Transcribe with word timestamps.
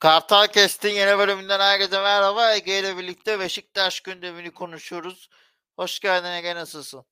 Kartal 0.00 0.46
Kest'in 0.46 0.88
yeni 0.88 1.18
bölümünden 1.18 1.60
herkese 1.60 2.00
merhaba. 2.00 2.54
Ege 2.54 2.78
ile 2.78 2.96
birlikte 2.96 3.40
Beşiktaş 3.40 4.00
gündemini 4.00 4.50
konuşuyoruz. 4.50 5.30
Hoş 5.76 6.00
geldin 6.00 6.28
Ege 6.28 6.54
nasılsın? 6.54 7.04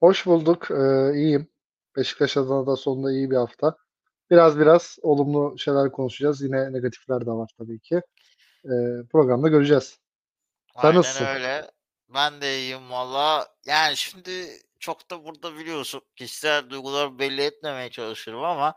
Hoş 0.00 0.26
bulduk. 0.26 0.70
Ee, 0.70 1.14
iyiyim. 1.14 1.48
Beşiktaş 1.96 2.36
adına 2.36 2.66
da 2.66 2.76
sonunda 2.76 3.12
iyi 3.12 3.30
bir 3.30 3.36
hafta. 3.36 3.76
Biraz 4.30 4.58
biraz 4.58 4.98
olumlu 5.02 5.58
şeyler 5.58 5.92
konuşacağız. 5.92 6.42
Yine 6.42 6.72
negatifler 6.72 7.26
de 7.26 7.30
var 7.30 7.50
tabii 7.58 7.80
ki. 7.80 8.00
Ee, 8.64 8.68
programda 9.12 9.48
göreceğiz. 9.48 9.98
Sen 10.76 10.88
Aynen 10.88 10.98
nasılsın? 10.98 11.24
öyle. 11.26 11.70
Ben 12.14 12.40
de 12.40 12.58
iyiyim 12.58 12.90
valla. 12.90 13.48
Yani 13.66 13.96
şimdi 13.96 14.48
çok 14.78 15.10
da 15.10 15.24
burada 15.24 15.56
biliyorsun 15.56 16.02
kişisel 16.16 16.70
duyguları 16.70 17.18
belli 17.18 17.42
etmemeye 17.42 17.90
çalışıyorum 17.90 18.44
ama 18.44 18.74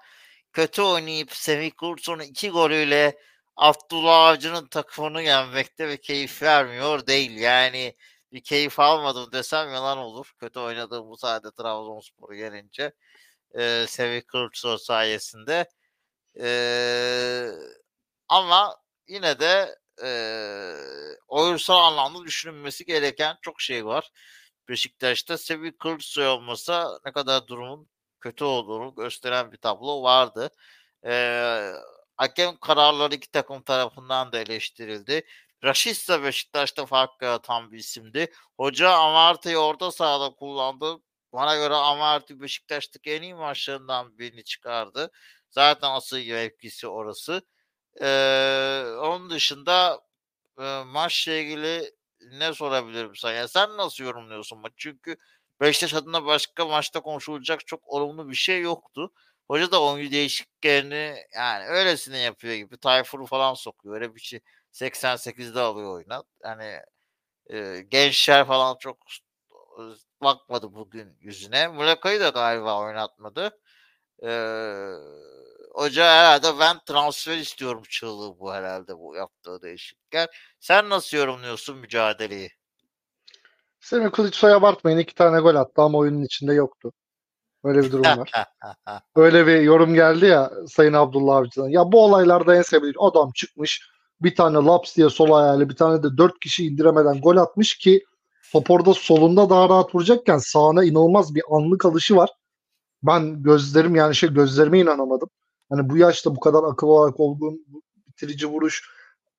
kötü 0.53 0.81
oynayıp 0.81 1.31
Semih 1.33 1.71
Kılıçsoy'un 1.71 2.19
iki 2.19 2.49
golüyle 2.49 3.17
Abdullah 3.55 4.27
Avcı'nın 4.27 4.67
takımını 4.67 5.21
yenmekte 5.21 5.87
ve 5.87 5.97
keyif 5.97 6.41
vermiyor 6.41 7.07
değil. 7.07 7.37
Yani 7.37 7.95
bir 8.33 8.43
keyif 8.43 8.79
almadım 8.79 9.31
desem 9.31 9.73
yalan 9.73 9.97
olur. 9.97 10.33
Kötü 10.39 10.59
oynadığım 10.59 11.09
bu 11.09 11.17
sayede 11.17 11.51
Trabzonspor'u 11.51 12.35
yenince 12.35 12.93
e, 13.55 13.85
Semih 13.87 14.21
Kılıçsoy 14.27 14.77
sayesinde. 14.77 15.69
E, 16.41 16.47
ama 18.27 18.77
yine 19.07 19.39
de 19.39 19.75
e, 20.03 20.09
oyunsal 21.27 21.77
anlamda 21.77 22.25
düşünülmesi 22.25 22.85
gereken 22.85 23.37
çok 23.41 23.61
şey 23.61 23.85
var. 23.85 24.11
Beşiktaş'ta 24.69 25.37
Semih 25.37 25.71
Kılıçsoy 25.79 26.27
olmasa 26.27 26.99
ne 27.05 27.11
kadar 27.11 27.47
durumun 27.47 27.90
kötü 28.21 28.43
olduğunu 28.43 28.95
gösteren 28.95 29.51
bir 29.51 29.57
tablo 29.57 30.03
vardı. 30.03 30.49
E, 31.05 31.13
hakem 32.17 32.57
kararları 32.57 33.15
iki 33.15 33.31
takım 33.31 33.61
tarafından 33.63 34.31
da 34.31 34.39
eleştirildi. 34.39 35.25
Raşitsa 35.63 36.23
Beşiktaş'ta 36.23 36.85
fark 36.85 37.21
yaratan 37.21 37.71
bir 37.71 37.77
isimdi. 37.77 38.31
Hoca 38.57 38.89
Amarty'yi 38.89 39.57
orta 39.57 39.91
sahada 39.91 40.35
kullandı. 40.35 40.97
Bana 41.33 41.55
göre 41.55 41.73
Amarty 41.73 42.33
Beşiktaş'taki 42.39 43.11
en 43.11 43.21
iyi 43.21 43.35
maçlarından 43.35 44.17
birini 44.17 44.43
çıkardı. 44.43 45.11
Zaten 45.49 45.89
asıl 45.91 46.17
mevkisi 46.17 46.87
orası. 46.87 47.41
Ee, 48.01 48.83
onun 48.99 49.29
dışında 49.29 50.01
e, 50.59 50.83
maçla 50.85 51.31
ilgili 51.33 51.91
ne 52.21 52.53
sorabilirim 52.53 53.15
sana? 53.15 53.31
Yani 53.31 53.49
sen 53.49 53.77
nasıl 53.77 54.03
yorumluyorsun 54.03 54.59
maçı? 54.59 54.75
Çünkü 54.77 55.17
Beşiktaş 55.61 55.93
adına 55.93 56.25
başka 56.25 56.65
maçta 56.65 57.01
konuşulacak 57.01 57.67
çok 57.67 57.87
olumlu 57.87 58.29
bir 58.29 58.35
şey 58.35 58.61
yoktu. 58.61 59.13
Hoca 59.47 59.71
da 59.71 59.83
oyuncu 59.83 60.11
değişikliklerini 60.11 61.15
yani 61.35 61.65
öylesine 61.65 62.17
yapıyor 62.19 62.53
gibi. 62.55 62.77
Tayfur'u 62.77 63.25
falan 63.25 63.53
sokuyor. 63.53 63.95
Öyle 63.95 64.15
bir 64.15 64.19
şey 64.21 64.39
88'de 64.71 65.59
alıyor 65.59 65.93
oyuna. 65.95 66.23
Hani 66.43 66.79
e, 67.49 67.81
gençler 67.89 68.47
falan 68.47 68.77
çok 68.79 68.97
bakmadı 70.21 70.73
bugün 70.73 71.17
yüzüne. 71.19 71.67
Muleka'yı 71.67 72.19
da 72.19 72.29
galiba 72.29 72.79
oynatmadı. 72.79 73.59
Ee, 74.23 74.29
hoca 75.73 76.05
herhalde 76.05 76.59
ben 76.59 76.79
transfer 76.85 77.37
istiyorum 77.37 77.83
çığlığı 77.89 78.39
bu 78.39 78.53
herhalde 78.53 78.97
bu 78.97 79.15
yaptığı 79.15 79.61
değişiklikler. 79.61 80.29
Sen 80.59 80.89
nasıl 80.89 81.17
yorumluyorsun 81.17 81.77
mücadeleyi? 81.77 82.49
Semih 83.81 84.11
Kılıçsoy 84.11 84.53
abartmayın. 84.53 84.97
iki 84.97 85.15
tane 85.15 85.39
gol 85.39 85.55
attı 85.55 85.81
ama 85.81 85.97
oyunun 85.97 86.23
içinde 86.23 86.53
yoktu. 86.53 86.91
Öyle 87.63 87.83
bir 87.83 87.91
durum 87.91 88.03
var. 88.03 88.31
Öyle 89.15 89.47
bir 89.47 89.61
yorum 89.61 89.93
geldi 89.93 90.25
ya 90.25 90.51
Sayın 90.67 90.93
Abdullah 90.93 91.35
Avcı'dan. 91.35 91.69
Ya 91.69 91.91
bu 91.91 92.03
olaylarda 92.03 92.55
en 92.55 92.61
sevdiğim 92.61 93.01
adam 93.01 93.31
çıkmış 93.31 93.89
bir 94.21 94.35
tane 94.35 94.57
laps 94.57 94.97
diye 94.97 95.09
sol 95.09 95.31
ayağıyla 95.31 95.69
bir 95.69 95.75
tane 95.75 96.03
de 96.03 96.17
dört 96.17 96.39
kişi 96.39 96.65
indiremeden 96.65 97.21
gol 97.21 97.37
atmış 97.37 97.77
ki 97.77 98.03
top 98.51 98.71
orada 98.71 98.93
solunda 98.93 99.49
daha 99.49 99.69
rahat 99.69 99.95
vuracakken 99.95 100.37
sağına 100.37 100.83
inanılmaz 100.83 101.35
bir 101.35 101.43
anlık 101.51 101.85
alışı 101.85 102.15
var. 102.15 102.29
Ben 103.03 103.43
gözlerim 103.43 103.95
yani 103.95 104.15
şey 104.15 104.33
gözlerime 104.33 104.79
inanamadım. 104.79 105.29
Hani 105.69 105.89
bu 105.89 105.97
yaşta 105.97 106.35
bu 106.35 106.39
kadar 106.39 106.63
akıl 106.63 106.87
olarak 106.87 107.19
olgun 107.19 107.65
bitirici 108.07 108.47
vuruş 108.47 108.89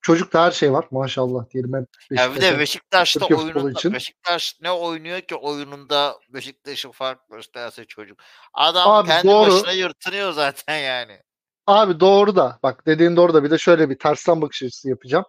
çocukta 0.03 0.45
her 0.45 0.51
şey 0.51 0.73
var 0.73 0.85
maşallah 0.91 1.51
diyelim 1.51 1.75
hep 1.75 1.89
Ya 2.11 2.35
bir 2.35 2.41
de 2.41 2.59
Beşiktaş'ta 2.59 3.27
oyununda 3.27 3.71
için. 3.71 3.93
Beşiktaş 3.93 4.57
ne 4.63 4.71
oynuyor 4.71 5.21
ki 5.21 5.35
oyununda 5.35 6.17
Beşiktaş'ın 6.29 6.91
fark 6.91 7.19
gösterse 7.31 7.85
çocuk. 7.85 8.19
Adam 8.55 8.91
Abi 8.91 9.09
kendi 9.09 9.29
doğru. 9.29 9.53
başına 9.53 9.73
yırtınıyor 9.73 10.33
zaten 10.33 10.79
yani. 10.79 11.19
Abi 11.67 12.01
doğru 12.01 12.37
da 12.37 12.59
bak 12.63 12.87
dediğin 12.87 13.17
doğru 13.17 13.35
da 13.35 13.45
bir 13.45 13.51
de 13.51 13.59
şöyle 13.59 13.91
bir 13.91 13.99
tersten 13.99 14.43
bakış 14.43 14.63
açısı 14.63 14.89
yapacağım. 14.89 15.25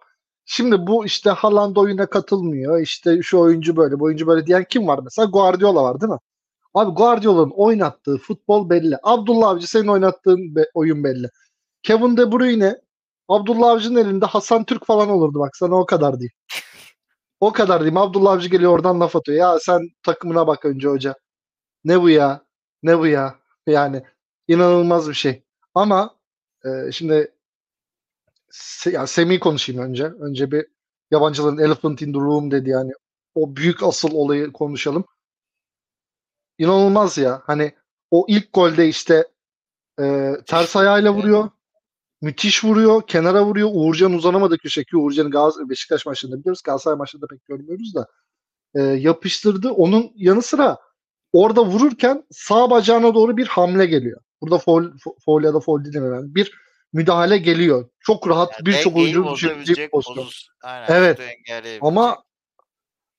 Şimdi 0.46 0.86
bu 0.86 1.06
işte 1.06 1.30
Haaland 1.30 1.76
oyuna 1.76 2.06
katılmıyor. 2.06 2.80
işte 2.80 3.22
şu 3.22 3.38
oyuncu 3.38 3.76
böyle, 3.76 4.00
bu 4.00 4.04
oyuncu 4.04 4.26
böyle 4.26 4.46
diyen 4.46 4.64
kim 4.68 4.86
var 4.88 5.00
mesela? 5.04 5.26
Guardiola 5.26 5.82
var 5.82 6.00
değil 6.00 6.12
mi? 6.12 6.18
Abi 6.74 6.90
Guardiola'nın 6.90 7.50
oynattığı 7.50 8.18
futbol 8.18 8.70
belli. 8.70 8.96
Abdullah 9.02 9.48
Avcı 9.48 9.70
senin 9.70 9.88
oynattığın 9.88 10.56
be- 10.56 10.70
oyun 10.74 11.04
belli. 11.04 11.28
Kevin 11.82 12.16
De 12.16 12.32
Bruyne 12.32 12.76
Abdullah 13.28 13.70
Avcı'nın 13.70 14.00
elinde 14.00 14.26
Hasan 14.26 14.64
Türk 14.64 14.86
falan 14.86 15.08
olurdu 15.08 15.38
bak 15.38 15.56
sana 15.56 15.74
o 15.74 15.86
kadar 15.86 16.20
diyeyim. 16.20 16.32
O 17.40 17.52
kadar 17.52 17.80
diyeyim. 17.80 17.96
Abdullah 17.96 18.32
Avcı 18.32 18.48
geliyor 18.48 18.72
oradan 18.72 19.00
laf 19.00 19.16
atıyor. 19.16 19.38
Ya 19.38 19.58
sen 19.60 19.80
takımına 20.02 20.46
bak 20.46 20.64
önce 20.64 20.88
hoca. 20.88 21.14
Ne 21.84 22.02
bu 22.02 22.10
ya? 22.10 22.44
Ne 22.82 22.98
bu 22.98 23.06
ya? 23.06 23.34
Yani 23.66 24.02
inanılmaz 24.48 25.08
bir 25.08 25.14
şey. 25.14 25.42
Ama 25.74 26.16
e, 26.64 26.92
şimdi 26.92 27.34
Se, 28.54 28.90
ya 28.90 29.06
Semih'i 29.06 29.40
konuşayım 29.40 29.82
önce. 29.82 30.04
Önce 30.04 30.50
bir 30.50 30.66
yabancıların 31.10 31.58
elephant 31.58 32.02
in 32.02 32.12
the 32.12 32.18
room 32.18 32.50
dedi 32.50 32.70
yani. 32.70 32.92
O 33.34 33.56
büyük 33.56 33.82
asıl 33.82 34.10
olayı 34.12 34.52
konuşalım. 34.52 35.04
İnanılmaz 36.58 37.18
ya. 37.18 37.42
Hani 37.46 37.74
o 38.10 38.26
ilk 38.28 38.52
golde 38.52 38.88
işte 38.88 39.28
e, 40.00 40.32
ters 40.46 40.76
ayağıyla 40.76 41.14
vuruyor. 41.14 41.50
Müthiş 42.22 42.64
vuruyor. 42.64 43.06
Kenara 43.06 43.44
vuruyor. 43.44 43.68
Uğurcan 43.72 44.12
uzanamadı 44.12 44.58
köşe 44.58 44.84
ki 44.84 44.96
Uğurcan'ı 44.96 45.30
Gaz 45.30 45.68
Beşiktaş 45.70 46.06
maçlarında 46.06 46.40
biliyoruz. 46.40 46.62
Galatasaray 46.64 46.98
maçlarında 46.98 47.26
pek 47.26 47.46
görmüyoruz 47.46 47.94
da. 47.94 48.06
E, 48.74 48.82
yapıştırdı. 48.82 49.70
Onun 49.70 50.12
yanı 50.14 50.42
sıra 50.42 50.78
orada 51.32 51.66
vururken 51.66 52.24
sağ 52.30 52.70
bacağına 52.70 53.14
doğru 53.14 53.36
bir 53.36 53.46
hamle 53.46 53.86
geliyor. 53.86 54.20
Burada 54.40 54.58
foul, 54.58 54.90
foul 55.24 55.44
ya 55.44 55.54
da 55.54 55.60
foul 55.60 55.84
değil 55.84 55.96
mi? 55.96 56.34
Bir 56.34 56.52
müdahale 56.92 57.38
geliyor. 57.38 57.88
Çok 58.00 58.28
rahat 58.28 58.52
Yani 58.52 58.66
birçok 58.66 58.96
oyuncu 58.96 59.24
düşürecek 59.34 59.90
pozisyon. 59.90 60.26
Evet. 60.88 61.20
Ama 61.80 62.24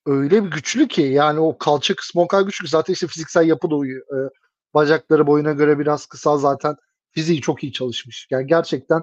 öyle 0.06 0.44
bir 0.44 0.50
güçlü 0.50 0.88
ki 0.88 1.02
yani 1.02 1.40
o 1.40 1.58
kalça 1.58 1.94
kısmı 1.94 2.22
o 2.22 2.28
kadar 2.28 2.42
güçlü 2.42 2.64
ki 2.64 2.70
zaten 2.70 2.92
işte 2.92 3.06
fiziksel 3.06 3.46
yapı 3.48 3.70
da 3.70 3.74
uyuyor. 3.74 4.26
Ee, 4.26 4.30
bacakları 4.74 5.26
boyuna 5.26 5.52
göre 5.52 5.78
biraz 5.78 6.06
kısa 6.06 6.38
zaten 6.38 6.76
fiziği 7.16 7.40
çok 7.40 7.64
iyi 7.64 7.72
çalışmış. 7.72 8.28
Yani 8.30 8.46
gerçekten 8.46 9.02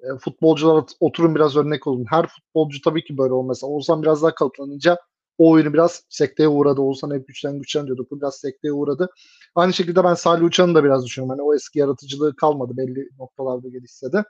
e, 0.00 0.18
futbolculara 0.18 0.86
oturun 1.00 1.34
biraz 1.34 1.56
örnek 1.56 1.86
olun. 1.86 2.04
Her 2.10 2.26
futbolcu 2.26 2.80
tabii 2.84 3.04
ki 3.04 3.18
böyle 3.18 3.32
olmasa. 3.32 3.66
Oğuzhan 3.66 4.02
biraz 4.02 4.22
daha 4.22 4.34
kalıplanınca 4.34 4.98
o 5.38 5.50
oyunu 5.50 5.72
biraz 5.72 6.02
sekteye 6.08 6.48
uğradı. 6.48 6.80
Oğuzhan 6.80 7.14
hep 7.14 7.28
güçten 7.28 7.58
güçten 7.58 7.86
diyorduk. 7.86 8.10
Bu 8.10 8.20
biraz 8.20 8.34
sekteye 8.34 8.72
uğradı. 8.72 9.10
Aynı 9.54 9.72
şekilde 9.72 10.04
ben 10.04 10.14
Salih 10.14 10.44
Uçan'ı 10.44 10.74
da 10.74 10.84
biraz 10.84 11.04
düşünüyorum. 11.04 11.30
Hani 11.30 11.42
o 11.42 11.54
eski 11.54 11.78
yaratıcılığı 11.78 12.36
kalmadı 12.36 12.72
belli 12.76 13.08
noktalarda 13.18 13.68
gelişse 13.68 14.12
de. 14.12 14.24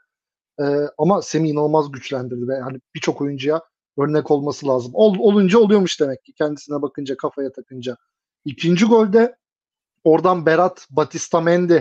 Ee, 0.60 0.64
ama 0.98 1.22
Semih 1.22 1.50
inanılmaz 1.50 1.92
güçlendirdi 1.92 2.48
ve 2.48 2.60
hani 2.60 2.80
birçok 2.94 3.20
oyuncuya 3.20 3.62
örnek 3.98 4.30
olması 4.30 4.68
lazım. 4.68 4.92
Ol, 4.94 5.16
olunca 5.18 5.58
oluyormuş 5.58 6.00
demek 6.00 6.24
ki 6.24 6.32
kendisine 6.32 6.82
bakınca 6.82 7.16
kafaya 7.16 7.52
takınca. 7.52 7.96
İkinci 8.44 8.84
golde 8.84 9.36
oradan 10.04 10.46
Berat, 10.46 10.86
Batista 10.90 11.40
Mendy, 11.40 11.80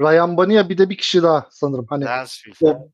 Ryan 0.00 0.36
Bania 0.36 0.68
bir 0.68 0.78
de 0.78 0.90
bir 0.90 0.96
kişi 0.96 1.22
daha 1.22 1.48
sanırım. 1.50 1.86
Hani 1.88 2.04
Dansfield. 2.04 2.56
o 2.60 2.88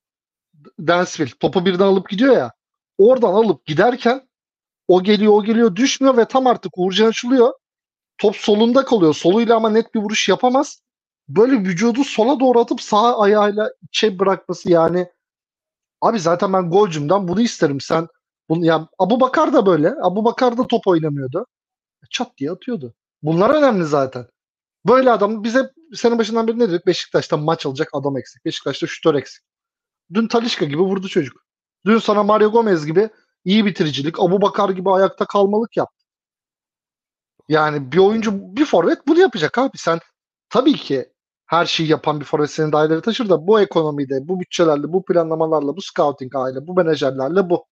Dansville 0.87 1.33
topu 1.41 1.67
birden 1.67 1.87
alıp 1.87 2.09
gidiyor 2.09 2.37
ya. 2.37 2.53
Oradan 2.99 3.33
alıp 3.35 3.67
giderken 3.67 4.29
o 4.89 5.03
geliyor 5.03 5.33
o 5.33 5.45
geliyor 5.45 5.77
düşmüyor 5.77 6.17
ve 6.17 6.25
tam 6.25 6.47
artık 6.47 6.73
Uğurcan 6.77 7.09
açılıyor. 7.09 7.53
Top 8.19 8.37
solunda 8.37 8.85
kalıyor. 8.85 9.15
Soluyla 9.15 9.57
ama 9.57 9.71
net 9.71 9.95
bir 9.95 10.01
vuruş 10.01 10.29
yapamaz. 10.29 10.83
Böyle 11.29 11.53
vücudu 11.53 12.05
sola 12.05 12.41
doğru 12.41 12.61
atıp 12.61 12.81
sağ 12.81 13.19
ayağıyla 13.19 13.71
içe 13.83 14.19
bırakması 14.19 14.71
yani 14.71 15.09
Abi 16.05 16.19
zaten 16.21 16.53
ben 16.53 16.71
golcümden 16.71 17.29
bunu 17.29 17.41
isterim. 17.41 17.81
Sen 17.81 18.09
bunu 18.49 18.65
ya 18.65 18.89
Abu 18.99 19.21
Bakar 19.21 19.53
da 19.53 19.67
böyle. 19.67 19.95
Abu 20.03 20.25
Bakar 20.25 20.59
da 20.59 20.67
top 20.67 20.87
oynamıyordu. 20.87 21.47
Çat 22.11 22.39
diye 22.39 22.51
atıyordu. 22.51 22.95
Bunlar 23.23 23.51
önemli 23.51 23.85
zaten. 23.85 24.27
Böyle 24.87 25.11
adam 25.11 25.45
bize 25.45 25.71
sene 25.95 26.19
başından 26.19 26.49
beri 26.49 26.59
ne 26.59 26.71
dedik? 26.71 26.87
Beşiktaş'ta 26.87 27.37
maç 27.37 27.67
alacak 27.67 27.89
adam 27.93 28.17
eksik. 28.19 28.45
Beşiktaş'ta 28.45 28.87
şutör 28.87 29.15
eksik. 29.15 29.45
Dün 30.15 30.29
Talişka 30.29 30.65
gibi 30.65 30.83
vurdu 30.83 31.09
çocuk. 31.09 31.43
Dün 31.87 31.99
sana 31.99 32.23
Mario 32.23 32.51
Gomez 32.51 32.87
gibi 32.87 33.11
iyi 33.45 33.67
bitiricilik, 33.67 34.21
Abu 34.21 34.43
Bakar 34.43 34.71
gibi 34.71 34.91
ayakta 34.91 35.27
kalmalık 35.27 35.77
yaptı. 35.77 36.05
Yani 37.49 37.93
bir 37.93 37.99
oyuncu, 37.99 38.57
bir 38.57 38.65
forvet 38.65 39.07
bunu 39.09 39.21
yapacak 39.21 39.59
abi. 39.59 39.79
Sen 39.79 40.01
tabii 40.51 40.75
ki 40.75 41.13
her 41.47 41.67
şeyi 41.67 41.89
yapan 41.91 42.21
bir 42.21 42.25
forvet 42.25 42.51
seni 42.51 42.73
daha 42.73 42.87
ileri 42.87 43.01
taşır 43.03 43.29
da 43.29 43.47
bu 43.47 43.61
ekonomide, 43.61 44.29
bu 44.29 44.41
bütçelerle, 44.41 44.93
bu 44.93 45.05
planlamalarla, 45.05 45.77
bu 45.77 45.83
scouting 45.83 46.37
aile, 46.37 46.67
bu 46.67 46.75
menajerlerle 46.75 47.51
bu. 47.51 47.67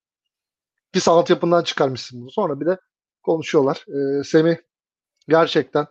Pis 0.93 1.09
altyapından 1.09 1.63
çıkarmışsın 1.65 2.21
bunu. 2.21 2.31
Sonra 2.31 2.61
bir 2.61 2.67
de 2.67 2.79
konuşuyorlar. 3.23 3.85
Ee, 3.89 4.25
Semih 4.25 4.57
gerçekten 5.29 5.87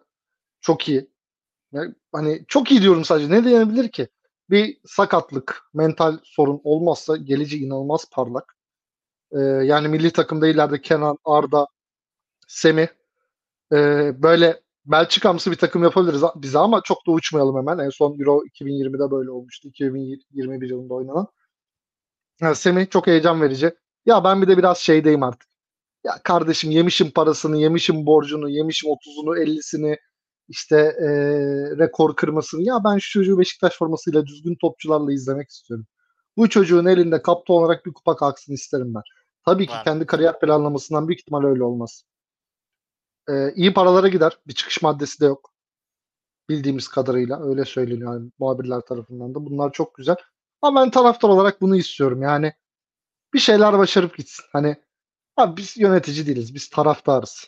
çok 0.62 0.90
iyi. 0.90 1.11
Hani 2.12 2.46
çok 2.48 2.72
iyi 2.72 2.82
diyorum 2.82 3.06
sadece. 3.06 3.30
Ne 3.30 3.44
diyebilir 3.44 3.90
ki? 3.92 4.08
Bir 4.50 4.78
sakatlık, 4.86 5.62
mental 5.74 6.18
sorun 6.24 6.62
olmazsa 6.64 7.18
geleceği 7.18 7.62
inanılmaz 7.64 8.06
parlak. 8.12 8.56
Ee, 9.32 9.40
yani 9.40 9.88
milli 9.88 10.12
takımda 10.12 10.48
ileride 10.48 10.82
Kenan, 10.82 11.18
Arda, 11.26 11.68
Semih 12.48 12.88
e, 13.74 13.78
böyle 14.24 14.62
Belçikamsı 14.86 15.52
bir 15.52 15.56
takım 15.58 15.84
yapabiliriz 15.84 16.22
bize 16.36 16.60
ama 16.60 16.82
çok 16.84 17.08
da 17.08 17.12
uçmayalım 17.12 17.58
hemen. 17.58 17.78
En 17.86 17.90
son 17.90 18.20
Euro 18.20 18.44
2020'de 18.46 19.12
böyle 19.12 19.32
olmuştu. 19.32 19.68
2021 19.68 20.70
yılında 20.70 20.94
oynanan. 20.94 21.28
Yani 22.42 22.56
Semih 22.56 22.90
çok 22.90 23.08
heyecan 23.08 23.42
verici. 23.42 23.72
Ya 24.06 24.24
ben 24.24 24.42
bir 24.42 24.48
de 24.48 24.58
biraz 24.58 24.78
şeydeyim 24.78 25.24
artık. 25.24 25.50
Ya 26.04 26.22
kardeşim 26.24 26.72
yemişim 26.72 27.12
parasını, 27.12 27.58
yemişim 27.58 28.06
borcunu, 28.06 28.50
yemişim 28.50 28.90
30'unu, 28.90 29.40
50'sini, 29.40 29.98
işte 30.52 30.78
e, 30.78 31.08
rekor 31.80 32.16
kırmasını. 32.16 32.62
Ya 32.64 32.84
ben 32.84 32.98
şu 32.98 33.12
çocuğu 33.12 33.40
Beşiktaş 33.40 33.78
formasıyla 33.78 34.26
düzgün 34.28 34.56
topçularla 34.56 35.14
izlemek 35.14 35.50
istiyorum. 35.50 35.86
Bu 36.38 36.50
çocuğun 36.50 36.86
elinde 36.86 37.22
kaptan 37.22 37.56
olarak 37.56 37.86
bir 37.86 37.94
kupa 37.94 38.16
kalksın 38.16 38.54
isterim 38.54 38.94
ben. 38.96 39.02
Tabii 39.46 39.68
ki 39.68 39.74
Ben- 39.78 39.84
kendi 39.84 40.06
kariyer 40.06 40.40
planlamasından 40.40 41.08
büyük 41.08 41.20
ihtimal 41.20 41.44
öyle 41.44 41.64
olmaz. 41.64 42.04
Ee, 43.30 43.54
iyi 43.56 43.74
paralara 43.74 44.08
gider. 44.08 44.38
Bir 44.48 44.54
çıkış 44.54 44.82
maddesi 44.82 45.22
de 45.22 45.26
yok. 45.26 45.54
Bildiğimiz 46.50 46.88
kadarıyla 46.88 47.44
öyle 47.44 47.66
söyleniyor 47.66 48.14
yani 48.14 48.32
muhabirler 48.40 48.82
tarafından 48.82 49.36
da. 49.36 49.46
Bunlar 49.46 49.72
çok 49.72 49.96
güzel. 49.96 50.16
Ama 50.62 50.82
ben 50.82 50.92
taraftar 50.92 51.30
olarak 51.30 51.62
bunu 51.62 51.76
istiyorum. 51.76 52.22
Yani 52.22 52.54
bir 53.34 53.40
şeyler 53.40 53.78
başarıp 53.78 54.18
gitsin. 54.18 54.46
Hani 54.54 54.76
abi 55.38 55.58
biz 55.58 55.78
yönetici 55.78 56.28
değiliz. 56.28 56.56
Biz 56.56 56.70
taraftarız. 56.70 57.48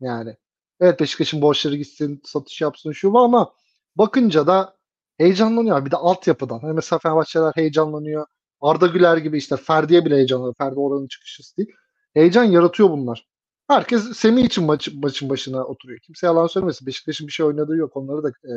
Yani 0.00 0.36
evet 0.82 1.00
Beşiktaş'ın 1.00 1.42
borçları 1.42 1.76
gitsin, 1.76 2.22
satış 2.24 2.60
yapsın 2.60 2.92
şu 2.92 3.12
bu 3.12 3.18
ama 3.20 3.54
bakınca 3.96 4.46
da 4.46 4.76
heyecanlanıyor. 5.18 5.86
Bir 5.86 5.90
de 5.90 5.96
altyapıdan. 5.96 6.58
Hani 6.60 6.72
mesela 6.72 6.98
Fenerbahçeler 6.98 7.52
heyecanlanıyor. 7.54 8.26
Arda 8.60 8.86
Güler 8.86 9.16
gibi 9.16 9.38
işte 9.38 9.56
Ferdi'ye 9.56 10.04
bile 10.04 10.16
heyecanlanıyor. 10.16 10.54
Ferdi 10.58 10.80
oranın 10.80 11.08
çıkışısı 11.08 11.56
değil. 11.56 11.70
Heyecan 12.14 12.44
yaratıyor 12.44 12.90
bunlar. 12.90 13.28
Herkes 13.68 14.02
Semih 14.16 14.44
için 14.44 14.64
maç, 14.64 14.88
maçın 14.94 15.30
başına 15.30 15.64
oturuyor. 15.64 16.00
Kimse 16.00 16.26
yalan 16.26 16.46
söylemesin. 16.46 16.86
Beşiktaş'ın 16.86 17.26
bir 17.26 17.32
şey 17.32 17.46
oynadığı 17.46 17.76
yok. 17.76 17.96
Onları 17.96 18.22
da 18.24 18.28
e, 18.28 18.52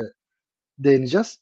değineceğiz. 0.78 1.40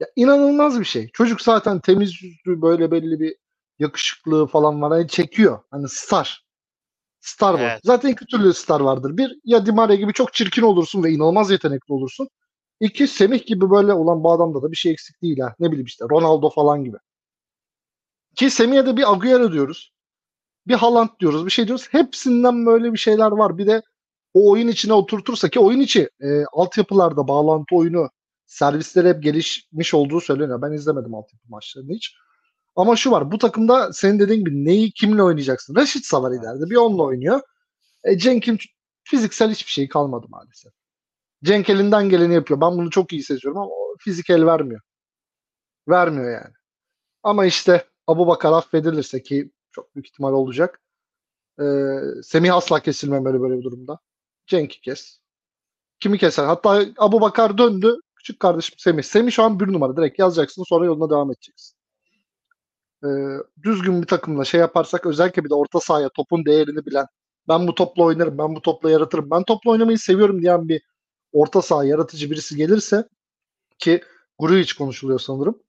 Ya, 0.00 0.08
inanılmaz 0.16 0.80
bir 0.80 0.84
şey. 0.84 1.10
Çocuk 1.12 1.42
zaten 1.42 1.80
temiz 1.80 2.22
yüzlü 2.22 2.62
böyle 2.62 2.90
belli 2.90 3.20
bir 3.20 3.36
yakışıklığı 3.78 4.46
falan 4.46 4.82
var. 4.82 4.98
Yani 4.98 5.08
çekiyor. 5.08 5.60
Hani 5.70 5.88
star. 5.88 6.43
Star 7.24 7.54
bu. 7.54 7.58
Evet. 7.58 7.80
Zaten 7.84 8.08
iki 8.08 8.26
türlü 8.26 8.54
star 8.54 8.80
vardır. 8.80 9.16
Bir 9.16 9.38
ya 9.44 9.66
Di 9.66 9.72
Maria 9.72 9.94
gibi 9.94 10.12
çok 10.12 10.34
çirkin 10.34 10.62
olursun 10.62 11.02
ve 11.04 11.10
inanılmaz 11.10 11.50
yetenekli 11.50 11.92
olursun. 11.92 12.28
İki 12.80 13.08
Semih 13.08 13.46
gibi 13.46 13.70
böyle 13.70 13.92
olan 13.92 14.24
bu 14.24 14.32
adamda 14.32 14.62
da 14.62 14.70
bir 14.70 14.76
şey 14.76 14.92
eksik 14.92 15.22
değil 15.22 15.38
ha. 15.38 15.54
Ne 15.58 15.68
bileyim 15.68 15.86
işte 15.86 16.04
Ronaldo 16.10 16.50
falan 16.50 16.84
gibi. 16.84 16.96
Ki 18.36 18.50
Semih'e 18.50 18.86
de 18.86 18.96
bir 18.96 19.12
Agüero 19.12 19.52
diyoruz. 19.52 19.92
Bir 20.66 20.74
Haaland 20.74 21.08
diyoruz. 21.20 21.46
Bir 21.46 21.50
şey 21.50 21.66
diyoruz. 21.66 21.88
Hepsinden 21.90 22.66
böyle 22.66 22.92
bir 22.92 22.98
şeyler 22.98 23.30
var. 23.30 23.58
Bir 23.58 23.66
de 23.66 23.82
o 24.34 24.50
oyun 24.50 24.68
içine 24.68 24.92
oturtursa 24.92 25.48
ki 25.48 25.60
oyun 25.60 25.80
içi 25.80 26.10
e, 26.20 26.44
altyapılarda 26.52 27.28
bağlantı 27.28 27.76
oyunu 27.76 28.10
servisleri 28.46 29.08
hep 29.08 29.22
gelişmiş 29.22 29.94
olduğu 29.94 30.20
söyleniyor. 30.20 30.62
Ben 30.62 30.72
izlemedim 30.72 31.14
altyapı 31.14 31.44
maçlarını 31.48 31.92
hiç. 31.92 32.14
Ama 32.76 32.96
şu 32.96 33.10
var. 33.10 33.32
Bu 33.32 33.38
takımda 33.38 33.92
senin 33.92 34.18
dediğin 34.18 34.40
gibi 34.40 34.64
neyi 34.64 34.92
kimle 34.92 35.22
oynayacaksın? 35.22 35.76
Reşit 35.76 36.06
Savar 36.06 36.30
ileride. 36.32 36.70
Bir 36.70 36.76
onunla 36.76 37.02
oynuyor. 37.02 37.40
E, 38.04 38.18
Cenk'in 38.18 38.58
fiziksel 39.04 39.50
hiçbir 39.50 39.70
şey 39.72 39.88
kalmadı 39.88 40.26
maalesef. 40.28 40.72
Cenk 41.44 41.70
elinden 41.70 42.08
geleni 42.08 42.34
yapıyor. 42.34 42.60
Ben 42.60 42.72
bunu 42.72 42.90
çok 42.90 43.12
iyi 43.12 43.22
seziyorum 43.22 43.58
ama 43.60 43.70
fizik 44.00 44.30
el 44.30 44.46
vermiyor. 44.46 44.80
Vermiyor 45.88 46.32
yani. 46.32 46.54
Ama 47.22 47.46
işte 47.46 47.86
Abu 48.06 48.26
Bakar 48.26 48.52
affedilirse 48.52 49.22
ki 49.22 49.52
çok 49.72 49.94
büyük 49.94 50.06
ihtimal 50.08 50.32
olacak. 50.32 50.80
E, 51.60 51.64
Semih 52.22 52.54
asla 52.54 52.80
kesilmemeli 52.80 53.40
böyle 53.40 53.58
bir 53.58 53.64
durumda. 53.64 53.98
Cenk'i 54.46 54.80
kes. 54.80 55.18
Kimi 56.00 56.18
keser? 56.18 56.44
Hatta 56.44 56.84
Abu 56.98 57.20
Bakar 57.20 57.58
döndü. 57.58 57.96
Küçük 58.16 58.40
kardeşim 58.40 58.74
Semih. 58.78 59.02
Semih 59.02 59.32
şu 59.32 59.42
an 59.42 59.60
bir 59.60 59.66
numara. 59.72 59.96
Direkt 59.96 60.18
yazacaksın 60.18 60.64
sonra 60.68 60.86
yoluna 60.86 61.10
devam 61.10 61.30
edeceksin. 61.30 61.76
Ee, 63.04 63.08
düzgün 63.62 64.02
bir 64.02 64.06
takımla 64.06 64.44
şey 64.44 64.60
yaparsak 64.60 65.06
özellikle 65.06 65.44
bir 65.44 65.50
de 65.50 65.54
orta 65.54 65.80
sahaya 65.80 66.08
topun 66.08 66.44
değerini 66.44 66.86
bilen 66.86 67.06
ben 67.48 67.68
bu 67.68 67.74
topla 67.74 68.04
oynarım, 68.04 68.38
ben 68.38 68.56
bu 68.56 68.62
topla 68.62 68.90
yaratırım, 68.90 69.30
ben 69.30 69.42
topla 69.42 69.70
oynamayı 69.70 69.98
seviyorum 69.98 70.42
diyen 70.42 70.68
bir 70.68 70.82
orta 71.32 71.62
saha 71.62 71.84
yaratıcı 71.84 72.30
birisi 72.30 72.56
gelirse 72.56 73.08
ki 73.78 74.02
Grujic 74.38 74.74
konuşuluyor 74.78 75.18
sanırım. 75.18 75.62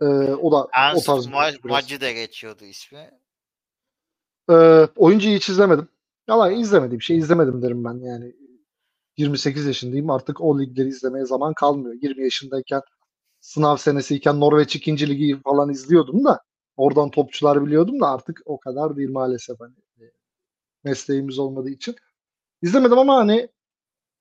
Ee, 0.00 0.04
o 0.34 0.52
da 0.52 0.56
o 0.56 0.68
Ernst 0.72 1.06
tarz 1.06 1.26
bir 1.26 1.32
Ma-. 1.32 1.68
Macı 1.68 2.00
da 2.00 2.12
geçiyordu 2.12 2.64
ismi. 2.64 3.10
Ee, 4.50 4.88
oyuncuyu 4.96 5.36
hiç 5.36 5.48
izlemedim. 5.48 5.88
Yalan 6.28 6.52
izlemediğim 6.52 7.02
şey 7.02 7.18
izlemedim 7.18 7.62
derim 7.62 7.84
ben 7.84 7.94
yani. 7.94 8.34
28 9.16 9.66
yaşındayım 9.66 10.10
artık 10.10 10.40
o 10.40 10.60
ligleri 10.60 10.88
izlemeye 10.88 11.24
zaman 11.24 11.54
kalmıyor. 11.54 11.94
20 12.02 12.22
yaşındayken 12.22 12.82
sınav 13.40 13.76
senesiyken 13.76 14.40
Norveç 14.40 14.76
2. 14.76 15.08
ligi 15.08 15.40
falan 15.44 15.70
izliyordum 15.70 16.24
da 16.24 16.40
oradan 16.80 17.10
topçular 17.10 17.66
biliyordum 17.66 18.00
da 18.00 18.08
artık 18.08 18.42
o 18.44 18.60
kadar 18.60 18.96
değil 18.96 19.10
maalesef 19.10 19.60
hani 19.60 19.74
e, 20.00 20.04
mesleğimiz 20.84 21.38
olmadığı 21.38 21.70
için. 21.70 21.96
İzlemedim 22.62 22.98
ama 22.98 23.16
hani 23.16 23.48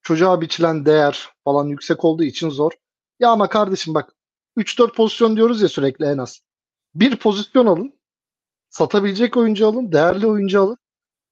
çocuğa 0.02 0.42
biçilen 0.42 0.86
değer 0.86 1.30
falan 1.44 1.68
yüksek 1.68 2.06
olduğu 2.06 2.24
için 2.24 2.50
zor. 2.50 2.72
Ya 3.20 3.30
ama 3.30 3.50
kardeşim 3.50 3.94
bak 3.94 4.16
3-4 4.58 4.94
pozisyon 4.94 5.36
diyoruz 5.36 5.62
ya 5.62 5.70
sürekli 5.70 6.06
en 6.06 6.18
az. 6.18 6.42
Bir 6.96 7.16
pozisyon 7.16 7.66
alın. 7.66 7.94
Satabilecek 8.70 9.38
oyuncu 9.38 9.68
alın. 9.68 9.92
Değerli 9.92 10.28
oyuncu 10.28 10.62
alın. 10.62 10.78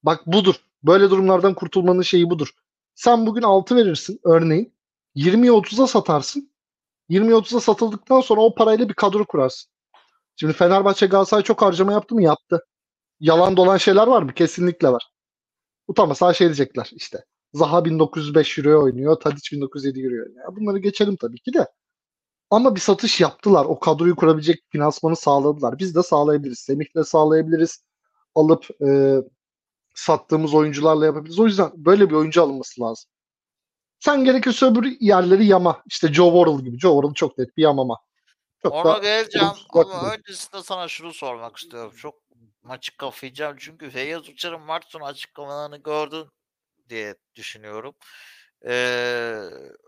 Bak 0.03 0.27
budur. 0.27 0.55
Böyle 0.83 1.09
durumlardan 1.09 1.53
kurtulmanın 1.53 2.01
şeyi 2.01 2.29
budur. 2.29 2.51
Sen 2.95 3.25
bugün 3.27 3.41
6 3.41 3.75
verirsin 3.75 4.19
örneğin. 4.23 4.73
20'ye 5.15 5.51
30'a 5.51 5.87
satarsın. 5.87 6.51
20'ye 7.09 7.33
30'a 7.33 7.59
satıldıktan 7.59 8.21
sonra 8.21 8.41
o 8.41 8.55
parayla 8.55 8.89
bir 8.89 8.93
kadro 8.93 9.25
kurarsın. 9.25 9.71
Şimdi 10.39 10.53
Fenerbahçe 10.53 11.07
Galatasaray 11.07 11.43
çok 11.43 11.61
harcama 11.61 11.93
yaptı 11.93 12.15
mı? 12.15 12.23
Yaptı. 12.23 12.65
Yalan 13.19 13.57
dolan 13.57 13.77
şeyler 13.77 14.07
var 14.07 14.21
mı? 14.23 14.33
Kesinlikle 14.33 14.89
var. 14.89 15.11
Utanmasa 15.87 16.33
şey 16.33 16.47
diyecekler 16.47 16.91
işte. 16.93 17.25
Zaha 17.53 17.85
1905 17.85 18.59
euroya 18.59 18.77
oynuyor. 18.77 19.15
Tadic 19.15 19.57
1907 19.57 20.01
euroya 20.01 20.23
oynuyor. 20.23 20.55
Bunları 20.55 20.79
geçelim 20.79 21.15
tabii 21.15 21.39
ki 21.39 21.53
de. 21.53 21.67
Ama 22.49 22.75
bir 22.75 22.79
satış 22.79 23.21
yaptılar. 23.21 23.65
O 23.65 23.79
kadroyu 23.79 24.15
kurabilecek 24.15 24.63
finansmanı 24.71 25.15
sağladılar. 25.15 25.79
Biz 25.79 25.95
de 25.95 26.03
sağlayabiliriz. 26.03 26.59
Semih'le 26.59 27.03
sağlayabiliriz. 27.05 27.83
Alıp 28.35 28.67
e, 28.87 29.17
sattığımız 29.95 30.53
oyuncularla 30.53 31.05
yapabiliriz. 31.05 31.39
O 31.39 31.45
yüzden 31.45 31.71
böyle 31.75 32.09
bir 32.09 32.15
oyuncu 32.15 32.43
alınması 32.43 32.81
lazım. 32.81 33.09
Sen 33.99 34.23
gerekirse 34.25 34.65
öbür 34.65 34.97
yerleri 34.99 35.45
yama. 35.45 35.83
İşte 35.87 36.13
Joe 36.13 36.31
Worrell 36.31 36.65
gibi. 36.65 36.79
Joe 36.79 36.91
Worrell 36.93 37.13
çok 37.13 37.37
net 37.37 37.57
bir 37.57 37.63
yamama. 37.63 37.97
Çok 38.63 38.73
Ona 38.73 38.97
geleceğim 38.97 39.47
ama 39.69 40.13
öncesinde 40.13 40.63
sana 40.63 40.87
şunu 40.87 41.13
sormak 41.13 41.57
istiyorum. 41.57 41.93
Çok 41.97 42.15
açık 42.69 42.97
kafayacağım 42.97 43.57
çünkü 43.59 43.89
Feyyaz 43.89 44.29
Uçar'ın 44.29 44.61
maç 44.61 44.85
sonu 44.87 45.05
açıklamalarını 45.05 45.77
gördün 45.77 46.27
diye 46.89 47.15
düşünüyorum. 47.35 47.95
Ee, 48.65 49.41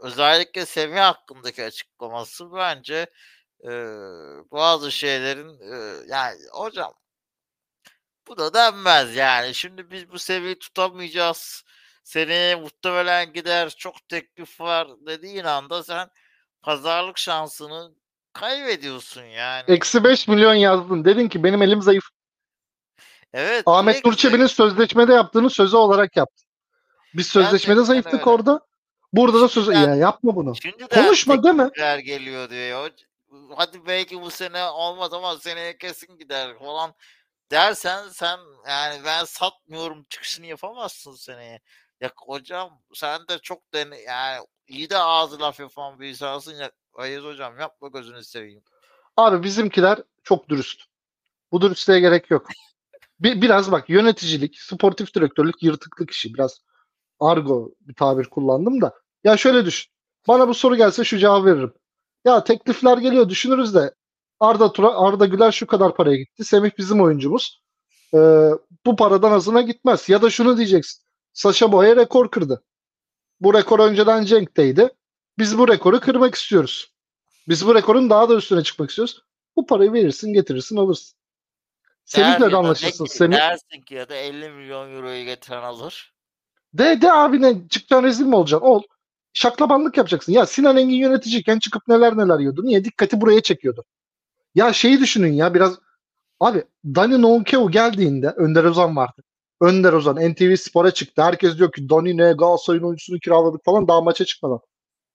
özellikle 0.03 0.65
Semih 0.65 0.99
hakkındaki 1.01 1.63
açıklaması 1.63 2.53
bence 2.53 3.07
e, 3.63 3.69
bazı 4.51 4.91
şeylerin 4.91 5.59
e, 5.73 6.07
yani 6.07 6.39
hocam 6.53 6.93
bu 8.27 8.37
da 8.37 8.53
denmez 8.53 9.15
yani. 9.15 9.53
Şimdi 9.55 9.91
biz 9.91 10.11
bu 10.11 10.19
seviyeyi 10.19 10.59
tutamayacağız. 10.59 11.63
Seneye 12.03 12.55
muhtemelen 12.55 13.33
gider 13.33 13.69
çok 13.69 14.09
teklif 14.09 14.61
var 14.61 14.87
dediğin 15.07 15.43
anda 15.43 15.83
sen 15.83 16.09
pazarlık 16.61 17.17
şansını 17.17 17.95
kaybediyorsun 18.33 19.23
yani. 19.23 19.63
Eksi 19.67 20.03
5 20.03 20.27
milyon 20.27 20.53
yazdın. 20.53 21.05
Dedin 21.05 21.29
ki 21.29 21.43
benim 21.43 21.61
elim 21.61 21.81
zayıf. 21.81 22.03
Evet. 23.33 23.63
Ahmet 23.65 24.05
Nurçebi'nin 24.05 24.47
sözleşmede 24.47 25.13
yaptığını 25.13 25.49
sözü 25.49 25.77
olarak 25.77 26.17
yaptın. 26.17 26.45
Biz 27.13 27.27
sözleşmede 27.27 27.83
zayıftık 27.83 28.13
öyle. 28.13 28.23
orada. 28.29 28.61
Burada 29.13 29.41
da 29.41 29.47
söz 29.47 29.65
Şimdiden- 29.65 29.89
ya 29.89 29.95
yapma 29.95 30.35
bunu. 30.35 30.53
Konuşma 30.93 31.43
deme. 31.43 31.63
teklifler 31.63 31.99
geliyor 31.99 32.49
diyor. 32.49 32.89
Hadi 33.55 33.85
belki 33.85 34.21
bu 34.21 34.31
sene 34.31 34.63
olmaz 34.63 35.13
ama 35.13 35.37
seneye 35.37 35.77
kesin 35.77 36.17
gider 36.17 36.59
falan 36.59 36.93
dersen 37.51 38.09
sen 38.09 38.39
yani 38.67 39.01
ben 39.05 39.23
satmıyorum 39.25 40.05
çıkışını 40.09 40.45
yapamazsın 40.45 41.15
seneye. 41.15 41.59
Ya 42.01 42.11
hocam 42.15 42.81
sen 42.93 43.27
de 43.27 43.39
çok 43.39 43.73
dene 43.73 43.99
yani 43.99 44.45
iyi 44.67 44.89
de 44.89 44.97
ağzı 44.97 45.39
laf 45.39 45.59
yapan 45.59 45.99
bir 45.99 46.09
insansın 46.09 46.53
ya 46.55 46.71
Ayız 46.93 47.23
hocam 47.23 47.59
yapma 47.59 47.87
gözünü 47.87 48.23
seveyim. 48.23 48.63
Abi 49.17 49.43
bizimkiler 49.43 49.99
çok 50.23 50.49
dürüst. 50.49 50.81
Bu 51.51 51.61
dürüstlüğe 51.61 51.99
gerek 51.99 52.31
yok. 52.31 52.47
Bir, 53.19 53.41
biraz 53.41 53.71
bak 53.71 53.89
yöneticilik, 53.89 54.59
sportif 54.59 55.15
direktörlük 55.15 55.63
yırtıklık 55.63 56.11
işi. 56.11 56.33
Biraz 56.33 56.61
argo 57.19 57.71
bir 57.81 57.93
tabir 57.93 58.25
kullandım 58.25 58.81
da. 58.81 58.93
Ya 59.23 59.37
şöyle 59.37 59.65
düşün. 59.65 59.91
Bana 60.27 60.47
bu 60.47 60.53
soru 60.53 60.75
gelse 60.75 61.03
şu 61.03 61.17
cevabı 61.17 61.45
veririm. 61.45 61.73
Ya 62.25 62.43
teklifler 62.43 62.97
geliyor 62.97 63.29
düşünürüz 63.29 63.75
de 63.75 63.95
Arda 64.39 64.73
Tura, 64.73 64.97
Arda 64.97 65.25
Güler 65.25 65.51
şu 65.51 65.67
kadar 65.67 65.95
paraya 65.95 66.17
gitti. 66.17 66.45
Semih 66.45 66.71
bizim 66.77 67.01
oyuncumuz. 67.01 67.61
Ee, 68.13 68.49
bu 68.85 68.95
paradan 68.95 69.31
azına 69.31 69.61
gitmez. 69.61 70.09
Ya 70.09 70.21
da 70.21 70.29
şunu 70.29 70.57
diyeceksin. 70.57 71.03
Saşa 71.33 71.71
Boya 71.71 71.95
rekor 71.95 72.31
kırdı. 72.31 72.63
Bu 73.39 73.53
rekor 73.53 73.79
önceden 73.79 74.25
Cenk'teydi. 74.25 74.89
Biz 75.39 75.57
bu 75.57 75.67
rekoru 75.67 75.99
kırmak 75.99 76.35
istiyoruz. 76.35 76.91
Biz 77.47 77.67
bu 77.67 77.75
rekorun 77.75 78.09
daha 78.09 78.29
da 78.29 78.35
üstüne 78.35 78.63
çıkmak 78.63 78.89
istiyoruz. 78.89 79.23
Bu 79.55 79.65
parayı 79.65 79.93
verirsin, 79.93 80.33
getirirsin, 80.33 80.77
alırsın. 80.77 81.17
Semih'le 82.05 82.51
de 82.51 82.55
anlaşırsın. 82.55 83.05
Semih... 83.05 83.37
Dersin 83.37 83.81
ki 83.81 83.95
ya 83.95 84.09
da 84.09 84.15
50 84.15 84.49
milyon 84.49 84.95
euroyu 84.95 85.25
getiren 85.25 85.61
alır. 85.61 86.13
De 86.73 87.01
de 87.01 87.13
abi 87.13 87.41
ne 87.41 87.67
çıkacaksın 87.69 88.07
rezil 88.07 88.25
mi 88.25 88.35
olacaksın? 88.35 88.67
Ol. 88.67 88.81
Şaklabanlık 89.33 89.97
yapacaksın. 89.97 90.33
Ya 90.33 90.45
Sinan 90.45 90.77
Engin 90.77 90.95
yöneticiyken 90.95 91.59
çıkıp 91.59 91.87
neler 91.87 92.17
neler 92.17 92.39
yiyordu. 92.39 92.65
Niye? 92.65 92.85
Dikkati 92.85 93.21
buraya 93.21 93.41
çekiyordu. 93.41 93.85
Ya 94.55 94.73
şeyi 94.73 94.99
düşünün 94.99 95.33
ya 95.33 95.53
biraz. 95.53 95.79
Abi 96.39 96.63
Dani 96.85 97.21
Nonkeo 97.21 97.71
geldiğinde 97.71 98.29
Önder 98.29 98.63
Ozan 98.63 98.95
vardı. 98.95 99.23
Önder 99.61 99.93
Ozan 99.93 100.31
NTV 100.31 100.55
Spor'a 100.55 100.91
çıktı. 100.91 101.21
Herkes 101.23 101.57
diyor 101.57 101.71
ki 101.71 101.89
Dani 101.89 102.17
ne 102.17 102.31
Galatasaray'ın 102.31 102.83
oyuncusunu 102.83 103.19
kiraladık 103.19 103.65
falan 103.65 103.87
daha 103.87 104.01
maça 104.01 104.25
çıkmadan. 104.25 104.59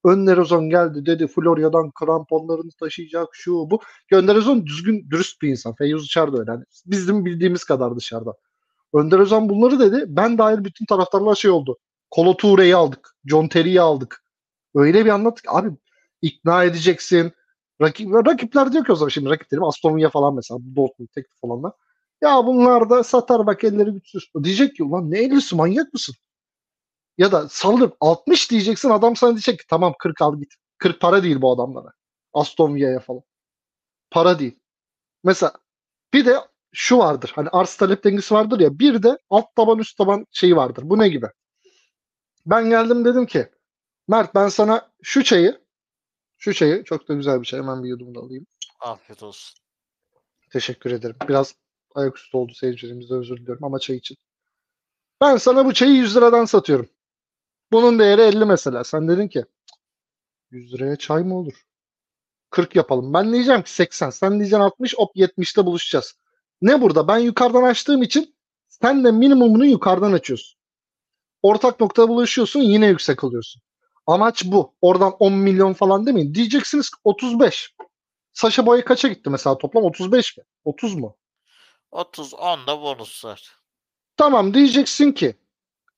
Önder 0.05 0.37
Ozan 0.37 0.71
geldi 0.71 1.07
dedi 1.07 1.27
Florya'dan 1.27 1.91
kramponlarını 1.91 2.71
taşıyacak 2.81 3.29
şu 3.33 3.53
bu. 3.53 3.81
Önder 4.13 4.37
Ozan 4.37 4.67
düzgün 4.67 5.11
dürüst 5.11 5.43
bir 5.43 5.49
insan. 5.49 5.75
Feyyuz 5.75 6.17
da 6.17 6.39
öyle. 6.39 6.51
Yani 6.51 6.65
bizim 6.87 7.25
bildiğimiz 7.25 7.65
kadar 7.65 7.97
dışarıda. 7.97 8.35
Önder 8.95 9.19
Özen 9.19 9.49
bunları 9.49 9.79
dedi. 9.79 10.05
Ben 10.09 10.39
dahil 10.39 10.65
bütün 10.65 10.87
taraftarlar 10.87 11.35
şey 11.35 11.51
oldu. 11.51 11.79
Kolo 12.11 12.37
Toure'yi 12.37 12.77
aldık. 12.77 13.17
John 13.25 13.49
Terry'i 13.49 13.81
aldık. 13.81 14.25
Öyle 14.75 15.05
bir 15.05 15.11
anlattık. 15.11 15.45
Abi 15.49 15.71
ikna 16.23 16.65
edeceksin. 16.65 17.33
Rakip, 17.81 18.15
rakipler 18.15 18.73
diyor 18.73 18.85
ki 18.85 18.93
o 18.93 18.97
zaman 18.97 19.09
şimdi 19.09 19.31
rakip 19.31 19.51
dedim 19.51 19.65
Aston 19.65 19.97
Villa 19.97 20.11
falan 20.11 20.35
mesela 20.35 20.61
Dortmund 20.77 21.09
teklif 21.15 21.39
olanlar. 21.43 21.73
Ya 22.23 22.47
bunlar 22.47 22.91
da 22.91 23.03
satar 23.05 23.47
bak 23.47 23.65
elleri 23.65 23.91
güçsüz. 23.91 24.31
Diyecek 24.45 24.77
ki 24.77 24.85
ulan 24.85 25.11
ne 25.11 25.19
ellisi 25.19 25.57
manyak 25.57 25.93
mısın? 25.93 26.15
Ya 27.19 27.33
da 27.33 27.49
saldır 27.49 27.93
60 28.01 28.51
diyeceksin 28.51 28.91
adam 28.91 29.17
sana 29.17 29.31
diyecek 29.31 29.59
ki 29.59 29.67
tamam 29.69 29.95
40 29.99 30.23
al 30.23 30.39
git. 30.39 30.55
40 30.79 31.01
para 31.01 31.23
değil 31.23 31.41
bu 31.41 31.53
adamlara. 31.53 31.89
Aston 32.33 32.75
Villa'ya 32.75 33.01
falan. 33.01 33.23
Para 34.11 34.39
değil. 34.39 34.59
Mesela 35.25 35.53
bir 36.15 36.27
de 36.27 36.37
şu 36.73 36.99
vardır. 36.99 37.33
Hani 37.35 37.49
arz 37.49 37.77
talep 37.77 38.05
dengesi 38.05 38.35
vardır 38.35 38.61
ya. 38.61 38.79
Bir 38.79 39.03
de 39.03 39.19
alt 39.31 39.57
taban 39.57 39.79
üst 39.79 39.99
taban 39.99 40.27
şeyi 40.31 40.57
vardır. 40.57 40.83
Bu 40.87 40.99
ne 40.99 41.09
gibi? 41.09 41.27
Ben 42.47 42.71
geldim 42.71 43.05
dedim 43.05 43.27
ki 43.27 43.49
Mert 44.09 44.35
ben 44.35 44.49
sana 44.49 44.93
şu 45.03 45.25
çayı 45.25 45.61
şu 46.39 46.55
çayı 46.55 46.85
çok 46.85 47.09
da 47.09 47.15
güzel 47.15 47.41
bir 47.41 47.47
çay. 47.47 47.61
Hemen 47.61 47.85
bir 47.85 47.89
yudum 47.89 48.15
da 48.15 48.21
alayım. 48.21 48.47
Afiyet 48.81 49.23
olsun. 49.23 49.59
Teşekkür 50.51 50.91
ederim. 50.91 51.17
Biraz 51.29 51.55
ayaküstü 51.95 52.37
oldu 52.37 52.53
seyircilerimizde 52.55 53.15
özür 53.15 53.37
diliyorum 53.37 53.65
ama 53.65 53.79
çay 53.79 53.97
için. 53.97 54.17
Ben 55.21 55.37
sana 55.37 55.67
bu 55.67 55.75
çayı 55.75 55.93
100 55.93 56.17
liradan 56.17 56.45
satıyorum. 56.45 56.89
Bunun 57.73 57.99
değeri 57.99 58.21
50 58.23 58.45
mesela. 58.45 58.85
Sen 58.85 59.09
dedin 59.09 59.29
ki 59.29 59.45
100 60.51 60.75
liraya 60.75 60.97
çay 60.97 61.23
mı 61.23 61.39
olur? 61.39 61.55
40 62.51 62.77
yapalım. 62.77 63.15
Ben 63.15 63.33
diyeceğim 63.33 63.63
ki 63.63 63.71
80. 63.71 64.11
Sen 64.11 64.33
diyeceksin 64.33 64.61
60. 64.61 64.95
Hop 64.95 65.17
70'te 65.17 65.67
buluşacağız. 65.67 66.15
Ne 66.63 66.81
burada? 66.81 67.09
Ben 67.09 67.19
yukarıdan 67.19 67.63
açtığım 67.63 68.03
için 68.03 68.37
sen 68.69 69.05
de 69.05 69.11
minimumunu 69.11 69.67
yukarıdan 69.67 70.13
açıyorsun. 70.13 70.59
Ortak 71.43 71.81
noktada 71.81 72.09
buluşuyorsun 72.09 72.61
yine 72.61 72.87
yüksek 72.87 73.25
alıyorsun. 73.25 73.63
Amaç 74.07 74.45
bu. 74.45 74.75
Oradan 74.81 75.13
10 75.19 75.33
milyon 75.33 75.73
falan 75.73 76.07
demeyin. 76.07 76.35
Diyeceksiniz 76.35 76.91
ki 76.91 76.97
35. 77.05 77.75
Saşa 78.33 78.67
Boya 78.67 78.85
kaça 78.85 79.09
gitti 79.09 79.31
mesela 79.31 79.59
toplam? 79.59 79.85
35 79.85 80.37
mi? 80.37 80.45
30 80.65 80.95
mu? 80.95 81.17
30 81.91 82.35
10 82.35 82.67
da 82.67 82.83
bonus 82.83 83.25
var. 83.25 83.57
Tamam 84.17 84.55
diyeceksin 84.55 85.13
ki 85.13 85.35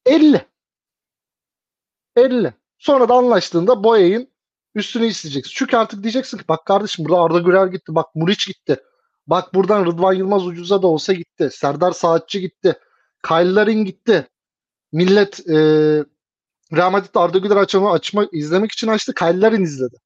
50. 0.06 0.46
50. 2.16 2.54
Sonra 2.78 3.08
da 3.08 3.14
anlaştığında 3.14 3.84
Boya'nın 3.84 4.28
üstünü 4.74 5.06
isteyeceksin. 5.06 5.52
Çünkü 5.56 5.76
artık 5.76 6.02
diyeceksin 6.02 6.38
ki 6.38 6.44
bak 6.48 6.66
kardeşim 6.66 7.04
burada 7.04 7.22
Arda 7.22 7.38
Güler 7.38 7.66
gitti. 7.66 7.94
Bak 7.94 8.06
Muriç 8.14 8.46
gitti. 8.46 8.76
Bak 9.26 9.54
buradan 9.54 9.86
Rıdvan 9.86 10.12
Yılmaz 10.12 10.46
ucuza 10.46 10.82
da 10.82 10.86
olsa 10.86 11.12
gitti. 11.12 11.48
Serdar 11.52 11.92
Saatçi 11.92 12.40
gitti. 12.40 12.78
Kyle 13.28 13.72
gitti. 13.72 14.28
Millet 14.92 15.48
e, 15.50 15.54
Real 16.72 16.90
Madrid 16.90 17.14
Arda 17.14 17.38
Güler 17.38 17.56
açma, 17.56 17.92
açma 17.92 18.26
izlemek 18.32 18.72
için 18.72 18.88
açtı. 18.88 19.14
Kyle 19.14 19.62
izledi. 19.62 19.96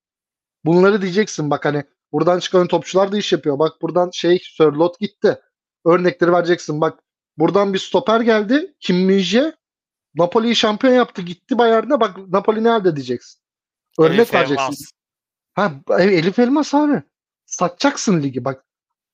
Bunları 0.65 1.03
diyeceksin 1.03 1.51
bak 1.51 1.65
hani 1.65 1.85
buradan 2.13 2.39
çıkan 2.39 2.67
topçular 2.67 3.13
da 3.13 3.19
iş 3.19 3.33
yapıyor. 3.33 3.59
Bak 3.59 3.83
buradan 3.83 4.11
şey 4.13 4.43
Sörlot 4.57 4.99
gitti. 5.01 5.41
Örnekleri 5.87 6.33
vereceksin. 6.33 6.81
Bak 6.81 6.99
buradan 7.39 7.75
bir 7.75 7.79
stoper 7.79 8.21
geldi. 8.21 8.75
Kim 8.81 8.97
Minje 8.97 9.60
Napoli'yi 10.15 10.57
şampiyon 10.57 10.95
yaptı. 10.95 11.23
Gitti 11.23 11.59
Bayern'e. 11.59 12.01
Bak 12.01 12.19
Napoli 12.29 12.65
nerede 12.65 12.97
diyeceksin. 12.97 13.41
Örnek 13.99 14.19
Elif 14.19 14.35
vereceksin. 14.35 14.63
Elmas. 14.65 14.81
Ha, 15.55 15.73
Elif 15.99 16.39
Elmas 16.39 16.75
abi. 16.75 17.03
Satacaksın 17.47 18.23
ligi. 18.23 18.45
Bak 18.45 18.65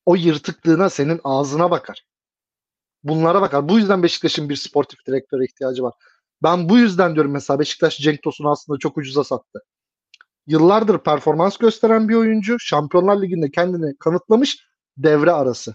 o 0.06 0.14
yırtıklığına 0.14 0.90
senin 0.90 1.20
ağzına 1.24 1.70
bakar. 1.70 2.04
Bunlara 3.04 3.42
bakar. 3.42 3.68
Bu 3.68 3.78
yüzden 3.78 4.02
Beşiktaş'ın 4.02 4.48
bir 4.48 4.56
sportif 4.56 5.06
direktöre 5.06 5.44
ihtiyacı 5.44 5.82
var. 5.82 5.94
Ben 6.42 6.68
bu 6.68 6.78
yüzden 6.78 7.14
diyorum 7.14 7.32
mesela 7.32 7.58
Beşiktaş 7.58 7.98
Cenk 7.98 8.22
Tosun'u 8.22 8.50
aslında 8.50 8.78
çok 8.78 8.98
ucuza 8.98 9.24
sattı. 9.24 9.62
Yıllardır 10.46 10.98
performans 10.98 11.56
gösteren 11.56 12.08
bir 12.08 12.14
oyuncu. 12.14 12.56
Şampiyonlar 12.60 13.22
Ligi'nde 13.22 13.50
kendini 13.50 13.98
kanıtlamış 13.98 14.58
devre 14.96 15.32
arası. 15.32 15.74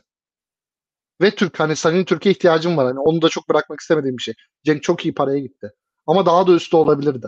Ve 1.22 1.32
Türk 1.36 1.60
hani 1.60 1.76
senin 1.76 2.06
Türkiye 2.06 2.34
ihtiyacın 2.34 2.78
var. 2.78 2.86
Hani 2.86 3.00
onu 3.00 3.22
da 3.22 3.30
çok 3.30 3.50
bırakmak 3.50 3.80
istemediğim 3.80 4.18
bir 4.18 4.24
şey. 4.24 4.34
Cenk 4.66 4.84
çok 4.84 5.06
iyi 5.06 5.14
paraya 5.14 5.40
gitti. 5.40 5.72
Ama 6.08 6.26
daha 6.26 6.48
da 6.48 6.52
üstü 6.52 6.76
olabilirdi. 6.76 7.28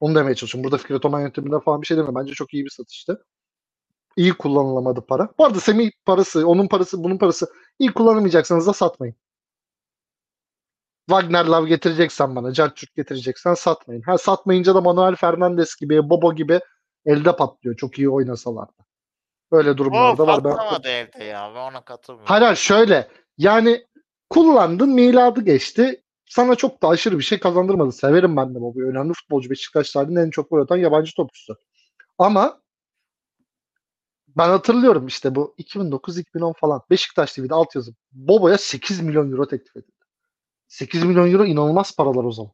Onu 0.00 0.14
demeye 0.14 0.34
çalışıyorum. 0.34 0.64
Burada 0.64 0.78
Fikret 0.82 1.04
Oman 1.04 1.20
yönetiminde 1.20 1.60
falan 1.60 1.82
bir 1.82 1.86
şey 1.86 1.96
demiyorum. 1.96 2.20
Bence 2.20 2.32
çok 2.34 2.54
iyi 2.54 2.64
bir 2.64 2.70
satıştı 2.70 3.24
iyi 4.16 4.32
kullanılamadı 4.32 5.06
para. 5.06 5.28
Bu 5.38 5.44
arada 5.44 5.60
Semih 5.60 5.90
parası, 6.06 6.48
onun 6.48 6.68
parası, 6.68 7.04
bunun 7.04 7.18
parası 7.18 7.46
iyi 7.78 7.92
kullanamayacaksanız 7.92 8.66
da 8.66 8.72
satmayın. 8.72 9.16
Wagner 11.08 11.44
Love 11.44 11.68
getireceksen 11.68 12.36
bana, 12.36 12.52
Cartürk 12.52 12.94
getireceksen 12.94 13.54
satmayın. 13.54 14.02
Ha 14.02 14.18
satmayınca 14.18 14.74
da 14.74 14.80
Manuel 14.80 15.16
Fernandes 15.16 15.76
gibi, 15.76 16.10
Bobo 16.10 16.34
gibi 16.34 16.60
elde 17.04 17.36
patlıyor. 17.36 17.76
Çok 17.76 17.98
iyi 17.98 18.10
oynasalar 18.10 18.68
da. 18.68 18.84
Öyle 19.52 19.76
durumlar 19.76 20.18
da 20.18 20.26
var. 20.26 20.44
Ben... 20.44 20.90
evde 20.90 21.24
ya. 21.24 21.52
Ben 21.54 21.60
ona 21.60 21.84
katılmıyorum. 21.84 22.28
Hayır 22.28 22.56
şöyle. 22.56 23.08
Yani 23.38 23.86
kullandın, 24.30 24.88
miladı 24.88 25.40
geçti. 25.40 26.02
Sana 26.26 26.54
çok 26.54 26.82
da 26.82 26.88
aşırı 26.88 27.18
bir 27.18 27.24
şey 27.24 27.40
kazandırmadı. 27.40 27.92
Severim 27.92 28.36
ben 28.36 28.54
de 28.54 28.60
Bobo'yu. 28.60 28.88
Önemli 28.88 29.12
futbolcu. 29.12 29.50
Beşiktaş 29.50 29.90
tarihinin 29.90 30.20
en 30.20 30.30
çok 30.30 30.50
gol 30.50 30.60
atan 30.60 30.76
yabancı 30.76 31.14
topçusu. 31.14 31.56
Ama 32.18 32.62
ben 34.36 34.48
hatırlıyorum 34.48 35.06
işte 35.06 35.34
bu 35.34 35.54
2009-2010 35.58 36.54
falan 36.58 36.82
Beşiktaş 36.90 37.32
TV'de 37.32 37.54
altyazı 37.54 37.94
Bobo'ya 38.12 38.58
8 38.58 39.00
milyon 39.00 39.32
euro 39.32 39.48
teklif 39.48 39.76
edildi. 39.76 39.92
8 40.68 41.04
milyon 41.04 41.32
euro 41.32 41.44
inanılmaz 41.44 41.96
paralar 41.96 42.24
o 42.24 42.32
zaman. 42.32 42.52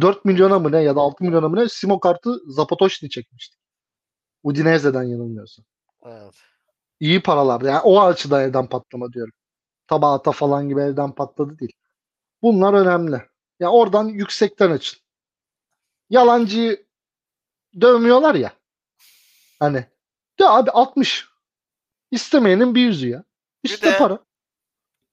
4 0.00 0.24
milyona 0.24 0.58
mı 0.58 0.72
ne 0.72 0.82
ya 0.82 0.96
da 0.96 1.00
6 1.00 1.24
milyona 1.24 1.48
mı 1.48 1.56
ne 1.56 1.68
Simo 1.68 2.00
kartı 2.00 2.40
Zapatoşni 2.46 3.10
çekmişti. 3.10 3.56
Udinese'den 4.42 5.02
yanılmıyorsam. 5.02 5.64
Evet. 6.06 6.34
İyi 7.00 7.22
paralar. 7.22 7.60
Yani 7.60 7.80
o 7.80 8.00
açıdan 8.00 8.42
evden 8.42 8.66
patlama 8.66 9.12
diyorum. 9.12 9.32
Tabata 9.86 10.32
falan 10.32 10.68
gibi 10.68 10.80
evden 10.80 11.12
patladı 11.12 11.58
değil. 11.58 11.72
Bunlar 12.42 12.74
önemli. 12.74 13.12
Ya 13.12 13.26
yani 13.60 13.72
oradan 13.72 14.08
yüksekten 14.08 14.70
açın. 14.70 15.00
Yalancıyı 16.10 16.86
dövmüyorlar 17.80 18.34
ya. 18.34 18.52
Hani 19.60 19.86
ya 20.40 20.50
abi 20.50 20.70
60. 20.70 21.28
İstemeyenin 22.10 22.74
bir 22.74 22.80
yüzü 22.80 23.08
ya. 23.08 23.24
İşte 23.62 23.86
bir 23.86 23.92
de, 23.92 23.98
para. 23.98 24.18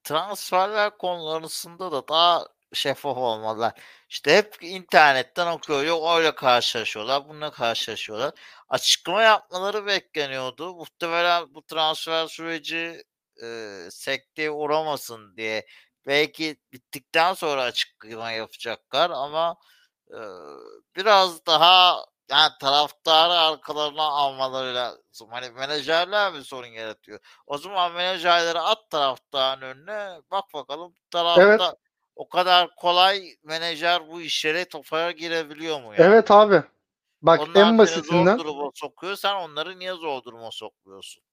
Transferler 0.03 0.97
konularında 0.97 1.91
da 1.91 2.07
daha 2.07 2.47
şeffaf 2.73 3.17
olmalılar. 3.17 3.73
İşte 4.09 4.37
hep 4.37 4.57
internetten 4.61 5.47
okuyor. 5.47 5.83
Yok 5.83 6.17
öyle 6.17 6.35
karşılaşıyorlar. 6.35 7.29
Bununla 7.29 7.51
karşılaşıyorlar. 7.51 8.33
Açıklama 8.69 9.21
yapmaları 9.23 9.85
bekleniyordu. 9.85 10.75
Muhtemelen 10.75 11.53
bu 11.53 11.61
transfer 11.65 12.27
süreci 12.27 13.03
e, 13.43 13.77
sekteye 13.91 14.51
uğramasın 14.51 15.37
diye. 15.37 15.65
Belki 16.07 16.57
bittikten 16.73 17.33
sonra 17.33 17.63
açıklama 17.63 18.31
yapacaklar 18.31 19.09
ama 19.09 19.57
e, 20.11 20.17
biraz 20.95 21.45
daha 21.45 22.05
yani 22.29 22.51
taraftarı 22.61 23.33
arkalarına 23.33 24.03
almaları 24.03 24.75
lazım. 24.75 25.29
Hani 25.31 25.49
menajerler 25.49 26.33
bir 26.33 26.41
sorun 26.41 26.67
yaratıyor. 26.67 27.19
O 27.47 27.57
zaman 27.57 27.91
menajerleri 27.93 28.59
at 28.59 28.89
taraftarın 28.89 29.61
önüne. 29.61 30.21
Bak 30.31 30.45
bakalım 30.53 30.95
tarafta 31.11 31.43
Evet. 31.43 31.75
O 32.19 32.29
kadar 32.29 32.75
kolay 32.75 33.35
menajer 33.43 34.09
bu 34.11 34.21
işlere 34.21 34.65
topaya 34.65 35.11
girebiliyor 35.11 35.81
mu 35.81 35.85
yani? 35.85 35.95
Evet 35.97 36.31
abi. 36.31 36.63
Bak 37.21 37.39
Onlar 37.39 37.55
en 37.55 37.77
basitinden 37.77 38.37
zor 38.37 38.45
duruma 38.45 38.71
sokuyor. 38.73 39.15
Sen 39.15 39.35
onları 39.35 39.79
niye 39.79 39.93
zor 39.93 40.23
duruma 40.23 40.51
sokmuyorsun? 40.51 41.23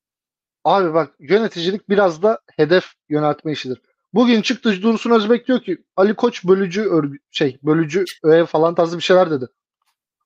abi 0.65 0.95
bak 0.95 1.15
yöneticilik 1.19 1.89
biraz 1.89 2.23
da 2.23 2.41
hedef 2.57 2.85
yöneltme 3.09 3.53
işidir. 3.53 3.81
Bugün 4.15 4.43
çıktı 4.43 4.83
Dursun 4.83 5.11
Özbek 5.11 5.49
diyor 5.49 5.63
ki 5.63 5.85
Ali 5.97 6.15
Koç 6.15 6.45
bölücü 6.45 6.83
örgü 6.83 7.19
şey 7.31 7.59
bölücü 7.63 8.05
öğe 8.23 8.47
falan 8.47 8.75
tarzı 8.75 8.97
bir 8.97 9.03
şeyler 9.03 9.31
dedi. 9.31 9.47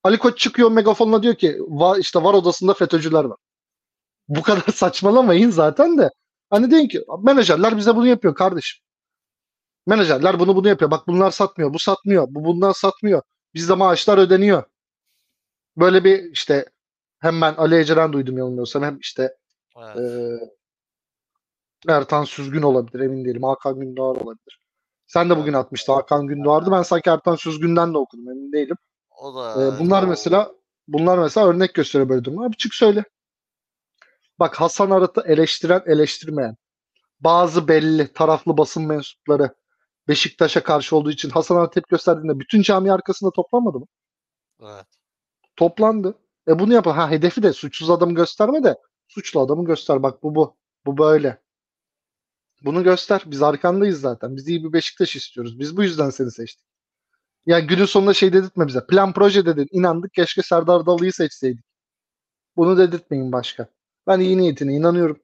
Ali 0.05 0.19
Koç 0.19 0.38
çıkıyor 0.38 0.71
megafonla 0.71 1.23
diyor 1.23 1.35
ki 1.35 1.59
va, 1.61 1.99
işte 1.99 2.23
var 2.23 2.35
odasında 2.35 2.75
FETÖ'cüler 2.75 3.25
var. 3.25 3.38
Bu 4.29 4.43
kadar 4.43 4.62
saçmalamayın 4.75 5.50
zaten 5.50 5.99
de. 5.99 6.11
Hani 6.50 6.71
deyin 6.71 6.88
ki 6.88 7.05
menajerler 7.23 7.76
bize 7.76 7.97
bunu 7.97 8.07
yapıyor 8.07 8.35
kardeşim. 8.35 8.90
Menajerler 9.87 10.39
bunu 10.41 10.57
bunu 10.57 10.69
yapıyor. 10.69 10.91
Bak 10.91 11.07
bunlar 11.09 11.31
satmıyor. 11.31 11.75
Bu 11.75 11.79
satmıyor. 11.79 12.27
Bu 12.31 12.45
bundan 12.45 12.73
satmıyor. 12.73 13.23
Bizde 13.55 13.75
maaşlar 13.75 14.19
ödeniyor. 14.19 14.63
Böyle 15.77 16.05
bir 16.05 16.31
işte 16.33 16.65
hem 17.19 17.41
ben 17.41 17.55
Ali 17.55 17.77
Eceren 17.79 18.13
duydum 18.13 18.39
yanılmıyorsam 18.39 18.83
hem 18.83 18.99
işte 18.99 19.37
Evet. 19.83 19.97
ee, 19.97 21.93
Ertan 21.93 22.25
Süzgün 22.25 22.63
olabilir 22.63 23.01
emin 23.01 23.25
değilim. 23.25 23.43
Hakan 23.43 23.81
Gündoğar 23.81 24.17
olabilir. 24.17 24.61
Sen 25.07 25.31
de 25.31 25.37
bugün 25.37 25.53
atmıştın 25.53 25.93
Hakan 25.93 26.27
Gündoğar'dı. 26.27 26.71
Ben 26.71 26.83
sanki 26.83 27.11
Ertan 27.11 27.37
Süzgün'den 27.37 27.95
de 27.95 27.99
okudum 27.99 28.31
emin 28.31 28.53
değilim. 28.53 28.77
O 29.11 29.35
da 29.35 29.63
Ee, 29.63 29.79
bunlar 29.79 30.03
mesela 30.03 30.53
bunlar 30.89 31.19
mesela 31.19 31.47
örnek 31.47 31.75
gösteriyor 31.75 32.09
böyle 32.09 32.25
durumlar. 32.25 32.47
Abi 32.47 32.57
çık 32.57 32.75
söyle. 32.75 33.05
Bak 34.39 34.61
Hasan 34.61 34.91
Arat'ı 34.91 35.23
eleştiren 35.27 35.83
eleştirmeyen 35.87 36.57
bazı 37.21 37.69
belli 37.69 38.13
taraflı 38.13 38.59
basın 38.59 38.87
mensupları 38.87 39.55
Beşiktaş'a 40.11 40.62
karşı 40.62 40.97
olduğu 40.97 41.11
için 41.11 41.31
Hasan 41.31 41.57
Arat 41.57 41.73
tepki 41.73 41.90
gösterdiğinde 41.90 42.40
bütün 42.40 42.62
cami 42.62 42.93
arkasında 42.93 43.31
toplanmadı 43.31 43.79
mı? 43.79 43.87
evet. 44.62 44.87
Toplandı. 45.57 46.19
E 46.49 46.59
bunu 46.59 46.75
yapın. 46.75 46.90
Ha 46.90 47.11
hedefi 47.11 47.43
de 47.43 47.52
suçsuz 47.52 47.90
adamı 47.90 48.14
gösterme 48.14 48.64
de 48.64 48.79
suçlu 49.09 49.40
adamı 49.40 49.64
göster. 49.64 50.02
Bak 50.02 50.23
bu 50.23 50.35
bu. 50.35 50.57
Bu 50.87 50.99
böyle. 50.99 51.43
Bunu 52.62 52.85
göster. 52.85 53.23
Biz 53.26 53.43
arkandayız 53.43 54.00
zaten. 54.00 54.37
Biz 54.37 54.49
iyi 54.49 54.64
bir 54.64 54.73
Beşiktaş 54.73 55.17
istiyoruz. 55.17 55.59
Biz 55.59 55.76
bu 55.76 55.83
yüzden 55.83 56.11
seni 56.11 56.31
seçtik. 56.31 56.67
Ya 57.47 57.61
günün 57.61 57.85
sonunda 57.85 58.14
şey 58.14 58.33
dedirtme 58.33 58.67
bize. 58.67 58.87
Plan 58.87 59.12
proje 59.12 59.47
dedin. 59.47 59.69
İnandık. 59.73 60.14
Keşke 60.14 60.43
Serdar 60.43 60.87
Dalı'yı 60.87 61.12
seçseydik. 61.12 61.64
Bunu 62.57 62.79
dedirtmeyin 62.79 63.33
başka. 63.33 63.69
Ben 64.07 64.21
iyi 64.21 64.38
niyetine 64.38 64.75
inanıyorum. 64.75 65.21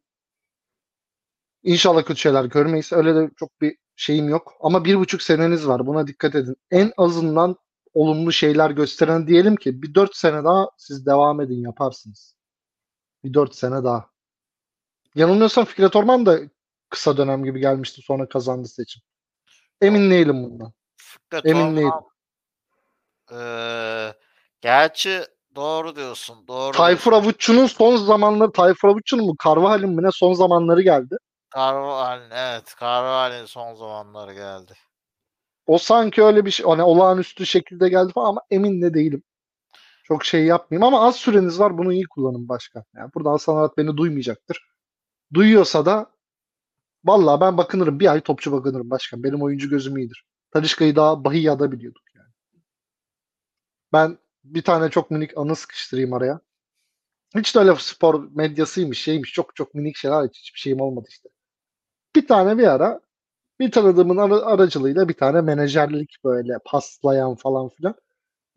İnşallah 1.63 2.05
kötü 2.05 2.21
şeyler 2.21 2.45
görmeyiz. 2.45 2.93
Öyle 2.93 3.15
de 3.15 3.31
çok 3.37 3.61
bir 3.61 3.77
şeyim 3.97 4.29
yok. 4.29 4.55
Ama 4.61 4.85
bir 4.85 4.97
buçuk 4.99 5.23
seneniz 5.23 5.69
var. 5.69 5.87
Buna 5.87 6.07
dikkat 6.07 6.35
edin. 6.35 6.57
En 6.71 6.93
azından 6.97 7.57
olumlu 7.95 8.33
şeyler 8.33 8.71
gösteren 8.71 9.27
diyelim 9.27 9.57
ki 9.57 9.83
bir 9.83 9.95
dört 9.95 10.17
sene 10.17 10.45
daha 10.45 10.71
siz 10.77 11.07
devam 11.07 11.41
edin 11.41 11.63
yaparsınız. 11.63 12.37
Bir 13.25 13.35
dört 13.35 13.55
sene 13.55 13.85
daha. 13.85 14.11
Yanılmıyorsam 15.15 15.65
Fikret 15.65 15.97
Orman 15.97 16.27
da 16.27 16.39
kısa 16.91 17.17
dönem 17.17 17.45
gibi 17.45 17.61
gelmişti 17.61 18.03
sonra 18.03 18.29
kazandı 18.29 18.69
seçim. 18.69 19.03
Emin 19.81 20.11
değilim 20.11 20.45
bundan. 20.45 20.73
Fikret 20.97 21.47
Emin 21.47 21.61
Orman, 21.61 21.77
değilim. 21.77 21.93
eee, 23.33 24.15
gerçi 24.61 25.23
doğru 25.57 25.97
diyorsun. 25.97 26.49
Doğru 26.49 26.73
Tayfur. 26.77 27.13
Avutçu'nun 27.13 27.67
son 27.67 27.97
zamanları 27.97 28.53
Tayfur 28.53 28.89
Avutçu'nun 28.89 29.27
mu 29.27 29.35
Carvajal'in 29.45 29.91
mi 29.91 30.03
ne 30.03 30.11
son 30.13 30.33
zamanları 30.33 30.83
geldi. 30.83 31.17
Carvalho, 31.57 32.25
evet. 32.31 32.75
Carvalho'nun 32.81 33.47
son 33.47 33.75
zamanları 33.75 34.35
geldi. 34.35 34.73
O 35.67 35.79
sanki 35.79 36.23
öyle 36.23 36.45
bir 36.45 36.51
şey 36.51 36.67
hani 36.67 36.83
olağanüstü 36.83 37.47
şekilde 37.47 37.89
geldi 37.89 38.13
falan 38.13 38.29
ama 38.29 38.43
emin 38.51 38.83
de 38.83 38.95
değilim. 38.95 39.23
Çok 40.05 40.25
şey 40.25 40.45
yapmayayım 40.45 40.85
ama 40.85 41.07
az 41.07 41.17
süreniz 41.17 41.61
var 41.61 41.79
bunu 41.79 41.93
iyi 41.93 42.05
kullanın 42.05 42.49
başkan. 42.49 42.85
Yani 42.97 43.11
burada 43.15 43.31
Hasan 43.31 43.57
Arat 43.57 43.79
beni 43.79 43.97
duymayacaktır. 43.97 44.59
Duyuyorsa 45.35 45.87
da 45.87 46.11
vallahi 47.05 47.41
ben 47.41 47.59
bakınırım. 47.59 48.01
Bir 48.01 48.13
ay 48.13 48.21
topçu 48.21 48.53
bakınırım 48.53 48.91
başkan. 48.91 49.23
Benim 49.23 49.43
oyuncu 49.43 49.71
gözüm 49.71 49.97
iyidir. 49.97 50.27
Talişka'yı 50.51 50.97
daha 50.97 51.25
Bahiya'da 51.25 51.73
biliyorduk 51.73 52.03
yani. 52.15 52.29
Ben 53.93 54.19
bir 54.45 54.63
tane 54.63 54.91
çok 54.91 55.11
minik 55.11 55.39
anı 55.39 55.57
sıkıştırayım 55.57 56.13
araya. 56.13 56.41
Hiç 57.37 57.55
de 57.55 57.59
öyle 57.59 57.75
spor 57.79 58.29
medyasıymış 58.31 59.03
şeymiş 59.03 59.33
çok 59.33 59.57
çok 59.57 59.75
minik 59.75 59.97
şeyler 59.97 60.29
hiç 60.29 60.39
hiçbir 60.39 60.61
şeyim 60.61 60.81
olmadı 60.81 61.07
işte. 61.11 61.29
Bir 62.17 62.27
tane 62.29 62.59
bir 62.59 62.67
ara 62.67 63.01
bir 63.61 63.73
tanıdığımın 63.73 64.19
ara- 64.19 64.47
aracılığıyla 64.47 65.09
bir 65.09 65.15
tane 65.15 65.43
menajerlik 65.43 66.17
böyle 66.25 66.59
paslayan 66.67 67.37
falan 67.37 67.69
filan. 67.71 67.95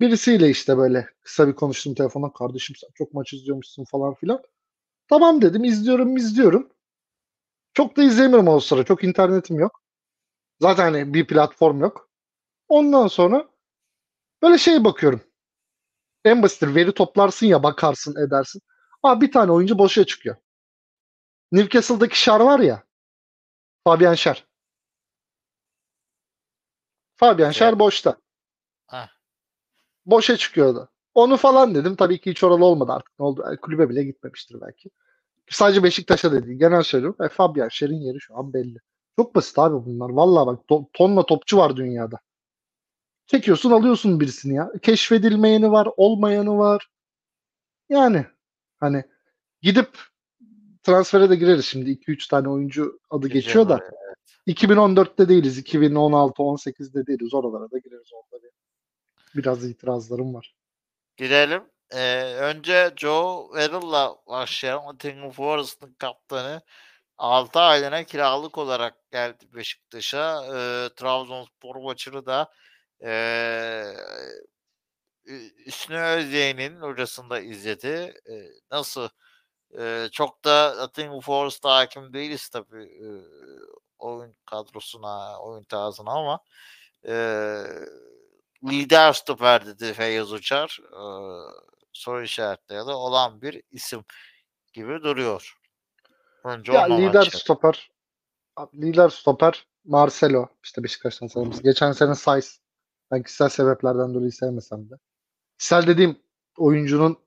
Birisiyle 0.02 0.50
işte 0.52 0.78
böyle 0.78 1.08
kısa 1.22 1.48
bir 1.50 1.54
konuştum 1.56 1.96
telefonda. 1.96 2.34
Kardeşim 2.34 2.76
sen 2.76 2.90
çok 2.96 3.14
maç 3.16 3.34
izliyormuşsun 3.34 3.86
falan 3.86 4.16
filan. 4.16 4.44
Tamam 5.10 5.42
dedim 5.42 5.66
izliyorum 5.66 6.18
izliyorum. 6.18 6.70
Çok 7.74 7.98
da 7.98 8.04
izleyemiyorum 8.04 8.48
o 8.48 8.60
sıra. 8.60 8.84
Çok 8.84 9.04
internetim 9.04 9.60
yok. 9.60 9.82
Zaten 10.62 10.84
hani 10.84 11.16
bir 11.16 11.28
platform 11.28 11.82
yok. 11.82 12.10
Ondan 12.70 13.08
sonra 13.08 13.50
böyle 14.44 14.60
şey 14.60 14.84
bakıyorum. 14.86 15.22
En 16.26 16.44
basittir 16.44 16.76
veri 16.76 16.92
toplarsın 16.94 17.46
ya 17.48 17.64
bakarsın 17.64 18.16
edersin. 18.28 18.62
Aa 19.04 19.22
bir 19.22 19.32
tane 19.32 19.52
oyuncu 19.52 19.78
boşa 19.78 20.06
çıkıyor. 20.06 20.36
Newcastle'daki 21.52 22.22
Şar 22.22 22.40
var 22.40 22.60
ya. 22.60 22.84
Fabian 23.90 24.14
Şer. 24.14 24.46
Fabian 27.16 27.50
Güzel. 27.50 27.60
Şer 27.68 27.80
boşta. 27.80 28.18
Heh. 28.88 29.08
Boşa 30.06 30.38
çıkıyordu. 30.38 30.90
Onu 31.14 31.38
falan 31.38 31.76
dedim. 31.76 31.96
Tabii 31.96 32.22
ki 32.22 32.32
hiç 32.32 32.44
oralı 32.44 32.66
olmadı 32.66 32.92
artık. 32.92 33.20
Ne 33.20 33.26
oldu? 33.26 33.44
Yani 33.46 33.58
kulübe 33.58 33.90
bile 33.90 34.04
gitmemiştir 34.04 34.62
belki. 34.62 34.90
Sadece 35.50 35.84
Beşiktaş'a 35.84 36.32
değil. 36.32 36.60
Genel 36.60 36.84
söylüyorum. 36.84 37.26
E, 37.26 37.30
Fabian 37.30 37.70
Şer'in 37.70 38.02
yeri 38.02 38.20
şu 38.22 38.38
an 38.38 38.54
belli. 38.54 38.78
Çok 39.16 39.36
basit 39.36 39.60
abi 39.60 39.86
bunlar. 39.86 40.10
Vallahi 40.10 40.48
bak 40.48 40.60
to- 40.70 40.86
tonla 40.94 41.26
topçu 41.26 41.58
var 41.58 41.76
dünyada. 41.76 42.20
Çekiyorsun 43.28 43.72
alıyorsun 43.72 44.20
birisini 44.20 44.56
ya. 44.56 44.72
Keşfedilmeyeni 44.82 45.72
var, 45.72 45.88
olmayanı 45.98 46.58
var. 46.58 46.90
Yani 47.90 48.26
hani 48.80 49.04
gidip 49.62 50.00
transfere 50.90 51.30
de 51.30 51.36
gireriz 51.36 51.66
şimdi. 51.66 51.92
2-3 51.92 52.30
tane 52.30 52.50
oyuncu 52.50 53.00
adı 53.10 53.28
geçiyor 53.28 53.70
da. 53.70 53.76
Oraya. 53.76 53.92
2014'te 54.48 55.30
değiliz. 55.30 55.58
2016 55.58 56.42
18'de 56.42 57.08
değiliz. 57.08 57.34
Oralara 57.34 57.72
da 57.72 57.78
gireriz. 57.78 58.10
Orada 58.14 58.44
bir, 58.44 58.52
biraz 59.36 59.66
itirazlarım 59.66 60.34
var. 60.34 60.56
Gidelim. 61.18 61.64
Ee, 61.92 62.24
önce 62.24 62.92
Joe 62.98 63.50
Verril'la 63.54 64.16
başlayalım. 64.28 64.86
Nottingham 64.86 65.32
Forest'ın 65.32 65.94
kaptanı. 65.94 66.62
6 67.18 67.60
aylığına 67.60 68.04
kiralık 68.04 68.58
olarak 68.58 69.12
geldi 69.12 69.46
Beşiktaş'a. 69.56 70.46
Ee, 70.46 70.90
Trabzonspor 70.96 71.76
maçını 71.76 72.26
da 72.26 72.52
ee, 73.04 73.84
Üstüne 75.66 76.02
Özyeğin'in 76.02 76.82
hocasında 76.82 77.40
izledi. 77.40 78.14
Ee, 78.30 78.46
nasıl? 78.72 79.10
Çok 80.12 80.46
da 80.46 80.76
Nottingham 80.76 81.20
Forest'a 81.20 81.76
hakim 81.76 82.14
değiliz 82.14 82.50
tabii 82.50 82.84
ee, 82.84 83.10
oyun 84.00 84.36
kadrosuna, 84.46 85.40
oyun 85.42 85.64
tarzına 85.64 86.12
ama 86.12 86.40
ee, 87.08 87.64
lider 88.64 89.14
stoper 89.14 89.66
dedi 89.66 89.94
Feyyaz 89.94 90.34
Uçar. 90.34 90.80
Ee, 90.84 91.02
soru 91.94 92.24
işaretleri 92.24 92.88
de 92.88 92.92
olan 92.92 93.42
bir 93.42 93.62
isim 93.72 94.04
gibi 94.74 95.04
duruyor. 95.04 95.58
Önce 96.44 96.72
Ya 96.72 96.84
lider 96.84 97.08
başlayalım. 97.08 97.32
stoper 97.32 97.92
lider 98.74 99.10
stoper 99.10 99.68
Marcelo 99.86 100.48
işte 100.64 100.84
Beşiktaş'tan 100.84 101.28
sanırız. 101.28 101.62
Geçen 101.62 101.92
sene 101.92 102.16
Saiz. 102.16 102.62
Ben 103.12 103.24
kişisel 103.24 103.50
sebeplerden 103.50 104.14
dolayı 104.14 104.32
sevmesem 104.32 104.90
de. 104.90 104.94
Kişisel 105.58 105.88
dediğim 105.88 106.20
oyuncunun 106.58 107.18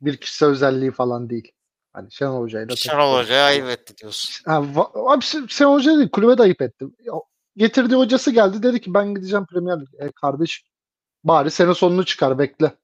bir 0.00 0.16
kişisel 0.16 0.48
özelliği 0.48 0.90
falan 0.92 1.30
değil. 1.30 1.52
Hani 1.96 2.12
Şenol 2.12 2.40
Hoca'yla 2.42 2.76
Şenol 2.76 3.18
Hoca'ya 3.18 3.44
ayıp 3.44 3.68
etti 3.68 3.96
diyorsun. 3.96 4.44
Ha, 4.50 4.56
abi 5.06 5.24
Şen- 5.24 5.48
Şenol 5.48 5.74
Hoca 5.74 5.98
değil 5.98 6.10
kulübe 6.10 6.38
de 6.38 6.42
ayıp 6.42 6.62
etti. 6.62 6.86
Getirdiği 7.56 7.94
hocası 7.94 8.30
geldi 8.30 8.62
dedi 8.62 8.80
ki 8.80 8.94
ben 8.94 9.14
gideceğim 9.14 9.46
Premier 9.46 9.80
Lig. 9.80 9.88
E 9.98 10.12
kardeş 10.12 10.64
bari 11.24 11.50
sene 11.50 11.74
sonunu 11.74 12.04
çıkar 12.04 12.38
bekle. 12.38 12.76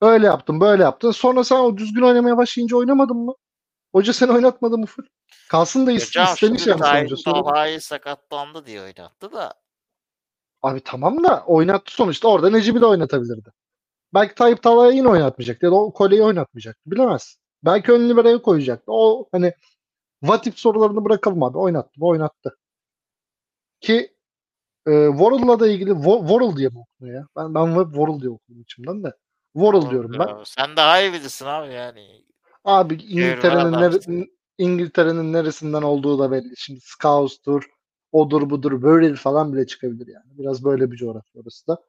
Öyle 0.00 0.26
yaptın 0.26 0.60
böyle 0.60 0.82
yaptın. 0.82 1.10
Sonra 1.10 1.44
sen 1.44 1.56
o 1.56 1.76
düzgün 1.76 2.02
oynamaya 2.02 2.36
başlayınca 2.36 2.76
oynamadın 2.76 3.16
mı? 3.16 3.34
Hoca 3.92 4.12
seni 4.12 4.32
oynatmadı 4.32 4.78
mı 4.78 4.86
full? 4.86 5.04
Kalsın 5.48 5.86
da 5.86 5.92
is- 5.92 6.06
Hocam 6.08 6.34
istemiş 6.34 6.66
yani 6.66 7.08
sonucu. 7.08 7.22
Talha'yı 7.24 7.80
sakatlandı 7.80 8.66
diye 8.66 8.82
oynattı 8.82 9.32
da 9.32 9.54
Abi 10.62 10.80
tamam 10.84 11.24
da 11.24 11.44
oynattı 11.46 11.92
sonuçta. 11.92 12.28
Orada 12.28 12.50
Necip'i 12.50 12.80
de 12.80 12.86
oynatabilirdi. 12.86 13.50
Belki 14.14 14.34
Tayyip 14.34 14.62
Talha'yı 14.62 14.96
yine 14.96 15.08
oynatmayacaktı 15.08 15.66
ya 15.66 15.72
da 15.72 15.76
o 15.76 15.92
Kole'yi 15.92 16.22
oynatmayacaktı. 16.22 16.90
Bilemez. 16.90 17.38
Belki 17.64 17.92
ön 17.92 18.08
libero'ya 18.08 18.42
koyacaktı. 18.42 18.92
O 18.92 19.28
hani 19.32 19.52
what 20.20 20.46
if 20.46 20.58
sorularını 20.58 21.04
bırakalım 21.04 21.42
abi. 21.42 21.58
Oynattı 21.58 22.00
mı? 22.00 22.06
Oynattı. 22.06 22.58
Ki 23.80 24.14
e, 24.86 24.90
Worrell'la 25.10 25.60
da 25.60 25.68
ilgili 25.68 25.90
Wo- 25.90 26.20
Worrell 26.28 26.56
diye 26.56 26.68
mi 26.68 26.78
okunuyor 26.78 27.16
ya? 27.20 27.26
Ben, 27.36 27.54
ben 27.54 27.74
Worrell 27.84 28.20
diye 28.20 28.30
okudum 28.30 28.60
içimden 28.62 29.04
de. 29.04 29.12
Worrell 29.52 29.90
diyorum 29.90 30.12
ben. 30.18 30.44
Sen 30.44 30.76
daha 30.76 31.00
iyi 31.00 31.12
bilirsin 31.12 31.46
abi 31.46 31.72
yani. 31.72 32.24
Abi 32.64 32.94
İngiltere'nin 32.94 33.72
nere- 33.72 34.28
İngiltere'nin 34.58 35.32
neresinden 35.32 35.82
olduğu 35.82 36.18
da 36.18 36.30
belli. 36.30 36.54
Şimdi 36.56 36.80
Scouses'tur, 36.80 37.70
odur 38.12 38.50
budur, 38.50 38.72
Wirral 38.72 39.16
falan 39.16 39.52
bile 39.52 39.66
çıkabilir 39.66 40.06
yani. 40.06 40.38
Biraz 40.38 40.64
böyle 40.64 40.90
bir 40.90 40.96
coğrafya 40.96 41.42
orası 41.42 41.66
da. 41.66 41.82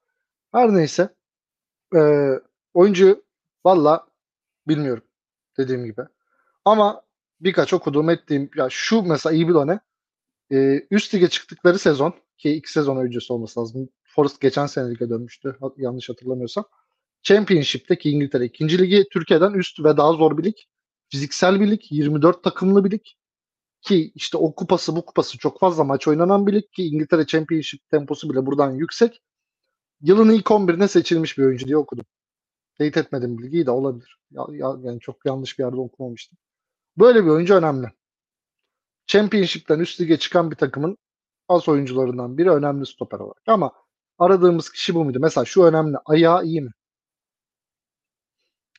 Her 0.51 0.73
neyse. 0.75 1.09
Ee, 1.95 2.31
oyuncu 2.73 3.23
valla 3.65 4.07
bilmiyorum 4.67 5.03
dediğim 5.57 5.85
gibi. 5.85 6.01
Ama 6.65 7.01
birkaç 7.41 7.73
okuduğum 7.73 8.09
ettiğim 8.09 8.49
ya 8.55 8.67
şu 8.69 9.01
mesela 9.01 9.33
iyi 9.35 9.47
bir 9.47 9.53
ne? 9.53 9.79
Ee, 10.51 10.87
üst 10.91 11.15
lige 11.15 11.29
çıktıkları 11.29 11.79
sezon 11.79 12.13
ki 12.37 12.51
iki 12.55 12.71
sezon 12.71 12.97
öncesi 12.97 13.33
olması 13.33 13.59
lazım. 13.59 13.89
Forest 14.03 14.41
geçen 14.41 14.65
sene 14.65 14.91
lige 14.91 15.09
dönmüştü 15.09 15.57
yanlış 15.77 16.09
hatırlamıyorsam. 16.09 16.65
Championship'teki 17.23 18.09
İngiltere 18.09 18.45
ikinci 18.45 18.79
ligi 18.79 19.05
Türkiye'den 19.11 19.53
üst 19.53 19.79
ve 19.79 19.97
daha 19.97 20.13
zor 20.13 20.37
bir 20.37 20.43
lig. 20.43 20.55
Fiziksel 21.09 21.59
bir 21.59 21.71
lig, 21.71 21.81
24 21.91 22.43
takımlı 22.43 22.85
bir 22.85 22.91
lig. 22.91 23.01
Ki 23.81 24.11
işte 24.15 24.37
o 24.37 24.55
kupası 24.55 24.95
bu 24.95 25.05
kupası 25.05 25.37
çok 25.37 25.59
fazla 25.59 25.83
maç 25.83 26.07
oynanan 26.07 26.47
bir 26.47 26.53
lig 26.53 26.71
ki 26.71 26.83
İngiltere 26.83 27.25
Championship 27.25 27.89
temposu 27.91 28.29
bile 28.29 28.45
buradan 28.45 28.71
yüksek. 28.71 29.21
Yılın 30.01 30.29
ilk 30.29 30.45
11'ine 30.45 30.87
seçilmiş 30.87 31.37
bir 31.37 31.43
oyuncu 31.43 31.65
diye 31.65 31.77
okudum. 31.77 32.05
Teyit 32.79 32.97
etmedim 32.97 33.37
bilgiyi 33.37 33.65
de 33.65 33.71
olabilir. 33.71 34.17
Ya, 34.31 34.43
ya- 34.51 34.77
yani 34.81 34.99
çok 34.99 35.25
yanlış 35.25 35.59
bir 35.59 35.63
yerde 35.63 35.75
okumamıştım. 35.75 36.37
Böyle 36.97 37.25
bir 37.25 37.29
oyuncu 37.29 37.55
önemli. 37.55 37.87
Championship'ten 39.07 39.79
üst 39.79 40.01
lige 40.01 40.17
çıkan 40.17 40.51
bir 40.51 40.55
takımın 40.55 40.97
az 41.47 41.69
oyuncularından 41.69 42.37
biri 42.37 42.51
önemli 42.51 42.85
stoper 42.85 43.19
olarak. 43.19 43.43
Ama 43.47 43.71
aradığımız 44.17 44.69
kişi 44.69 44.95
bu 44.95 45.05
muydu? 45.05 45.17
Mesela 45.21 45.45
şu 45.45 45.63
önemli. 45.63 45.97
Ayağı 46.05 46.45
iyi 46.45 46.61
mi? 46.61 46.71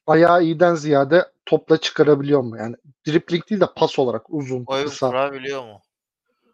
Ayağı 0.06 0.42
iyiden 0.44 0.74
ziyade 0.74 1.24
topla 1.46 1.76
çıkarabiliyor 1.76 2.40
mu? 2.40 2.56
Yani 2.56 2.76
dripling 3.06 3.50
değil 3.50 3.60
de 3.60 3.66
pas 3.76 3.98
olarak 3.98 4.22
uzun, 4.30 4.64
Oyun 4.66 4.84
kısa. 4.86 5.08
kurabiliyor 5.08 5.62
mu? 5.62 5.80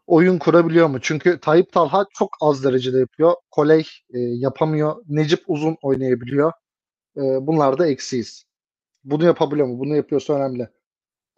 oyun 0.06 0.38
kurabiliyor 0.38 0.86
mu? 0.88 0.98
Çünkü 1.02 1.40
Tayyip 1.40 1.72
Talha 1.72 2.06
çok 2.14 2.36
az 2.40 2.64
derecede 2.64 2.98
yapıyor. 2.98 3.34
Koley 3.50 3.80
e, 4.14 4.18
yapamıyor. 4.18 4.96
Necip 5.08 5.44
uzun 5.46 5.76
oynayabiliyor. 5.82 6.52
E, 7.16 7.46
bunlar 7.46 7.78
da 7.78 7.86
eksiyiz. 7.86 8.44
Bunu 9.04 9.24
yapabiliyor 9.24 9.68
mu? 9.68 9.78
Bunu 9.78 9.96
yapıyorsa 9.96 10.34
önemli. 10.34 10.68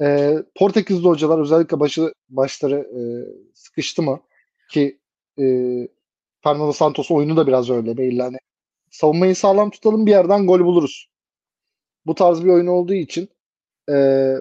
E, 0.01 0.37
Portekizli 0.55 1.09
hocalar 1.09 1.39
özellikle 1.39 1.81
başı 1.81 2.13
başları 2.29 2.77
e, 2.77 3.01
sıkıştı 3.55 4.03
mı? 4.03 4.21
Ki 4.71 5.01
e, 5.39 5.45
Fernando 6.45 6.73
Santos 6.73 7.11
oyunu 7.11 7.37
da 7.37 7.47
biraz 7.47 7.71
öyle 7.71 7.97
belli. 7.97 8.23
Hani 8.23 8.37
savunmayı 8.91 9.37
sağlam 9.37 9.71
tutalım 9.71 10.07
bir 10.07 10.11
yerden 10.11 10.47
gol 10.47 10.61
buluruz. 10.61 11.09
Bu 12.07 12.15
tarz 12.15 12.45
bir 12.45 12.51
oyun 12.51 12.67
olduğu 12.67 12.95
için 12.95 13.29
e, 13.91 14.35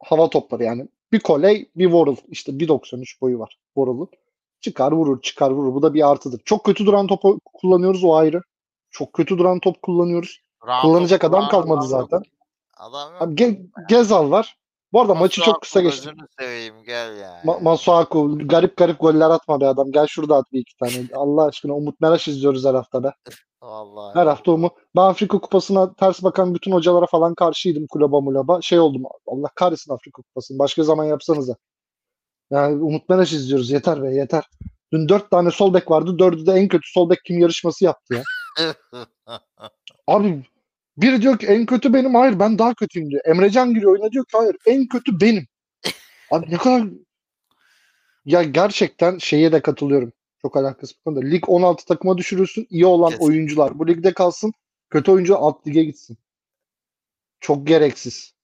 hava 0.00 0.30
topları 0.30 0.64
yani 0.64 0.88
bir 1.12 1.20
koley 1.20 1.70
bir 1.76 1.84
Worrell 1.84 2.16
işte 2.28 2.52
1.93 2.52 3.20
boyu 3.20 3.38
var 3.38 3.58
Worrell'ın. 3.74 4.08
Çıkar 4.60 4.92
vurur 4.92 5.22
çıkar 5.22 5.50
vurur 5.50 5.74
bu 5.74 5.82
da 5.82 5.94
bir 5.94 6.10
artıdır. 6.10 6.40
Çok 6.44 6.64
kötü 6.64 6.86
duran 6.86 7.06
topu 7.06 7.40
kullanıyoruz 7.44 8.04
o 8.04 8.14
ayrı. 8.14 8.42
Çok 8.90 9.12
kötü 9.12 9.38
duran 9.38 9.60
top 9.60 9.82
kullanıyoruz. 9.82 10.45
Round 10.66 10.82
Kullanacak 10.82 11.24
adam 11.24 11.40
round 11.40 11.50
kalmadı 11.50 11.80
of- 11.84 11.88
zaten. 11.90 12.22
Adam 12.76 13.12
yok. 13.12 13.22
Abi 13.22 13.34
Ge- 13.34 13.66
Gezal 13.88 14.30
var. 14.30 14.56
Bu 14.92 15.00
arada 15.00 15.14
maçı 15.14 15.42
çok 15.42 15.62
kısa 15.62 15.80
geçti. 15.80 16.10
Seveyim 16.38 16.74
gel 16.86 17.16
ya. 17.16 17.42
Ma- 17.44 17.62
Masuaku 17.62 18.38
garip 18.48 18.76
garip 18.76 19.00
goller 19.00 19.30
atma 19.30 19.60
be 19.60 19.66
adam. 19.68 19.92
Gel 19.92 20.06
şurada 20.06 20.36
at 20.36 20.52
bir 20.52 20.60
iki 20.60 20.76
tane. 20.76 20.92
Allah 21.14 21.44
aşkına 21.44 21.72
Umut 21.74 22.00
Meraş 22.00 22.28
izliyoruz 22.28 22.64
her 22.64 22.74
hafta 22.74 23.04
be. 23.04 23.12
Vallahi. 23.62 24.14
Her 24.14 24.26
hafta 24.26 24.52
Umut. 24.52 24.72
Ben 24.96 25.00
Afrika 25.02 25.38
Kupası'na 25.38 25.94
ters 25.94 26.22
bakan 26.22 26.54
bütün 26.54 26.72
hocalara 26.72 27.06
falan 27.06 27.34
karşıydım 27.34 27.86
kulüba 27.86 28.20
mulaba. 28.20 28.62
Şey 28.62 28.78
oldum. 28.80 29.02
Allah 29.26 29.48
kahretsin 29.54 29.92
Afrika 29.94 30.22
Kupası'nı. 30.22 30.58
Başka 30.58 30.82
zaman 30.82 31.04
yapsanıza. 31.04 31.56
Yani 32.50 32.82
Umut 32.82 33.08
Meraş 33.08 33.32
izliyoruz. 33.32 33.70
Yeter 33.70 34.02
be 34.02 34.14
yeter. 34.14 34.44
Dün 34.92 35.08
dört 35.08 35.30
tane 35.30 35.50
sol 35.50 35.74
bek 35.74 35.90
vardı. 35.90 36.18
Dördü 36.18 36.46
de 36.46 36.52
en 36.52 36.68
kötü 36.68 36.90
sol 36.92 37.10
bek 37.10 37.18
kim 37.24 37.38
yarışması 37.38 37.84
yaptı 37.84 38.14
ya. 38.14 38.22
Abi 40.06 40.44
biri 40.96 41.22
diyor 41.22 41.38
ki 41.38 41.46
en 41.46 41.66
kötü 41.66 41.94
benim. 41.94 42.14
Hayır 42.14 42.38
ben 42.38 42.58
daha 42.58 42.74
kötüyüm 42.74 43.10
diyor. 43.10 43.22
Emrecan 43.24 43.74
giriyor 43.74 43.92
oyuna 43.92 44.12
diyor 44.12 44.24
ki 44.24 44.36
hayır 44.36 44.56
en 44.66 44.86
kötü 44.88 45.20
benim. 45.20 45.46
Abi 46.30 46.50
ne 46.50 46.56
kadar 46.56 46.88
ya 48.24 48.42
gerçekten 48.42 49.18
şeye 49.18 49.52
de 49.52 49.62
katılıyorum. 49.62 50.12
Çok 50.42 50.56
alakası 50.56 50.94
bu 50.98 51.02
konuda. 51.04 51.26
Lig 51.26 51.48
16 51.48 51.84
takıma 51.86 52.18
düşürülsün. 52.18 52.66
iyi 52.70 52.86
olan 52.86 53.10
Kesin. 53.10 53.24
oyuncular 53.24 53.78
bu 53.78 53.88
ligde 53.88 54.14
kalsın. 54.14 54.52
Kötü 54.90 55.10
oyuncu 55.10 55.36
alt 55.38 55.66
lige 55.66 55.84
gitsin. 55.84 56.18
Çok 57.40 57.66
gereksiz. 57.66 58.34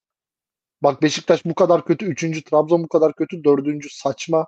Bak 0.83 1.03
Beşiktaş 1.03 1.45
bu 1.45 1.55
kadar 1.55 1.85
kötü. 1.85 2.07
Üçüncü. 2.07 2.45
Trabzon 2.45 2.83
bu 2.83 2.89
kadar 2.89 3.15
kötü. 3.15 3.45
Dördüncü. 3.45 3.89
Saçma. 3.91 4.47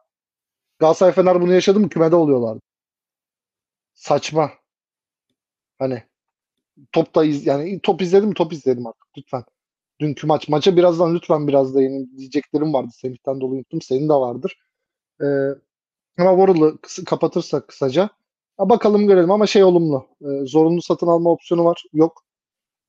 Galatasaray 0.78 1.12
Fener 1.14 1.40
bunu 1.40 1.52
yaşadı 1.54 1.80
mı 1.80 1.88
kümede 1.88 2.16
oluyorlardı. 2.16 2.60
Saçma. 3.94 4.52
Hani 5.78 6.02
top 6.92 7.08
iz, 7.26 7.46
yani 7.46 7.80
top 7.82 8.02
izledim 8.02 8.34
top 8.34 8.52
izledim 8.52 8.86
artık 8.86 9.06
lütfen. 9.18 9.44
Dünkü 10.00 10.26
maç. 10.26 10.48
Maça 10.48 10.76
birazdan 10.76 11.14
lütfen 11.14 11.48
biraz 11.48 11.74
da 11.74 11.82
yeni 11.82 12.18
diyeceklerim 12.18 12.74
vardı. 12.74 12.90
Semih'ten 12.94 13.40
dolayı 13.40 13.58
unuttum. 13.60 13.82
Senin 13.82 14.08
de 14.08 14.14
vardır. 14.14 14.58
Ee, 15.22 15.26
ama 16.18 16.36
kısa- 16.82 17.04
kapatırsak 17.04 17.68
kısaca. 17.68 18.10
Ha, 18.56 18.68
bakalım 18.70 19.06
görelim 19.06 19.30
ama 19.30 19.46
şey 19.46 19.64
olumlu. 19.64 20.06
Ee, 20.22 20.46
zorunlu 20.46 20.82
satın 20.82 21.06
alma 21.06 21.30
opsiyonu 21.30 21.64
var. 21.64 21.84
Yok. 21.92 22.24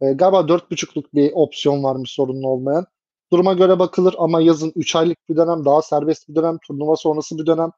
Ee, 0.02 0.14
galiba 0.14 0.48
4.5'luk 0.48 1.14
bir 1.14 1.32
opsiyon 1.36 1.84
varmış 1.84 2.16
zorunlu 2.16 2.48
olmayan. 2.50 2.86
Duruma 3.32 3.54
göre 3.54 3.80
bakılır 3.80 4.16
ama 4.20 4.42
yazın 4.42 4.74
3 4.76 4.96
aylık 4.96 5.30
bir 5.30 5.36
dönem, 5.38 5.66
daha 5.66 5.82
serbest 5.82 6.30
bir 6.30 6.36
dönem, 6.36 6.58
turnuva 6.68 6.96
sonrası 6.96 7.38
bir 7.38 7.46
dönem. 7.46 7.72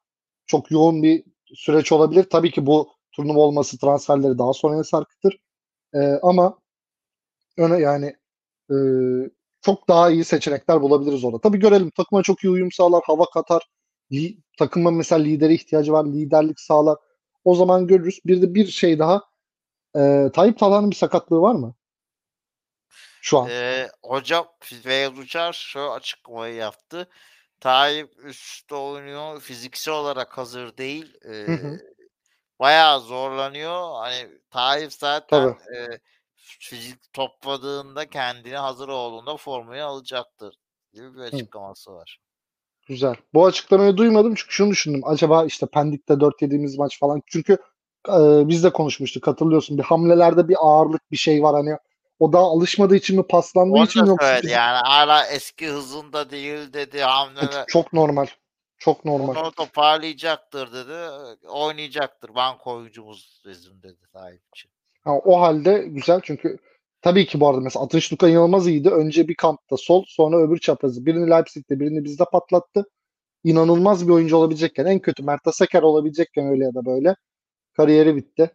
Çok 0.46 0.72
yoğun 0.72 1.04
bir 1.04 1.24
süreç 1.56 1.92
olabilir. 1.92 2.28
Tabii 2.32 2.52
ki 2.52 2.66
bu 2.66 2.90
turnuva 3.12 3.40
olması 3.40 3.78
transferleri 3.80 4.38
daha 4.38 4.54
sonraya 4.54 4.84
sarkıtır. 4.84 5.40
Ee, 5.94 6.20
ama 6.24 6.60
öne 7.58 7.80
yani 7.80 8.16
e, 8.72 8.76
çok 9.62 9.88
daha 9.88 10.10
iyi 10.10 10.26
seçenekler 10.26 10.82
bulabiliriz 10.82 11.24
orada. 11.24 11.42
Tabii 11.42 11.60
görelim. 11.60 11.90
Takıma 11.90 12.24
çok 12.24 12.44
iyi 12.44 12.50
uyum 12.50 12.72
sağlar, 12.72 13.04
hava 13.06 13.26
katar. 13.26 13.70
Li, 14.12 14.38
takıma 14.58 14.92
mesela 14.92 15.24
lidere 15.24 15.54
ihtiyacı 15.54 15.92
var, 15.92 16.06
liderlik 16.06 16.60
sağlar. 16.60 16.98
O 17.44 17.56
zaman 17.56 17.88
görürüz. 17.88 18.20
Bir 18.26 18.42
de 18.42 18.56
bir 18.56 18.68
şey 18.68 19.00
daha. 19.00 19.22
E, 19.96 20.32
Tayyip 20.34 20.60
Talha'nın 20.60 20.92
bir 20.92 20.96
sakatlığı 20.96 21.42
var 21.42 21.56
mı? 21.56 21.76
Şu 23.22 23.38
an. 23.38 23.50
Ee, 23.50 23.88
hocam 24.04 24.48
Feyyaz 24.60 25.20
Uçar 25.20 25.54
şu 25.54 25.92
açıklamayı 25.92 26.56
yaptı. 26.56 27.08
Tayyip 27.60 28.14
üstte 28.24 28.76
oynuyor. 28.76 29.42
Fiziksel 29.42 29.94
olarak 29.94 30.38
hazır 30.38 30.78
değil. 30.78 31.14
Ee, 31.26 31.30
Hı 31.30 31.52
hı. 31.52 31.80
Bayağı 32.60 33.00
zorlanıyor. 33.00 33.92
Hani 33.94 34.28
Tayyip 34.50 34.94
zaten 34.94 35.48
e, 35.48 36.00
fizik 36.36 37.14
topladığında 37.14 38.10
kendini 38.10 38.56
hazır 38.56 38.88
olduğunda 38.88 39.38
formayı 39.38 39.86
alacaktır 39.86 40.56
gibi 40.94 41.16
bir 41.16 41.22
açıklaması 41.22 41.94
var. 41.94 42.20
Güzel. 42.88 43.16
Bu 43.34 43.46
açıklamayı 43.46 43.98
duymadım 43.98 44.36
çünkü 44.36 44.54
şunu 44.54 44.72
düşündüm. 44.72 45.02
Acaba 45.06 45.46
işte 45.46 45.66
Pendik'te 45.66 46.20
4 46.20 46.42
yediğimiz 46.42 46.78
maç 46.78 47.00
falan. 47.00 47.22
Çünkü 47.28 47.54
e, 48.10 48.48
biz 48.48 48.64
de 48.64 48.70
konuşmuştuk 48.70 49.28
hatırlıyorsun. 49.28 49.78
Bir 49.78 49.84
hamlelerde 49.84 50.48
bir 50.48 50.56
ağırlık 50.60 51.12
bir 51.12 51.18
şey 51.18 51.44
var 51.44 51.56
hani. 51.56 51.78
O 52.20 52.34
daha 52.34 52.44
alışmadığı 52.44 52.96
için 52.96 53.18
mi 53.18 53.28
paslandığı 53.28 53.74
Onu 53.74 53.86
için 53.86 54.04
mi 54.04 54.10
yoksa 54.10 54.28
söyledi 54.28 54.52
yani 54.52 54.78
hala 54.78 55.28
eski 55.28 55.68
hızında 55.68 56.30
değil 56.30 56.74
dedi 56.74 57.02
hamleler. 57.02 57.66
çok 57.68 57.94
normal. 57.94 58.28
Çok 58.78 59.06
normal. 59.06 59.36
Onu 59.36 59.52
toparlayacaktır 59.52 60.74
dedi. 60.74 60.94
Oynayacaktır. 61.48 62.36
Bank 62.36 62.68
oyuncumuz 62.68 63.42
bizim 63.46 63.84
dedi 63.84 64.08
Tayyip 64.14 64.42
için. 64.56 64.72
Ha, 65.04 65.12
o 65.26 65.42
halde 65.42 65.86
güzel 65.88 66.22
çünkü 66.24 66.58
tabii 67.02 67.26
ki 67.26 67.40
bu 67.40 67.48
arada 67.48 67.62
mesela 67.62 67.86
Atış 67.86 68.14
Luka 68.14 68.30
inanılmaz 68.30 68.68
iyiydi. 68.68 68.90
Önce 68.90 69.28
bir 69.28 69.36
kampta 69.36 69.78
sol 69.78 70.04
sonra 70.08 70.38
öbür 70.38 70.58
çaprazı. 70.58 71.06
Birini 71.06 71.30
Leipzig'te 71.30 71.80
birini 71.80 72.04
bizde 72.04 72.24
patlattı. 72.32 72.86
İnanılmaz 73.44 74.08
bir 74.08 74.14
oyuncu 74.14 74.38
olabilecekken 74.38 74.86
en 74.86 75.00
kötü 75.00 75.24
Mert 75.24 75.48
Asaker 75.48 75.82
olabilecekken 75.82 76.48
öyle 76.48 76.64
ya 76.64 76.74
da 76.74 76.86
böyle 76.86 77.16
kariyeri 77.78 78.16
bitti. 78.16 78.52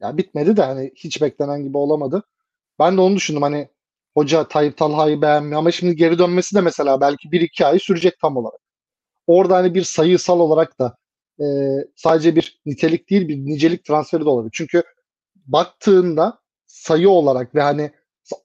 Ya 0.00 0.16
bitmedi 0.16 0.56
de 0.56 0.62
hani 0.62 0.92
hiç 0.96 1.22
beklenen 1.22 1.62
gibi 1.62 1.78
olamadı. 1.78 2.22
Ben 2.78 2.96
de 2.96 3.00
onu 3.00 3.16
düşündüm 3.16 3.42
hani 3.42 3.68
hoca 4.14 4.48
Tayyip 4.48 4.76
Talha'yı 4.76 5.22
beğenmiyor 5.22 5.58
ama 5.58 5.70
şimdi 5.70 5.96
geri 5.96 6.18
dönmesi 6.18 6.56
de 6.56 6.60
mesela 6.60 7.00
belki 7.00 7.28
1-2 7.28 7.66
ay 7.66 7.78
sürecek 7.78 8.18
tam 8.20 8.36
olarak. 8.36 8.60
Orada 9.26 9.56
hani 9.56 9.74
bir 9.74 9.82
sayısal 9.82 10.40
olarak 10.40 10.78
da 10.78 10.96
e, 11.40 11.46
sadece 11.96 12.36
bir 12.36 12.60
nitelik 12.66 13.10
değil 13.10 13.28
bir 13.28 13.36
nicelik 13.36 13.84
transferi 13.84 14.24
de 14.24 14.28
olabilir. 14.28 14.52
Çünkü 14.54 14.82
baktığında 15.36 16.38
sayı 16.66 17.10
olarak 17.10 17.54
ve 17.54 17.62
hani 17.62 17.90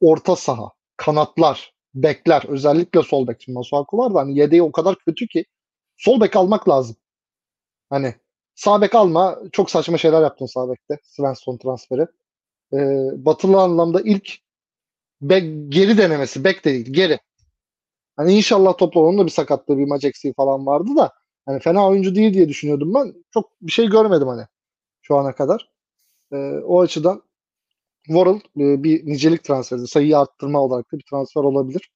orta 0.02 0.36
saha, 0.36 0.72
kanatlar, 0.98 1.74
bekler 1.96 2.44
özellikle 2.48 3.04
sol 3.04 3.28
bek. 3.28 3.42
Şimdi 3.42 3.58
Masuaku 3.58 3.98
var 3.98 4.14
da 4.14 4.20
hani 4.20 4.40
yedeği 4.40 4.64
o 4.64 4.72
kadar 4.72 4.96
kötü 4.96 5.28
ki 5.28 5.46
sol 5.98 6.22
bek 6.22 6.36
almak 6.36 6.70
lazım. 6.70 6.96
Hani 7.90 8.16
sağ 8.56 8.82
bek 8.82 8.96
alma. 8.96 9.40
Çok 9.52 9.72
saçma 9.72 9.98
şeyler 9.98 10.22
yaptın 10.22 10.46
sağ 10.46 10.70
bekte. 10.70 10.98
Svensson 11.04 11.58
transferi. 11.58 12.08
Ee, 12.74 12.78
batılı 13.26 13.62
anlamda 13.62 14.02
ilk 14.02 14.38
bek, 15.22 15.72
geri 15.72 15.98
denemesi. 15.98 16.44
Bek 16.44 16.66
de 16.66 16.74
değil. 16.74 16.94
Geri. 16.94 17.20
Hani 18.18 18.34
inşallah 18.34 18.78
toplar 18.78 19.02
onun 19.02 19.18
da 19.18 19.26
bir 19.26 19.32
sakatlığı, 19.32 19.78
bir 19.78 19.86
maç 19.88 20.04
eksiği 20.04 20.34
falan 20.34 20.66
vardı 20.66 20.90
da 20.98 21.14
hani 21.46 21.60
fena 21.60 21.88
oyuncu 21.88 22.16
değil 22.16 22.34
diye 22.34 22.50
düşünüyordum 22.50 22.94
ben. 22.94 23.14
Çok 23.34 23.62
bir 23.62 23.72
şey 23.72 23.88
görmedim 23.88 24.28
hani 24.28 24.44
şu 25.02 25.16
ana 25.16 25.36
kadar. 25.36 25.70
Ee, 26.32 26.38
o 26.66 26.82
açıdan 26.82 27.24
Worrell 28.06 28.36
e, 28.36 28.84
bir 28.84 29.06
nicelik 29.06 29.44
transferi, 29.44 29.88
sayıyı 29.88 30.18
arttırma 30.18 30.62
olarak 30.62 30.94
da 30.94 30.98
bir 30.98 31.04
transfer 31.10 31.42
olabilir. 31.42 31.92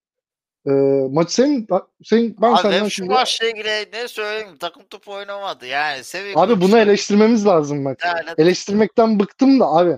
E, 0.67 0.71
maç 1.11 1.31
senin, 1.31 1.67
senin 2.03 2.35
ben 2.41 2.53
Abi 2.53 2.61
senden 2.61 2.87
şimdi... 2.87 3.09
maçla 3.09 3.47
ilgili 3.47 3.87
ne 3.93 4.07
söyleyeyim 4.07 4.57
takım 4.59 4.83
topu 4.83 5.13
oynamadı 5.13 5.65
yani 5.65 6.03
seviye 6.03 6.33
Abi 6.37 6.61
bunu 6.61 6.77
eleştirmemiz 6.77 7.45
lazım 7.45 7.85
bak. 7.85 7.99
Yani, 8.05 8.29
Eleştirmekten 8.37 9.19
bıktım 9.19 9.59
da 9.59 9.65
abi. 9.65 9.97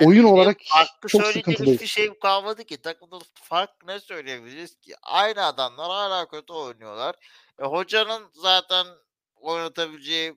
Yani 0.00 0.08
oyun 0.08 0.24
olarak 0.24 0.56
farklı 0.64 1.08
çok 1.08 1.26
sıkıntılıyız. 1.26 1.74
Hiçbir 1.74 1.86
şey 1.86 2.18
kalmadı 2.18 2.64
ki. 2.64 2.82
Takımda 2.82 3.18
fark 3.34 3.70
ne 3.86 4.00
söyleyebiliriz 4.00 4.76
ki? 4.76 4.94
Aynı 5.02 5.44
adamlar 5.44 5.90
hala 5.90 6.28
kötü 6.28 6.52
oynuyorlar. 6.52 7.14
E, 7.58 7.64
hocanın 7.64 8.30
zaten 8.32 8.86
oynatabileceği 9.34 10.34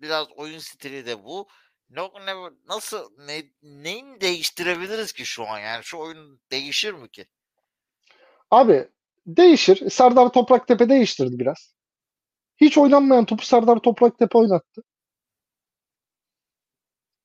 biraz 0.00 0.26
oyun 0.36 0.58
stili 0.58 1.06
de 1.06 1.24
bu. 1.24 1.48
Ne, 1.90 2.02
ne, 2.02 2.50
nasıl 2.68 3.10
ne, 3.18 3.42
neyin 3.62 4.20
değiştirebiliriz 4.20 5.12
ki 5.12 5.24
şu 5.24 5.46
an 5.46 5.58
yani 5.58 5.84
şu 5.84 5.98
oyun 5.98 6.40
değişir 6.50 6.92
mi 6.92 7.08
ki? 7.08 7.26
Abi 8.50 8.88
değişir. 9.26 9.90
Serdar 9.90 10.28
Topraktepe 10.32 10.88
değiştirdi 10.88 11.38
biraz. 11.38 11.74
Hiç 12.56 12.78
oynanmayan 12.78 13.24
topu 13.24 13.44
Serdar 13.44 13.78
Topraktepe 13.78 14.38
oynattı. 14.38 14.82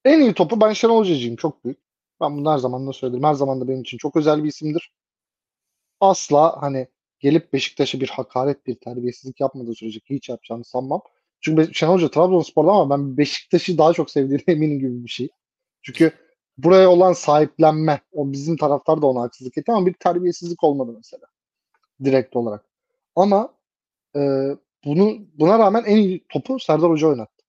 En 0.05 0.19
iyi 0.19 0.33
topu 0.33 0.61
ben 0.61 0.73
Şenol 0.73 0.99
Hoca'cıyım. 0.99 1.35
Çok 1.35 1.65
büyük. 1.65 1.79
Ben 2.21 2.37
bunu 2.37 2.51
her 2.51 2.57
zaman 2.57 2.87
da 2.87 2.93
söyledim. 2.93 3.23
Her 3.23 3.33
zaman 3.33 3.61
da 3.61 3.67
benim 3.67 3.81
için 3.81 3.97
çok 3.97 4.15
özel 4.15 4.43
bir 4.43 4.49
isimdir. 4.49 4.91
Asla 5.99 6.61
hani 6.61 6.87
gelip 7.19 7.53
Beşiktaş'a 7.53 7.99
bir 7.99 8.09
hakaret, 8.09 8.67
bir 8.67 8.75
terbiyesizlik 8.75 9.39
yapmadığı 9.39 9.75
sürece 9.75 9.99
hiç 10.09 10.29
yapacağını 10.29 10.63
sanmam. 10.63 11.01
Çünkü 11.41 11.73
Şenol 11.73 11.93
Hoca 11.93 12.11
Trabzonspor'da 12.11 12.71
ama 12.71 12.89
ben 12.89 13.17
Beşiktaş'ı 13.17 13.77
daha 13.77 13.93
çok 13.93 14.11
sevdiğine 14.11 14.43
eminim 14.47 14.79
gibi 14.79 15.03
bir 15.03 15.09
şey. 15.09 15.29
Çünkü 15.81 16.13
buraya 16.57 16.89
olan 16.89 17.13
sahiplenme, 17.13 18.01
o 18.11 18.31
bizim 18.31 18.57
taraftar 18.57 19.01
da 19.01 19.07
ona 19.07 19.21
haksızlık 19.21 19.57
etti 19.57 19.71
ama 19.71 19.85
bir 19.85 19.93
terbiyesizlik 19.93 20.63
olmadı 20.63 20.93
mesela. 20.95 21.27
Direkt 22.03 22.35
olarak. 22.35 22.65
Ama 23.15 23.53
e, 24.15 24.19
bunu 24.85 25.17
buna 25.39 25.59
rağmen 25.59 25.83
en 25.83 25.97
iyi 25.97 26.25
topu 26.29 26.59
Serdar 26.59 26.89
Hoca 26.89 27.07
oynattı. 27.07 27.42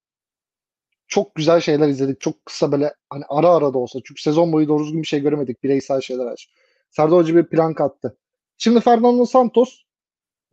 Çok 1.08 1.34
güzel 1.34 1.60
şeyler 1.60 1.88
izledik. 1.88 2.20
Çok 2.20 2.46
kısa 2.46 2.72
böyle 2.72 2.94
hani 3.10 3.24
ara 3.28 3.48
ara 3.50 3.74
da 3.74 3.78
olsa. 3.78 3.98
Çünkü 4.04 4.22
sezon 4.22 4.52
boyu 4.52 4.68
doğru 4.68 4.84
düzgün 4.84 5.02
bir 5.02 5.06
şey 5.06 5.20
göremedik. 5.20 5.62
Bireysel 5.64 6.00
şeyler 6.00 6.26
aç. 6.26 6.48
Serdar 6.90 7.18
Hoca 7.18 7.36
bir 7.36 7.46
plan 7.46 7.74
kattı. 7.74 8.18
Şimdi 8.58 8.80
Fernando 8.80 9.26
Santos 9.26 9.82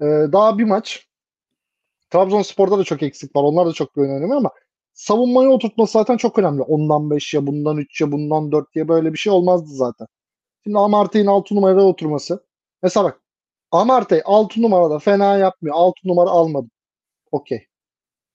e, 0.02 0.06
daha 0.06 0.58
bir 0.58 0.64
maç 0.64 1.08
Trabzonspor'da 2.10 2.78
da 2.78 2.84
çok 2.84 3.04
eksik 3.04 3.36
var. 3.36 3.44
Onlar 3.44 3.68
da 3.68 3.74
çok 3.74 3.96
bir 3.96 4.02
oynamıyor 4.02 4.38
ama 4.38 4.52
savunmayı 4.94 5.50
oturtması 5.50 5.94
zaten 5.94 6.18
çok 6.18 6.40
önemli. 6.40 6.62
Ondan 6.62 7.10
5 7.12 7.34
ya 7.34 7.48
bundan 7.48 7.78
3 7.78 8.02
ya 8.02 8.12
bundan 8.12 8.52
4 8.52 8.74
diye 8.76 8.88
böyle 8.88 9.14
bir 9.14 9.18
şey 9.18 9.34
olmazdı 9.34 9.70
zaten. 9.76 10.08
Şimdi 10.64 10.80
Amartey'in 10.80 11.28
6 11.28 11.56
numaraya 11.56 11.86
oturması. 11.86 12.46
Mesela 12.84 13.06
bak 13.06 13.22
Amartey 13.72 14.22
6 14.26 14.62
numarada 14.62 15.00
fena 15.00 15.38
yapmıyor. 15.38 15.76
6 15.78 16.00
numara 16.08 16.30
almadım. 16.30 16.72
Okey. 17.32 17.68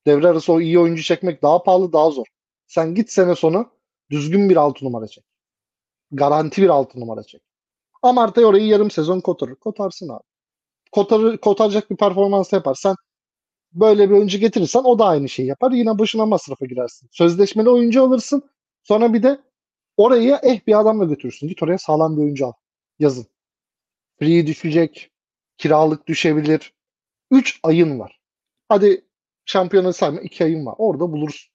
Devre 0.07 0.27
arası 0.27 0.53
o 0.53 0.61
iyi 0.61 0.79
oyuncu 0.79 1.03
çekmek 1.03 1.41
daha 1.41 1.63
pahalı 1.63 1.93
daha 1.93 2.11
zor. 2.11 2.25
Sen 2.67 2.95
git 2.95 3.11
sene 3.11 3.35
sonu 3.35 3.71
düzgün 4.11 4.49
bir 4.49 4.55
6 4.55 4.85
numara 4.85 5.07
çek. 5.07 5.23
Garanti 6.11 6.61
bir 6.61 6.69
6 6.69 6.99
numara 6.99 7.23
çek. 7.23 7.41
Amartey 8.01 8.45
orayı 8.45 8.67
yarım 8.67 8.91
sezon 8.91 9.19
kotarır. 9.19 9.55
Kotarsın 9.55 10.09
abi. 10.09 10.23
Kotarır, 10.91 11.37
kotaracak 11.37 11.91
bir 11.91 11.95
performans 11.95 12.53
yapar. 12.53 12.75
Sen 12.75 12.95
böyle 13.73 14.09
bir 14.09 14.15
oyuncu 14.15 14.37
getirirsen 14.37 14.83
o 14.83 14.99
da 14.99 15.05
aynı 15.05 15.29
şeyi 15.29 15.47
yapar. 15.47 15.71
Yine 15.71 15.99
boşuna 15.99 16.25
masrafa 16.25 16.65
girersin. 16.65 17.09
Sözleşmeli 17.11 17.69
oyuncu 17.69 18.03
alırsın. 18.03 18.49
Sonra 18.83 19.13
bir 19.13 19.23
de 19.23 19.41
oraya 19.97 20.39
eh 20.43 20.67
bir 20.67 20.79
adamla 20.79 21.05
götürürsün. 21.05 21.47
Git 21.47 21.63
oraya 21.63 21.77
sağlam 21.77 22.17
bir 22.17 22.21
oyuncu 22.21 22.47
al. 22.47 22.53
Yazın. 22.99 23.25
Free 24.19 24.47
düşecek. 24.47 25.11
Kiralık 25.57 26.07
düşebilir. 26.07 26.73
3 27.31 27.59
ayın 27.63 27.99
var. 27.99 28.19
Hadi 28.69 29.06
şampiyona 29.47 29.93
sayma 29.93 30.21
2 30.21 30.43
ayın 30.43 30.65
var. 30.65 30.75
Orada 30.77 31.11
bulursun. 31.11 31.51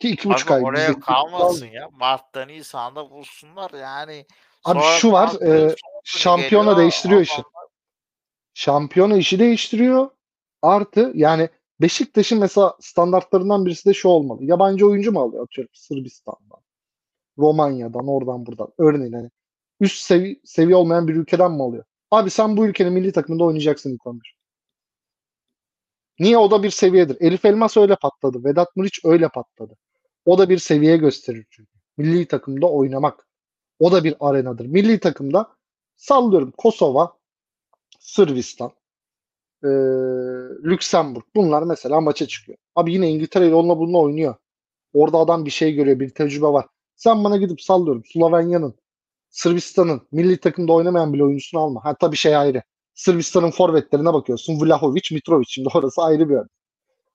Ki 0.00 0.14
2,5 0.14 0.54
ay. 0.54 0.62
Oraya 0.64 1.00
kalmasın 1.00 1.66
ya. 1.66 1.88
Mart'tan 1.92 2.48
Nisan'da 2.48 3.10
bulsunlar 3.10 3.70
yani. 3.70 4.26
Abi 4.64 4.80
şu 4.98 5.12
var. 5.12 5.42
E, 5.42 5.76
şampiyona 6.04 6.76
değiştiriyor 6.76 7.20
işi. 7.20 7.42
Şampiyona 8.54 9.16
işi 9.16 9.38
değiştiriyor. 9.38 10.10
Artı 10.62 11.12
yani 11.14 11.48
Beşiktaş'ın 11.80 12.38
mesela 12.38 12.76
standartlarından 12.80 13.66
birisi 13.66 13.88
de 13.88 13.94
şu 13.94 14.08
olmalı. 14.08 14.44
Yabancı 14.44 14.86
oyuncu 14.86 15.12
mu 15.12 15.20
alıyor 15.20 15.44
atıyorum 15.44 15.70
Sırbistan'dan, 15.74 16.60
Romanya'dan, 17.38 18.08
oradan 18.08 18.46
buradan. 18.46 18.68
Örneğin 18.78 19.12
hani 19.12 19.30
üst 19.80 20.02
sevi 20.02 20.40
seviye 20.44 20.76
olmayan 20.76 21.08
bir 21.08 21.14
ülkeden 21.14 21.52
mi 21.52 21.62
alıyor? 21.62 21.84
Abi 22.10 22.30
sen 22.30 22.56
bu 22.56 22.66
ülkenin 22.66 22.92
milli 22.92 23.12
takımında 23.12 23.44
oynayacaksın 23.44 23.94
ilk 23.94 24.06
11. 24.06 24.39
Niye? 26.20 26.38
O 26.38 26.50
da 26.50 26.62
bir 26.62 26.70
seviyedir. 26.70 27.16
Elif 27.20 27.44
Elmas 27.44 27.76
öyle 27.76 27.96
patladı. 27.96 28.44
Vedat 28.44 28.76
Muriç 28.76 29.00
öyle 29.04 29.28
patladı. 29.28 29.76
O 30.24 30.38
da 30.38 30.48
bir 30.48 30.58
seviye 30.58 30.96
gösterir 30.96 31.46
çünkü. 31.50 31.70
Milli 31.96 32.26
takımda 32.26 32.66
oynamak. 32.66 33.28
O 33.78 33.92
da 33.92 34.04
bir 34.04 34.14
arenadır. 34.20 34.66
Milli 34.66 35.00
takımda 35.00 35.56
sallıyorum 35.96 36.52
Kosova, 36.58 37.16
Sırbistan, 38.00 38.72
e, 39.64 39.68
Lüksemburg 40.64 41.24
bunlar 41.36 41.62
mesela 41.62 42.00
maça 42.00 42.26
çıkıyor. 42.26 42.58
Abi 42.76 42.92
yine 42.92 43.10
İngiltere 43.10 43.46
ile 43.46 43.54
onunla 43.54 43.78
bununla 43.78 43.98
oynuyor. 43.98 44.34
Orada 44.94 45.18
adam 45.18 45.44
bir 45.44 45.50
şey 45.50 45.74
görüyor, 45.74 46.00
bir 46.00 46.10
tecrübe 46.10 46.46
var. 46.46 46.66
Sen 46.96 47.24
bana 47.24 47.36
gidip 47.36 47.62
sallıyorum 47.62 48.02
Slovenya'nın, 48.04 48.74
Sırbistan'ın 49.30 50.08
milli 50.12 50.40
takımda 50.40 50.72
oynamayan 50.72 51.12
bir 51.12 51.20
oyuncusunu 51.20 51.60
alma. 51.60 51.84
Ha 51.84 51.94
tabii 51.94 52.16
şey 52.16 52.36
ayrı. 52.36 52.62
Sırbistan'ın 53.00 53.50
forvetlerine 53.50 54.12
bakıyorsun. 54.12 54.60
Vlahovic, 54.60 55.02
Mitrovic. 55.12 55.44
Şimdi 55.48 55.68
orası 55.74 56.02
ayrı 56.02 56.28
bir 56.28 56.34
örnek. 56.34 56.50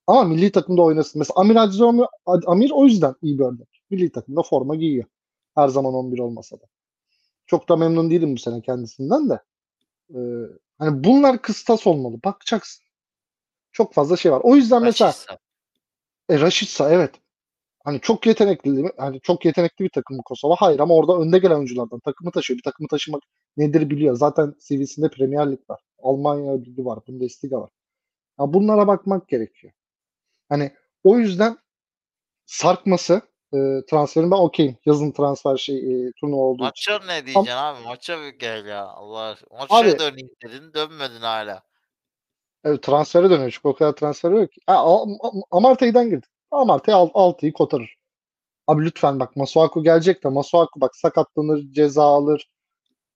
Ama 0.07 0.23
milli 0.23 0.51
takımda 0.51 0.81
oynasın. 0.81 1.19
Mesela 1.19 1.33
Amir 1.39 1.55
Azizoğlu, 1.55 2.07
Amir 2.47 2.71
o 2.71 2.85
yüzden 2.85 3.15
iyi 3.21 3.39
bir 3.39 3.43
örnek. 3.43 3.81
Milli 3.89 4.11
takımda 4.11 4.41
forma 4.43 4.75
giyiyor. 4.75 5.05
Her 5.55 5.67
zaman 5.67 5.93
11 5.93 6.19
olmasa 6.19 6.55
da. 6.55 6.65
Çok 7.45 7.69
da 7.69 7.75
memnun 7.75 8.11
değilim 8.11 8.35
bu 8.35 8.39
sene 8.39 8.61
kendisinden 8.61 9.29
de. 9.29 9.39
Ee, 10.15 10.17
Hani 10.79 11.03
bunlar 11.03 11.41
kıstas 11.41 11.87
olmalı. 11.87 12.17
Bakacaksın. 12.25 12.85
Çok 13.71 13.93
fazla 13.93 14.17
şey 14.17 14.31
var. 14.31 14.41
O 14.43 14.55
yüzden 14.55 14.83
mesela 14.83 15.09
Raşitsa. 15.09 15.37
e, 16.29 16.39
Raşitsa 16.39 16.91
evet. 16.91 17.11
Hani 17.83 18.01
çok 18.01 18.27
yetenekli 18.27 18.71
değil 18.71 18.83
mi? 18.85 18.91
Hani 18.97 19.21
çok 19.21 19.45
yetenekli 19.45 19.85
bir 19.85 19.89
takım 19.89 20.17
Kosova. 20.25 20.55
Hayır 20.59 20.79
ama 20.79 20.95
orada 20.95 21.17
önde 21.17 21.39
gelen 21.39 21.55
oyunculardan 21.55 21.99
takımı 21.99 22.31
taşıyor. 22.31 22.57
Bir 22.57 22.63
takımı 22.63 22.87
taşımak 22.87 23.21
nedir 23.57 23.89
biliyor. 23.89 24.15
Zaten 24.15 24.55
CV'sinde 24.59 25.09
Premier 25.09 25.51
Lig 25.51 25.69
var. 25.69 25.81
Almanya 25.99 26.53
Ligi 26.53 26.85
var. 26.85 26.99
Bundesliga 27.07 27.61
var. 27.61 27.69
Ya 28.39 28.53
bunlara 28.53 28.87
bakmak 28.87 29.27
gerekiyor. 29.27 29.73
Hani 30.49 30.71
o 31.03 31.17
yüzden 31.17 31.57
sarkması 32.45 33.21
e, 33.53 33.57
transferin 33.89 34.31
ben 34.31 34.37
okeyim. 34.37 34.77
Yazın 34.85 35.11
transfer 35.11 35.57
şey 35.57 35.77
e, 36.07 36.11
turnuva 36.19 36.41
olduğu 36.41 36.63
Maça 36.63 36.99
ne 36.99 37.25
diyeceksin 37.25 37.51
abi? 37.51 37.83
Maça 37.83 38.21
bir 38.21 38.29
gel 38.39 38.65
ya. 38.65 38.85
Allah 38.85 39.37
Maça 39.51 39.75
Abi- 39.75 39.99
döneyim 39.99 40.29
dedin 40.45 40.73
dönmedin 40.73 41.21
hala. 41.21 41.63
Evet, 42.63 42.83
transfere 42.83 43.29
dönüyor 43.29 43.51
çünkü 43.51 43.67
o 43.67 43.75
kadar 43.75 43.91
transfer 43.95 44.31
yok 44.31 44.51
ki. 44.51 44.61
Ha, 44.67 44.73
Am- 44.73 45.17
Am- 45.19 45.43
Amartey'den 45.51 46.09
girdi. 46.09 46.25
Amartey 46.51 46.93
alt, 46.93 47.11
6'yı 47.11 47.53
kotarır. 47.53 47.95
Abi 48.67 48.85
lütfen 48.85 49.19
bak 49.19 49.35
Masuaku 49.35 49.83
gelecek 49.83 50.23
de 50.23 50.27
Masuaku 50.29 50.81
bak 50.81 50.95
sakatlanır, 50.95 51.71
ceza 51.71 52.03
alır. 52.03 52.49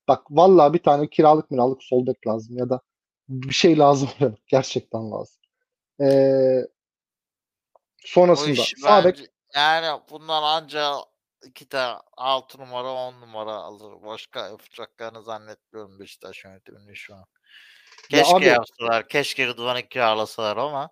Bak 0.10 0.24
vallahi 0.30 0.74
bir 0.74 0.84
tane 0.84 1.10
kiralık 1.10 1.52
miralık 1.52 1.84
sol 1.84 2.08
bek 2.08 2.28
lazım 2.28 2.58
ya 2.58 2.70
da 2.70 2.82
bir 3.30 3.54
şey 3.54 3.78
lazım. 3.78 4.10
Gerçekten 4.48 5.12
lazım. 5.12 5.36
Ee, 6.02 6.68
sonrasında 8.06 8.62
sağ 8.84 9.06
bek 9.06 9.20
yani 9.56 10.02
bundan 10.12 10.44
anca 10.44 10.94
iki 11.46 11.70
tane 11.70 12.00
6 12.18 12.60
numara 12.60 12.92
10 12.94 13.22
numara 13.22 13.54
alır. 13.54 13.94
Başka 14.06 14.48
yapacaklarını 14.48 15.24
zannetmiyorum 15.24 16.00
Beşiktaş 16.00 16.44
yönetiminin 16.44 16.94
şu 16.94 17.16
an. 17.16 17.26
ya 18.12 18.20
Keşke 18.24 18.36
abi 18.36 18.46
yapsalar. 18.46 19.08
Keşke 19.08 19.48
Rıdvan'ı 19.48 19.88
kiralasalar 19.88 20.58
ama 20.58 20.90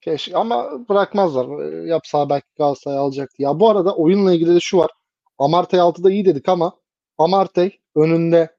keşke 0.00 0.36
ama 0.36 0.88
bırakmazlar. 0.88 1.60
Ee, 1.60 1.88
Yapsa 1.88 2.30
belki 2.30 2.46
Galatasaray 2.58 2.98
alacaktı. 2.98 3.42
Ya 3.42 3.60
bu 3.60 3.70
arada 3.70 3.94
oyunla 3.94 4.34
ilgili 4.34 4.54
de 4.54 4.60
şu 4.60 4.78
var. 4.78 4.90
Amartey 5.38 5.80
6'da 5.80 6.10
iyi 6.10 6.24
dedik 6.24 6.48
ama 6.48 6.77
Amartey 7.18 7.80
önünde 7.94 8.56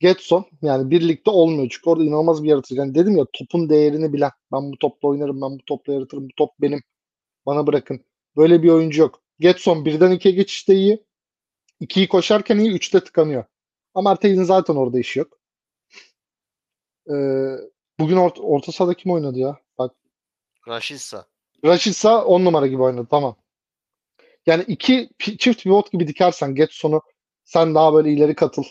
Getson 0.00 0.46
yani 0.62 0.90
birlikte 0.90 1.30
olmuyor. 1.30 1.68
Çünkü 1.70 1.90
orada 1.90 2.04
inanılmaz 2.04 2.42
bir 2.42 2.48
yaratıcı. 2.48 2.74
Yani 2.74 2.94
dedim 2.94 3.16
ya 3.16 3.26
topun 3.32 3.68
değerini 3.68 4.12
bilen. 4.12 4.30
Ben 4.52 4.72
bu 4.72 4.78
topla 4.78 5.08
oynarım, 5.08 5.40
ben 5.42 5.50
bu 5.58 5.64
topla 5.66 5.92
yaratırım, 5.92 6.24
bu 6.24 6.32
top 6.36 6.50
benim. 6.60 6.82
Bana 7.46 7.66
bırakın. 7.66 8.04
Böyle 8.36 8.62
bir 8.62 8.68
oyuncu 8.70 9.00
yok. 9.02 9.22
Getson 9.40 9.84
birden 9.84 10.10
ikiye 10.10 10.34
geçişte 10.34 10.74
iyi. 10.74 11.04
İkiyi 11.80 12.08
koşarken 12.08 12.58
iyi, 12.58 12.70
üçte 12.70 13.04
tıkanıyor. 13.04 13.44
Amartey'in 13.94 14.42
zaten 14.42 14.74
orada 14.76 14.98
işi 14.98 15.18
yok. 15.18 15.38
Ee, 17.10 17.14
bugün 18.00 18.16
orta, 18.16 18.42
orta 18.42 18.72
sahada 18.72 18.94
kim 18.94 19.12
oynadı 19.12 19.38
ya? 19.38 19.58
Bak 19.78 19.94
Raşitsa. 20.68 21.26
Rashica 21.64 22.24
10 22.24 22.44
numara 22.44 22.66
gibi 22.66 22.82
oynadı. 22.82 23.06
Tamam. 23.10 23.36
Yani 24.46 24.62
iki 24.62 25.10
çift 25.18 25.62
pivot 25.62 25.92
gibi 25.92 26.08
dikersen 26.08 26.54
Getson'u 26.54 27.02
sen 27.52 27.74
daha 27.74 27.94
böyle 27.94 28.12
ileri 28.12 28.34
katıl. 28.34 28.62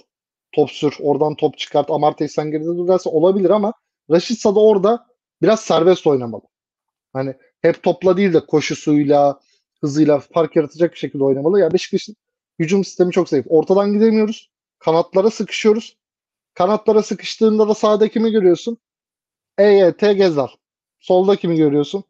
Top 0.51 0.71
sür. 0.71 0.97
Oradan 0.99 1.35
top 1.35 1.57
çıkart. 1.57 1.91
Amartey 1.91 2.27
sen 2.27 2.51
geride 2.51 2.65
dur 2.65 2.87
derse 2.87 3.09
olabilir 3.09 3.49
ama 3.49 3.73
Rashica 4.11 4.55
da 4.55 4.59
orada 4.59 5.07
biraz 5.41 5.59
serbest 5.59 6.07
oynamalı. 6.07 6.41
Hani 7.13 7.35
hep 7.61 7.83
topla 7.83 8.17
değil 8.17 8.33
de 8.33 8.45
koşusuyla, 8.45 9.39
hızıyla 9.81 10.19
fark 10.19 10.55
yaratacak 10.55 10.93
bir 10.93 10.97
şekilde 10.97 11.23
oynamalı. 11.23 11.59
Ya 11.59 11.73
Beşiktaş'ın 11.73 12.15
hücum 12.59 12.83
sistemi 12.83 13.11
çok 13.11 13.29
zayıf. 13.29 13.45
Ortadan 13.49 13.93
gidemiyoruz. 13.93 14.51
Kanatlara 14.79 15.31
sıkışıyoruz. 15.31 15.97
Kanatlara 16.53 17.03
sıkıştığında 17.03 17.67
da 17.69 17.73
sağda 17.75 18.07
kimi 18.07 18.31
görüyorsun? 18.31 18.77
EYT 19.57 20.01
Gezal. 20.01 20.47
Solda 20.99 21.35
kimi 21.35 21.57
görüyorsun? 21.57 22.03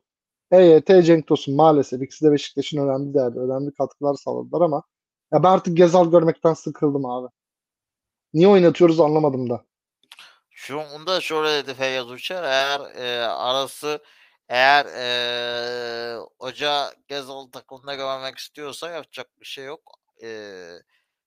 EYT 0.51 0.87
Cenk 1.05 1.27
Tosun 1.27 1.55
maalesef. 1.55 2.01
İkisi 2.01 2.25
de 2.25 2.31
Beşiktaş'ın 2.31 2.77
önemli 2.87 3.13
değerli, 3.13 3.39
önemli 3.39 3.71
katkılar 3.73 4.15
sağladılar 4.15 4.61
ama 4.61 4.83
ya 5.33 5.43
ben 5.43 5.49
artık 5.49 5.77
Gezal 5.77 6.11
görmekten 6.11 6.53
sıkıldım 6.53 7.05
abi. 7.05 7.27
Niye 8.33 8.47
oynatıyoruz 8.47 8.99
anlamadım 8.99 9.49
da. 9.49 9.65
Şu 10.49 10.79
da 11.07 11.21
şöyle 11.21 11.63
dedi 11.63 11.73
Feyyaz 11.73 12.11
Uçar. 12.11 12.43
Eğer 12.43 12.79
e, 12.95 13.25
arası 13.25 14.03
eğer 14.49 14.85
e, 14.85 16.17
hoca 16.39 16.93
Gezal 17.07 17.45
takımında 17.47 17.95
görmek 17.95 18.37
istiyorsa 18.37 18.89
yapacak 18.89 19.27
bir 19.39 19.45
şey 19.45 19.65
yok. 19.65 19.99
E, 20.23 20.29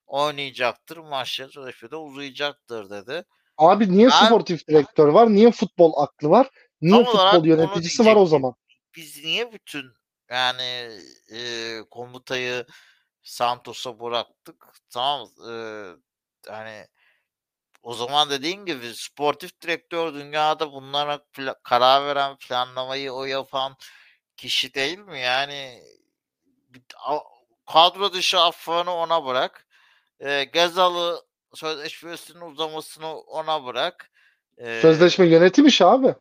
oynayacaktır. 0.07 0.97
Maçları 0.97 1.51
sözleşmede 1.51 1.97
uzayacaktır 1.97 2.91
dedi. 2.91 3.25
Abi 3.59 3.93
niye 3.93 4.09
Ben- 4.09 4.27
sportif 4.27 4.69
direktör 4.69 5.09
var? 5.09 5.31
Niye 5.31 5.51
futbol 5.51 5.93
aklı 5.97 6.31
var? 6.31 6.51
Niye 6.81 7.05
futbol 7.05 7.47
yöneticisi 7.47 8.07
var 8.07 8.17
o 8.17 8.27
zaman? 8.27 8.55
Biz 8.97 9.25
niye 9.25 9.53
bütün 9.53 9.85
yani 10.31 10.91
e, 11.35 11.39
komutayı 11.91 12.67
Santos'a 13.23 14.01
bıraktık? 14.01 14.67
Tamam 14.91 15.29
e, 15.51 15.53
hani 16.49 16.87
o 17.83 17.95
zaman 17.95 18.31
dediğin 18.31 18.67
gibi 18.67 18.95
sportif 18.95 19.61
direktör 19.61 20.15
dünyada 20.15 20.73
bunlara 20.73 21.21
karar 21.63 22.07
veren 22.07 22.37
planlamayı 22.37 23.13
o 23.13 23.25
yapan 23.25 23.77
kişi 24.37 24.75
değil 24.75 24.99
mi? 24.99 25.21
Yani 25.21 25.83
kadro 27.67 28.13
dışı 28.13 28.41
affını 28.41 28.95
ona 28.95 29.27
bırak. 29.27 29.67
E, 30.21 30.45
Gezal'ı 30.45 31.23
sözleşmesinin 31.55 32.41
uzamasını 32.41 33.21
ona 33.21 33.67
bırak. 33.67 34.11
E, 34.59 34.81
Sözleşme 34.83 35.27
yönetim 35.27 35.67
işi 35.67 35.85
abi. 35.85 36.15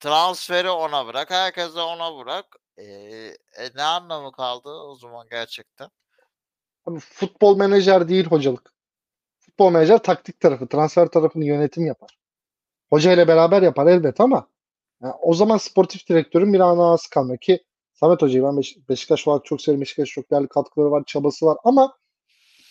transferi 0.00 0.70
ona 0.70 1.06
bırak. 1.06 1.30
Herkese 1.30 1.80
ona 1.80 2.18
bırak. 2.18 2.56
E, 2.76 2.84
e, 2.84 3.70
ne 3.74 3.82
anlamı 3.82 4.32
kaldı 4.32 4.68
o 4.68 4.94
zaman 4.94 5.26
gerçekten? 5.30 5.90
Abi 6.86 6.98
futbol 7.00 7.56
menajer 7.56 8.08
değil 8.08 8.24
hocalık. 8.24 8.74
Futbol 9.38 9.70
menajer 9.70 10.02
taktik 10.02 10.40
tarafı, 10.40 10.68
transfer 10.68 11.06
tarafını 11.06 11.44
yönetim 11.44 11.86
yapar. 11.86 12.18
Hoca 12.90 13.12
ile 13.12 13.28
beraber 13.28 13.62
yapar 13.62 13.86
elbet 13.86 14.20
ama 14.20 14.48
ya 15.02 15.18
o 15.22 15.34
zaman 15.34 15.56
sportif 15.56 16.08
direktörün 16.08 16.52
bir 16.52 16.60
anası 16.60 17.10
kalmıyor 17.10 17.38
ki 17.38 17.64
Samet 17.92 18.22
Hoca'yı 18.22 18.44
ben 18.44 18.56
Beş- 18.56 18.88
Beşiktaş 18.88 19.28
olarak 19.28 19.44
çok 19.44 19.62
severim. 19.62 19.80
Beşiktaş 19.80 20.08
çok 20.08 20.30
değerli 20.30 20.48
katkıları 20.48 20.90
var, 20.90 21.02
çabası 21.06 21.46
var 21.46 21.58
ama 21.64 21.96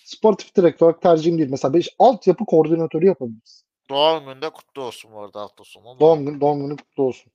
sportif 0.06 0.56
direktör 0.56 0.88
olarak 0.88 1.02
tercihim 1.02 1.38
değil. 1.38 1.50
Mesela 1.50 1.74
Beş, 1.74 1.96
altyapı 2.00 2.46
koordinatörü 2.46 3.06
yapabiliriz. 3.06 3.64
Doğum 3.90 4.26
günde 4.26 4.50
kutlu 4.50 4.82
olsun 4.84 5.12
bu 5.14 5.22
arada 5.22 5.42
hafta 5.42 5.64
sonu. 5.64 6.00
Doğum 6.00 6.26
günü, 6.26 6.42
doğum 6.42 6.68
günü 6.68 6.78
kutlu 6.78 7.04
olsun. 7.04 7.32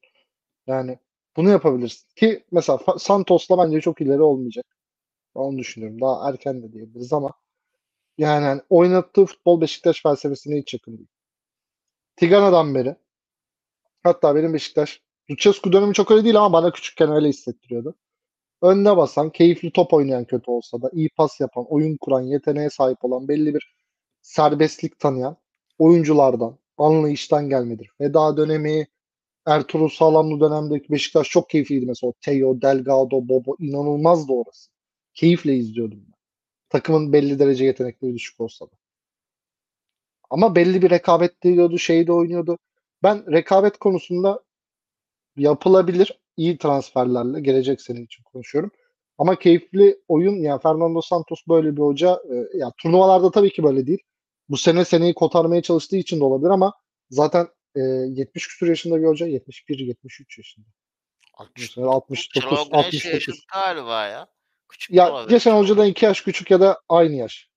Yani 0.66 0.98
bunu 1.36 1.50
yapabilirsin. 1.50 2.06
Ki 2.16 2.44
mesela 2.52 2.78
Santos'la 2.98 3.58
bence 3.58 3.80
çok 3.80 4.00
ileri 4.00 4.22
olmayacak. 4.22 4.66
Onu 5.34 5.58
düşünüyorum. 5.58 6.00
Daha 6.00 6.28
erken 6.30 6.62
de 6.62 6.72
diyebiliriz 6.72 7.12
ama 7.12 7.32
yani 8.18 8.44
hani 8.44 8.62
oynattığı 8.70 9.26
futbol 9.26 9.60
Beşiktaş 9.60 10.02
felsefesine 10.02 10.58
hiç 10.58 10.74
yakın 10.74 10.98
değil. 10.98 11.08
Tigana'dan 12.16 12.74
beri 12.74 12.96
hatta 14.02 14.34
benim 14.34 14.54
Beşiktaş 14.54 15.02
Lucescu 15.30 15.72
dönemi 15.72 15.94
çok 15.94 16.10
öyle 16.10 16.24
değil 16.24 16.36
ama 16.36 16.52
bana 16.52 16.72
küçükken 16.72 17.12
öyle 17.12 17.28
hissettiriyordu. 17.28 17.94
Önüne 18.62 18.96
basan, 18.96 19.30
keyifli 19.30 19.72
top 19.72 19.94
oynayan 19.94 20.24
kötü 20.24 20.50
olsa 20.50 20.82
da 20.82 20.90
iyi 20.92 21.08
pas 21.16 21.40
yapan, 21.40 21.66
oyun 21.68 21.96
kuran, 21.96 22.22
yeteneğe 22.22 22.70
sahip 22.70 23.04
olan, 23.04 23.28
belli 23.28 23.54
bir 23.54 23.76
serbestlik 24.22 24.98
tanıyan 24.98 25.36
oyunculardan, 25.78 26.58
anlayıştan 26.78 27.48
gelmedir. 27.48 27.90
Veda 28.00 28.36
dönemi, 28.36 28.86
Ertuğrul 29.46 29.88
Sağlamlı 29.88 30.40
dönemdeki 30.40 30.92
Beşiktaş 30.92 31.28
çok 31.30 31.50
keyifliydi 31.50 31.86
mesela. 31.86 32.10
O 32.10 32.14
Teo, 32.20 32.62
Delgado, 32.62 33.28
Bobo 33.28 33.56
inanılmazdı 33.60 34.32
orası. 34.32 34.70
Keyifle 35.18 35.56
izliyordum 35.56 36.04
ben. 36.06 36.14
Takımın 36.68 37.12
belli 37.12 37.38
derece 37.38 37.64
yetenekleri 37.64 38.14
düşük 38.14 38.40
olsa 38.40 38.66
da. 38.66 38.70
Ama 40.30 40.54
belli 40.54 40.82
bir 40.82 40.90
rekabet 40.90 41.42
diyordu, 41.42 41.78
şey 41.78 42.06
de 42.06 42.12
oynuyordu. 42.12 42.58
Ben 43.02 43.32
rekabet 43.32 43.78
konusunda 43.78 44.40
yapılabilir 45.36 46.18
iyi 46.36 46.58
transferlerle 46.58 47.40
gelecek 47.40 47.80
sene 47.80 48.00
için 48.00 48.22
konuşuyorum. 48.22 48.70
Ama 49.18 49.38
keyifli 49.38 50.00
oyun 50.08 50.36
yani 50.36 50.60
Fernando 50.60 51.00
Santos 51.00 51.42
böyle 51.48 51.76
bir 51.76 51.82
hoca 51.82 52.22
e, 52.30 52.58
ya 52.58 52.72
turnuvalarda 52.82 53.30
tabii 53.30 53.52
ki 53.52 53.62
böyle 53.62 53.86
değil. 53.86 54.02
Bu 54.48 54.56
sene 54.56 54.84
seneyi 54.84 55.14
kotarmaya 55.14 55.62
çalıştığı 55.62 55.96
için 55.96 56.20
de 56.20 56.24
olabilir 56.24 56.50
ama 56.50 56.72
zaten 57.10 57.48
e, 57.76 57.80
70 57.80 58.48
küsur 58.48 58.66
yaşında 58.66 59.00
bir 59.00 59.06
hoca 59.06 59.26
71 59.26 59.78
73 59.78 60.38
yaşında. 60.38 60.66
Bu 61.56 61.60
sene 61.60 61.84
69 61.84 62.42
Şenol 62.42 62.50
Güneş 62.50 62.60
69. 62.60 63.04
yaşıt 63.04 63.48
galiba 63.52 64.06
ya. 64.06 64.37
Küçük 64.68 64.90
Ya 64.96 65.24
geçen 65.28 65.56
hocadan 65.56 65.86
2 65.86 66.04
yaş 66.04 66.22
küçük 66.22 66.50
ya 66.50 66.60
da 66.60 66.80
aynı 66.88 67.14
yaş. 67.14 67.48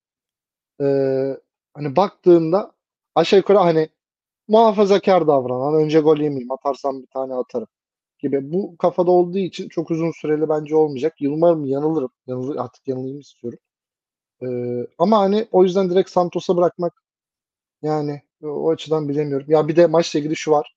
Ee, 0.81 1.37
hani 1.73 1.95
baktığında 1.95 2.71
aşağı 3.15 3.37
yukarı 3.39 3.57
hani 3.57 3.89
muhafazakar 4.47 5.27
davranan 5.27 5.75
önce 5.75 5.99
gol 5.99 6.17
yemeyeyim 6.17 6.51
atarsam 6.51 7.01
bir 7.01 7.07
tane 7.07 7.35
atarım 7.35 7.67
gibi 8.19 8.53
bu 8.53 8.77
kafada 8.77 9.11
olduğu 9.11 9.37
için 9.37 9.69
çok 9.69 9.91
uzun 9.91 10.11
süreli 10.21 10.49
bence 10.49 10.75
olmayacak. 10.75 11.15
Umarım 11.21 11.65
yanılırım. 11.65 12.11
Yanılır, 12.27 12.55
artık 12.57 12.87
yanılayım 12.87 13.19
istiyorum. 13.19 13.59
Ee, 14.43 14.87
ama 14.99 15.19
hani 15.19 15.47
o 15.51 15.63
yüzden 15.63 15.89
direkt 15.89 16.09
Santos'a 16.09 16.57
bırakmak 16.57 17.03
yani 17.83 18.21
o 18.43 18.71
açıdan 18.71 19.09
bilemiyorum. 19.09 19.47
Ya 19.49 19.67
bir 19.67 19.75
de 19.75 19.87
maçla 19.87 20.19
ilgili 20.19 20.35
şu 20.35 20.51
var. 20.51 20.75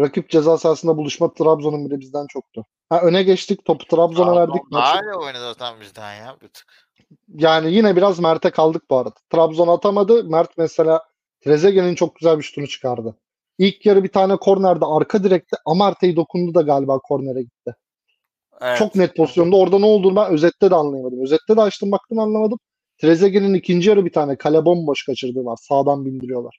Rakip 0.00 0.30
ceza 0.30 0.58
sahasında 0.58 0.96
buluşma 0.96 1.34
Trabzon'un 1.34 1.86
bile 1.90 2.00
bizden 2.00 2.26
çoktu. 2.26 2.66
Ha 2.88 3.00
öne 3.00 3.22
geçtik. 3.22 3.64
Topu 3.64 3.84
Trabzon'a 3.86 4.36
verdik. 4.36 4.62
Daha 4.72 5.00
iyi 5.02 5.14
oynadı 5.14 5.44
zaten 5.44 5.80
bizden 5.80 6.14
ya 6.14 6.36
bir 6.42 6.48
tık. 6.48 6.88
yani 7.28 7.72
yine 7.72 7.96
biraz 7.96 8.18
Mert'e 8.20 8.50
kaldık 8.50 8.82
bu 8.90 8.96
arada. 8.98 9.14
Trabzon 9.30 9.68
atamadı. 9.68 10.24
Mert 10.24 10.58
mesela 10.58 11.02
Trezeguet'in 11.44 11.94
çok 11.94 12.16
güzel 12.16 12.38
bir 12.38 12.42
şutunu 12.42 12.66
çıkardı. 12.66 13.16
İlk 13.58 13.86
yarı 13.86 14.04
bir 14.04 14.08
tane 14.12 14.36
kornerde 14.36 14.84
arka 14.84 15.24
direkte 15.24 15.56
Amartey 15.66 16.16
dokundu 16.16 16.54
da 16.54 16.62
galiba 16.62 16.98
kornere 16.98 17.42
gitti. 17.42 17.74
Evet. 18.60 18.78
Çok 18.78 18.94
net 18.94 19.16
pozisyonda. 19.16 19.56
Orada 19.56 19.78
ne 19.78 19.86
olduğunu 19.86 20.16
ben 20.16 20.32
özette 20.32 20.70
de 20.70 20.74
anlayamadım. 20.74 21.22
Özette 21.22 21.56
de 21.56 21.60
açtım 21.60 21.92
baktım 21.92 22.18
anlamadım. 22.18 22.58
Trezeguet'in 23.00 23.54
ikinci 23.54 23.88
yarı 23.88 24.04
bir 24.04 24.12
tane 24.12 24.36
kale 24.36 24.64
bomboş 24.64 25.06
kaçırdığı 25.06 25.44
var. 25.44 25.58
Sağdan 25.62 26.04
bindiriyorlar. 26.04 26.58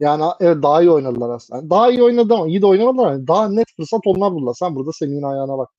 Yani 0.00 0.24
evet 0.40 0.62
daha 0.62 0.82
iyi 0.82 0.90
oynadılar 0.90 1.30
aslında. 1.30 1.58
Yani 1.60 1.70
daha 1.70 1.90
iyi 1.90 2.02
oynadı 2.02 2.34
ama 2.34 2.48
iyi 2.48 2.62
de 2.62 2.66
oynamadılar. 2.66 3.12
Yani 3.12 3.26
daha 3.26 3.48
net 3.48 3.66
fırsat 3.76 4.00
onlar 4.06 4.32
buldular. 4.32 4.54
Sen 4.54 4.74
burada 4.74 4.92
Semih'in 4.92 5.22
ayağına 5.22 5.58
bak. 5.58 5.70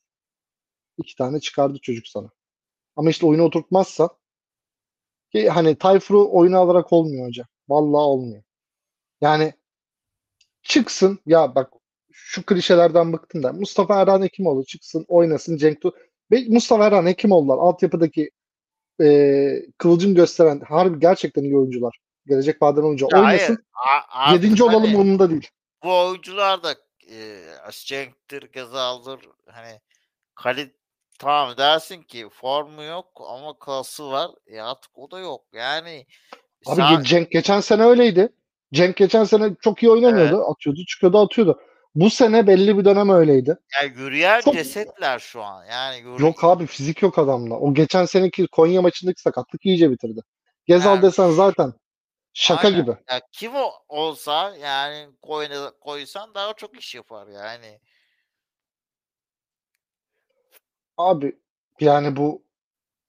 İki 0.98 1.16
tane 1.16 1.40
çıkardı 1.40 1.80
çocuk 1.82 2.08
sana. 2.08 2.30
Ama 2.96 3.10
işte 3.10 3.26
oyunu 3.26 3.44
oturtmazsa 3.44 4.10
ki 5.32 5.50
hani 5.50 5.76
Tayfur'u 5.76 6.30
oyuna 6.32 6.58
alarak 6.60 6.94
olmuyor 6.94 7.28
hocam. 7.28 7.48
Vallahi 7.70 8.02
olmuyor. 8.02 8.44
Yani 9.22 9.54
çıksın 10.64 11.20
ya 11.26 11.56
bak 11.56 11.74
şu 12.12 12.46
klişelerden 12.46 13.14
bıktım 13.14 13.44
da 13.44 13.54
Mustafa 13.54 14.02
Erhan 14.02 14.22
Hekimoğlu 14.22 14.66
çıksın 14.66 15.06
oynasın 15.08 15.58
Cenk 15.58 15.82
Tu 15.82 15.94
Mustafa 16.50 16.86
Erhan 16.88 17.06
Hekimoğlu'lar 17.06 17.58
altyapıdaki 17.58 18.32
e, 19.02 19.66
kıvılcım 19.78 20.16
gösteren 20.16 20.60
harbi 20.60 21.00
gerçekten 21.00 21.44
iyi 21.44 21.58
oyuncular. 21.58 22.00
Gelecek 22.30 22.62
vadeden 22.62 22.84
oyuncu 22.86 23.08
Ya 23.12 23.20
oynasın. 23.22 23.66
hayır, 23.72 24.42
Yedinci 24.44 24.64
hani 24.64 24.76
olalım 24.76 24.96
umurumda 24.96 25.30
değil. 25.30 25.48
Bu 25.84 26.00
oyuncular 26.00 26.64
da 26.64 26.72
e, 27.12 27.40
Cenk'tir, 27.86 28.42
Gezal'dır 28.54 29.20
hani 29.48 29.80
kali 30.36 30.74
tamam 31.20 31.58
dersin 31.58 32.02
ki 32.04 32.28
formu 32.42 32.84
yok 32.84 33.08
ama 33.30 33.54
klası 33.60 34.12
var. 34.12 34.32
E 34.48 34.62
artık 34.62 34.92
o 34.98 35.12
da 35.12 35.20
yok. 35.20 35.42
Yani 35.54 36.06
Abi 36.66 36.76
sen- 36.76 37.04
Cenk 37.04 37.32
geçen 37.32 37.60
sene 37.62 37.84
öyleydi. 37.84 38.30
Cenk 38.74 38.96
geçen 38.98 39.24
sene 39.24 39.56
çok 39.62 39.84
iyi 39.84 39.90
oynamıyordu. 39.92 40.44
Atıyordu, 40.52 40.86
çıkıyordu, 40.86 41.20
atıyordu. 41.20 41.60
Bu 41.96 42.10
sene 42.10 42.48
belli 42.48 42.78
bir 42.78 42.86
dönem 42.86 43.10
öyleydi. 43.10 43.58
yani 43.82 43.98
yürüyen 44.00 44.42
Çok- 44.42 44.54
cesetler 44.54 45.20
şu 45.20 45.44
an. 45.44 45.66
Yani 45.66 45.98
yürü- 45.98 46.22
Yok 46.22 46.44
abi 46.44 46.66
fizik 46.68 47.02
yok 47.02 47.20
adamla. 47.20 47.56
O 47.56 47.74
geçen 47.74 48.06
seneki 48.06 48.48
Konya 48.48 48.82
maçındaki 48.82 49.22
sakatlık 49.22 49.66
iyice 49.66 49.92
bitirdi. 49.92 50.22
Gezal 50.66 50.90
Yani- 50.96 51.02
desen 51.02 51.32
zaten 51.32 51.74
şaka 52.34 52.68
Aynen. 52.68 52.82
gibi. 52.82 52.98
Ya 53.10 53.22
kim 53.32 53.56
o 53.56 53.72
olsa 53.88 54.56
yani 54.56 55.10
koyna, 55.22 55.72
koysan 55.82 56.34
daha 56.36 56.54
çok 56.54 56.80
iş 56.80 56.96
yapar 56.96 57.28
yani. 57.28 57.80
Abi 60.98 61.40
yani 61.80 62.16
bu 62.16 62.44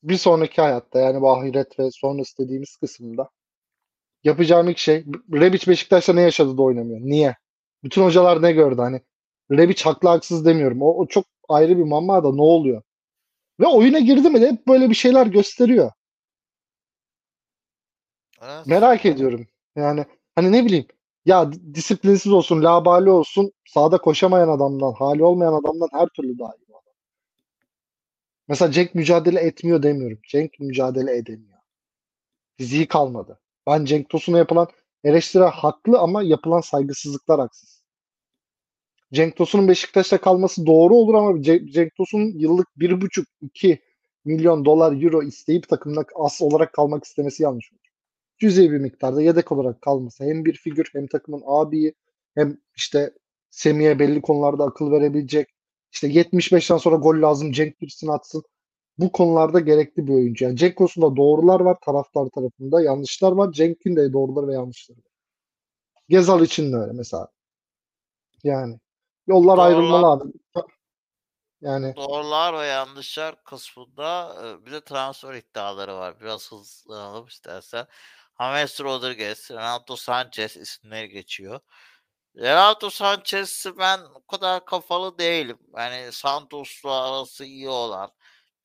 bir 0.02 0.16
sonraki 0.16 0.60
hayatta 0.62 0.98
yani 0.98 1.20
bu 1.20 1.30
ahiret 1.32 1.78
ve 1.78 1.90
sonrası 1.90 2.38
dediğimiz 2.38 2.76
kısımda 2.76 3.30
yapacağım 4.24 4.68
ilk 4.68 4.78
şey 4.78 5.04
Rebic 5.32 5.70
Beşiktaş'ta 5.70 6.12
ne 6.12 6.20
yaşadı 6.20 6.58
da 6.58 6.62
oynamıyor. 6.62 7.00
Niye? 7.00 7.36
Bütün 7.84 8.02
hocalar 8.02 8.42
ne 8.42 8.52
gördü 8.52 8.80
hani? 8.80 9.00
Rebic 9.50 9.84
haklı 9.84 10.08
haksız 10.08 10.46
demiyorum. 10.46 10.82
O, 10.82 10.98
o 10.98 11.06
çok 11.06 11.24
ayrı 11.48 11.78
bir 11.78 11.82
mamma 11.82 12.24
da 12.24 12.32
ne 12.32 12.42
oluyor? 12.42 12.82
Ve 13.60 13.66
oyuna 13.66 13.98
girdi 13.98 14.30
mi 14.30 14.40
de 14.40 14.48
hep 14.48 14.68
böyle 14.68 14.90
bir 14.90 14.94
şeyler 14.94 15.26
gösteriyor. 15.26 15.92
Merak 18.66 19.06
ediyorum. 19.06 19.46
Yani 19.76 20.06
hani 20.34 20.52
ne 20.52 20.64
bileyim 20.64 20.86
ya 21.26 21.52
disiplinsiz 21.74 22.32
olsun, 22.32 22.62
labali 22.62 23.10
olsun, 23.10 23.52
sahada 23.66 23.98
koşamayan 23.98 24.48
adamdan, 24.48 24.92
hali 24.92 25.24
olmayan 25.24 25.52
adamdan 25.52 25.88
her 25.92 26.08
türlü 26.08 26.38
daha 26.38 26.52
iyi. 26.56 26.66
adam. 26.70 26.82
Mesela 28.48 28.72
Cenk 28.72 28.94
mücadele 28.94 29.40
etmiyor 29.40 29.82
demiyorum. 29.82 30.18
Cenk 30.28 30.60
mücadele 30.60 31.16
edemiyor. 31.16 31.58
Fiziği 32.58 32.88
kalmadı. 32.88 33.40
Ben 33.66 33.84
Cenk 33.84 34.08
Tosun'a 34.08 34.38
yapılan 34.38 34.68
eleştiri 35.04 35.44
haklı 35.44 35.98
ama 35.98 36.22
yapılan 36.22 36.60
saygısızlıklar 36.60 37.40
haksız. 37.40 37.84
Cenk 39.12 39.36
Tosun'un 39.36 39.68
Beşiktaş'ta 39.68 40.20
kalması 40.20 40.66
doğru 40.66 40.94
olur 40.94 41.14
ama 41.14 41.30
Ce- 41.30 41.70
Cenk 41.72 41.94
Tosun'un 41.96 42.38
yıllık 42.38 42.68
1,5-2 42.76 43.78
milyon 44.24 44.64
dolar 44.64 45.02
euro 45.02 45.22
isteyip 45.22 45.68
takımda 45.68 46.04
as 46.16 46.42
olarak 46.42 46.72
kalmak 46.72 47.04
istemesi 47.04 47.42
yanlış 47.42 47.72
olur. 47.72 47.89
Cüzi 48.40 48.70
bir 48.72 48.78
miktarda 48.78 49.22
yedek 49.22 49.52
olarak 49.52 49.82
kalması 49.82 50.24
hem 50.24 50.44
bir 50.44 50.54
figür 50.56 50.90
hem 50.92 51.06
takımın 51.06 51.42
abiyi 51.46 51.94
hem 52.34 52.58
işte 52.76 53.14
Semih'e 53.50 53.98
belli 53.98 54.22
konularda 54.22 54.64
akıl 54.64 54.90
verebilecek. 54.90 55.48
İşte 55.92 56.08
75'ten 56.08 56.76
sonra 56.76 56.96
gol 56.96 57.22
lazım 57.22 57.52
Cenk 57.52 57.78
girsin 57.78 58.08
atsın. 58.08 58.42
Bu 58.98 59.12
konularda 59.12 59.60
gerekli 59.60 60.06
bir 60.06 60.12
oyuncu. 60.12 60.44
Yani 60.44 60.56
Cenk 60.56 60.76
konusunda 60.76 61.16
doğrular 61.16 61.60
var 61.60 61.76
taraftar 61.84 62.26
tarafında, 62.26 62.82
yanlışlar 62.82 63.32
var. 63.32 63.52
Cenk'in 63.52 63.96
de 63.96 64.12
doğruları 64.12 64.48
ve 64.48 64.54
yanlışları 64.54 64.98
var. 64.98 65.12
Gezal 66.08 66.42
için 66.44 66.72
de 66.72 66.76
öyle 66.76 66.92
mesela. 66.92 67.28
Yani 68.44 68.78
yollar 69.26 69.56
Doğrular- 69.56 69.66
ayrılmalı 69.66 70.06
abi. 70.06 70.32
Yani 71.60 71.96
Doğrular 71.96 72.58
ve 72.58 72.66
yanlışlar 72.66 73.44
kısmında 73.44 74.36
e, 74.44 74.66
bir 74.66 74.72
de 74.72 74.80
transfer 74.84 75.34
iddiaları 75.34 75.94
var. 75.94 76.20
Biraz 76.20 76.52
hızlanalım 76.52 77.26
istersen. 77.26 77.86
James 78.40 78.80
Rodriguez, 78.80 79.50
Renato 79.50 79.96
Sanchez 79.96 80.56
isimleri 80.56 81.08
geçiyor. 81.08 81.60
Renato 82.36 82.90
Sanchez'i 82.90 83.78
ben 83.78 83.98
o 84.14 84.26
kadar 84.26 84.64
kafalı 84.64 85.18
değilim. 85.18 85.58
Yani 85.76 86.12
Santos'la 86.12 87.08
arası 87.08 87.44
iyi 87.44 87.68
olan 87.68 88.10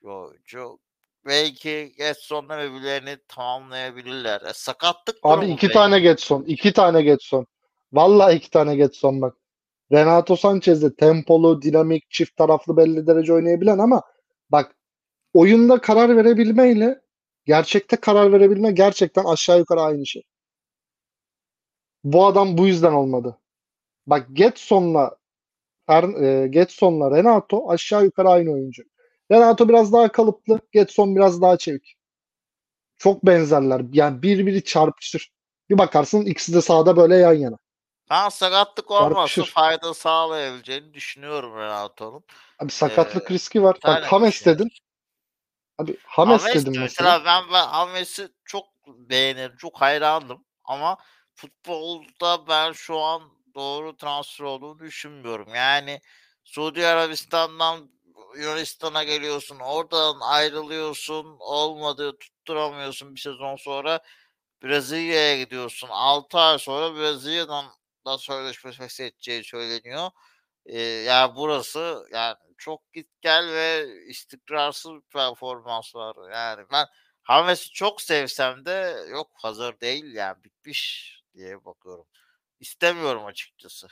bir 0.03 0.07
oyuncu. 0.07 0.79
Belki 1.25 1.93
Getson'la 1.97 2.57
birbirlerini 2.57 3.17
tamamlayabilirler. 3.27 4.41
E, 4.41 4.53
sakatlık 4.53 5.17
abi 5.23 5.45
iki 5.45 5.67
belli. 5.67 5.73
tane 5.73 5.99
Getson. 5.99 6.43
iki 6.47 6.73
tane 6.73 7.01
Getson. 7.01 7.47
Vallahi 7.93 8.35
iki 8.35 8.49
tane 8.49 8.75
Getson 8.75 9.21
bak. 9.21 9.37
Renato 9.91 10.35
Sanchez 10.35 10.83
de 10.83 10.95
tempolu, 10.95 11.61
dinamik, 11.61 12.09
çift 12.09 12.35
taraflı 12.37 12.77
belli 12.77 13.07
derece 13.07 13.33
oynayabilen 13.33 13.79
ama 13.79 14.01
bak 14.49 14.75
oyunda 15.33 15.81
karar 15.81 16.17
verebilmeyle 16.17 17.04
gerçekte 17.45 17.95
karar 17.95 18.31
verebilme 18.31 18.71
gerçekten 18.71 19.23
aşağı 19.23 19.57
yukarı 19.57 19.81
aynı 19.81 20.05
şey. 20.05 20.23
Bu 22.03 22.25
adam 22.25 22.57
bu 22.57 22.67
yüzden 22.67 22.93
olmadı. 22.93 23.37
Bak 24.07 24.27
Getson'la 24.33 25.17
e, 25.89 26.47
Getson'la 26.49 27.17
Renato 27.17 27.69
aşağı 27.69 28.03
yukarı 28.03 28.29
aynı 28.29 28.51
oyuncu. 28.51 28.83
Renato 29.31 29.69
biraz 29.69 29.93
daha 29.93 30.11
kalıplı, 30.11 30.59
Getson 30.71 31.15
biraz 31.15 31.41
daha 31.41 31.57
çevik. 31.57 31.95
Çok 32.97 33.25
benzerler. 33.25 33.81
Yani 33.93 34.21
birbiri 34.21 34.63
çarpışır. 34.63 35.31
Bir 35.69 35.77
bakarsın 35.77 36.21
ikisi 36.21 36.53
de 36.53 36.61
sahada 36.61 36.97
böyle 36.97 37.15
yan 37.15 37.33
yana. 37.33 37.57
Ben 38.09 38.29
sakatlık 38.29 38.91
olmazsa 38.91 39.13
Çarpışır. 39.13 39.53
fayda 39.53 39.93
sağlayabileceğini 39.93 40.93
düşünüyorum 40.93 41.57
Renato'nun. 41.57 42.23
Abi 42.59 42.71
sakatlık 42.71 43.31
Ee, 43.31 43.33
riski 43.33 43.63
var. 43.63 43.77
Bak 43.83 44.03
Hames 44.03 44.45
dedin. 44.45 44.69
Abi 45.77 45.97
Hames 46.03 46.41
Hames 46.41 46.55
dedim 46.55 46.73
de 46.73 46.79
mesela. 46.79 47.17
mesela 47.17 47.25
ben, 47.25 47.53
ben 47.53 47.67
Hames'i 47.67 48.29
çok 48.45 48.65
beğenirim, 48.87 49.57
çok 49.57 49.81
hayrandım 49.81 50.45
ama 50.63 50.97
futbolda 51.35 52.47
ben 52.47 52.71
şu 52.71 52.99
an 52.99 53.21
doğru 53.55 53.97
transfer 53.97 54.45
olduğunu 54.45 54.79
düşünmüyorum. 54.79 55.55
Yani 55.55 56.01
Suudi 56.43 56.87
Arabistan'dan 56.87 57.89
Yunanistan'a 58.37 59.03
geliyorsun, 59.03 59.59
oradan 59.59 60.19
ayrılıyorsun, 60.19 61.35
olmadı, 61.39 62.17
tutturamıyorsun 62.19 63.15
bir 63.15 63.19
sezon 63.19 63.55
sonra 63.55 63.99
Brezilya'ya 64.63 65.37
gidiyorsun. 65.37 65.87
6 65.91 66.39
ay 66.39 66.59
sonra 66.59 66.95
Brezilya'dan 66.95 67.65
da 68.05 68.17
sözleşme 68.17 68.71
feshedeceği 68.71 69.43
söyleniyor. 69.43 70.09
Ee, 70.65 70.81
yani 70.81 71.35
burası 71.35 72.05
yani 72.13 72.35
çok 72.57 72.93
git 72.93 73.07
gel 73.21 73.47
ve 73.47 73.85
istikrarsız 74.07 74.91
bir 74.93 75.01
performans 75.01 75.95
var. 75.95 76.15
Yani 76.33 76.65
ben 76.71 76.85
Hames'i 77.23 77.69
çok 77.71 78.01
sevsem 78.01 78.65
de 78.65 78.95
yok 79.11 79.27
hazır 79.33 79.79
değil 79.79 80.13
yani 80.13 80.43
bitmiş 80.43 81.11
diye 81.35 81.65
bakıyorum. 81.65 82.05
İstemiyorum 82.59 83.25
açıkçası. 83.25 83.87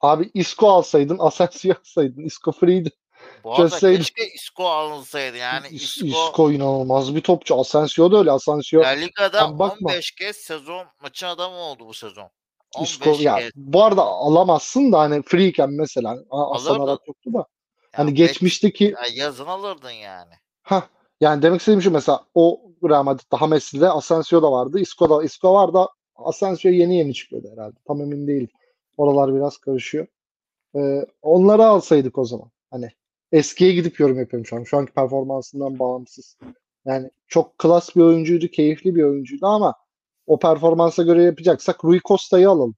Abi 0.00 0.30
Isco 0.34 0.70
alsaydın, 0.70 1.16
Asensio 1.20 1.74
alsaydın. 1.80 2.22
Isco 2.24 2.52
free'di. 2.52 2.90
Bu 3.44 3.54
arada 3.54 3.70
Çözseydin. 3.70 3.98
keşke 3.98 4.26
Isco 4.34 4.64
alınsaydı. 4.68 5.36
Yani 5.36 5.66
Is- 5.66 5.72
Isco, 6.06 6.06
Isco 6.06 6.50
inanılmaz 6.52 7.14
bir 7.14 7.20
topçu. 7.20 7.60
Asensio 7.60 8.12
da 8.12 8.18
öyle. 8.18 8.30
Asensio 8.30 8.80
La 8.82 8.88
Liga'da 8.88 9.40
Sen 9.40 9.58
bakma. 9.58 9.90
15 9.90 10.10
kez 10.10 10.36
sezon 10.36 10.86
maçın 11.02 11.26
adamı 11.26 11.56
oldu 11.56 11.86
bu 11.86 11.94
sezon. 11.94 12.30
15 12.76 12.90
Isco 12.90 13.16
ya 13.20 13.36
kez. 13.36 13.50
bu 13.56 13.84
arada 13.84 14.02
alamazsın 14.02 14.92
da 14.92 14.98
hani 14.98 15.22
free'ken 15.22 15.70
mesela 15.70 16.16
A- 16.30 16.54
Hasan 16.54 16.70
Alırdın. 16.74 16.86
Arat 16.86 17.08
yoktu 17.08 17.30
da 17.34 17.38
Ya 17.38 17.44
hani 17.92 18.10
beş- 18.10 18.16
geçmişteki 18.16 18.84
ya 18.84 19.24
yazın 19.24 19.46
alırdın 19.46 19.90
yani. 19.90 20.32
ha 20.62 20.88
yani 21.20 21.42
demek 21.42 21.60
istediğim 21.60 21.82
şu 21.82 21.90
mesela 21.90 22.24
o 22.34 22.60
Real 22.88 23.02
Madrid'de 23.02 23.36
Hames'de 23.36 23.88
Asensio 23.88 24.42
da 24.42 24.52
vardı. 24.52 24.80
Isco 24.80 25.10
da 25.10 25.24
Isco 25.24 25.54
var 25.54 25.74
da 25.74 25.88
Asensio 26.16 26.70
yeni 26.70 26.96
yeni 26.96 27.14
çıkıyordu 27.14 27.48
herhalde. 27.52 27.76
Tam 27.86 28.00
emin 28.00 28.26
değilim. 28.26 28.48
Oralar 28.96 29.34
biraz 29.34 29.58
karışıyor. 29.58 30.06
Ee, 30.76 31.06
onları 31.22 31.64
alsaydık 31.64 32.18
o 32.18 32.24
zaman. 32.24 32.50
Hani 32.70 32.90
eskiye 33.32 33.72
gidip 33.72 34.00
yorum 34.00 34.18
yapıyorum 34.18 34.46
şu 34.46 34.56
an. 34.56 34.64
Şu 34.64 34.76
anki 34.78 34.92
performansından 34.92 35.78
bağımsız. 35.78 36.36
Yani 36.84 37.10
çok 37.26 37.58
klas 37.58 37.96
bir 37.96 38.00
oyuncuydu, 38.00 38.48
keyifli 38.48 38.94
bir 38.94 39.02
oyuncuydu 39.02 39.46
ama 39.46 39.74
o 40.26 40.38
performansa 40.38 41.02
göre 41.02 41.22
yapacaksak 41.22 41.84
Rui 41.84 42.00
Costa'yı 42.04 42.50
alalım. 42.50 42.74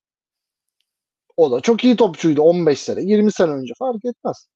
O 1.37 1.51
da 1.51 1.61
çok 1.61 1.85
iyi 1.85 1.97
topçuydu 1.97 2.43
15 2.43 2.81
sene, 2.81 3.03
20 3.03 3.33
sene 3.33 3.51
önce 3.51 3.75
fark 3.79 4.05
etmez. 4.05 4.49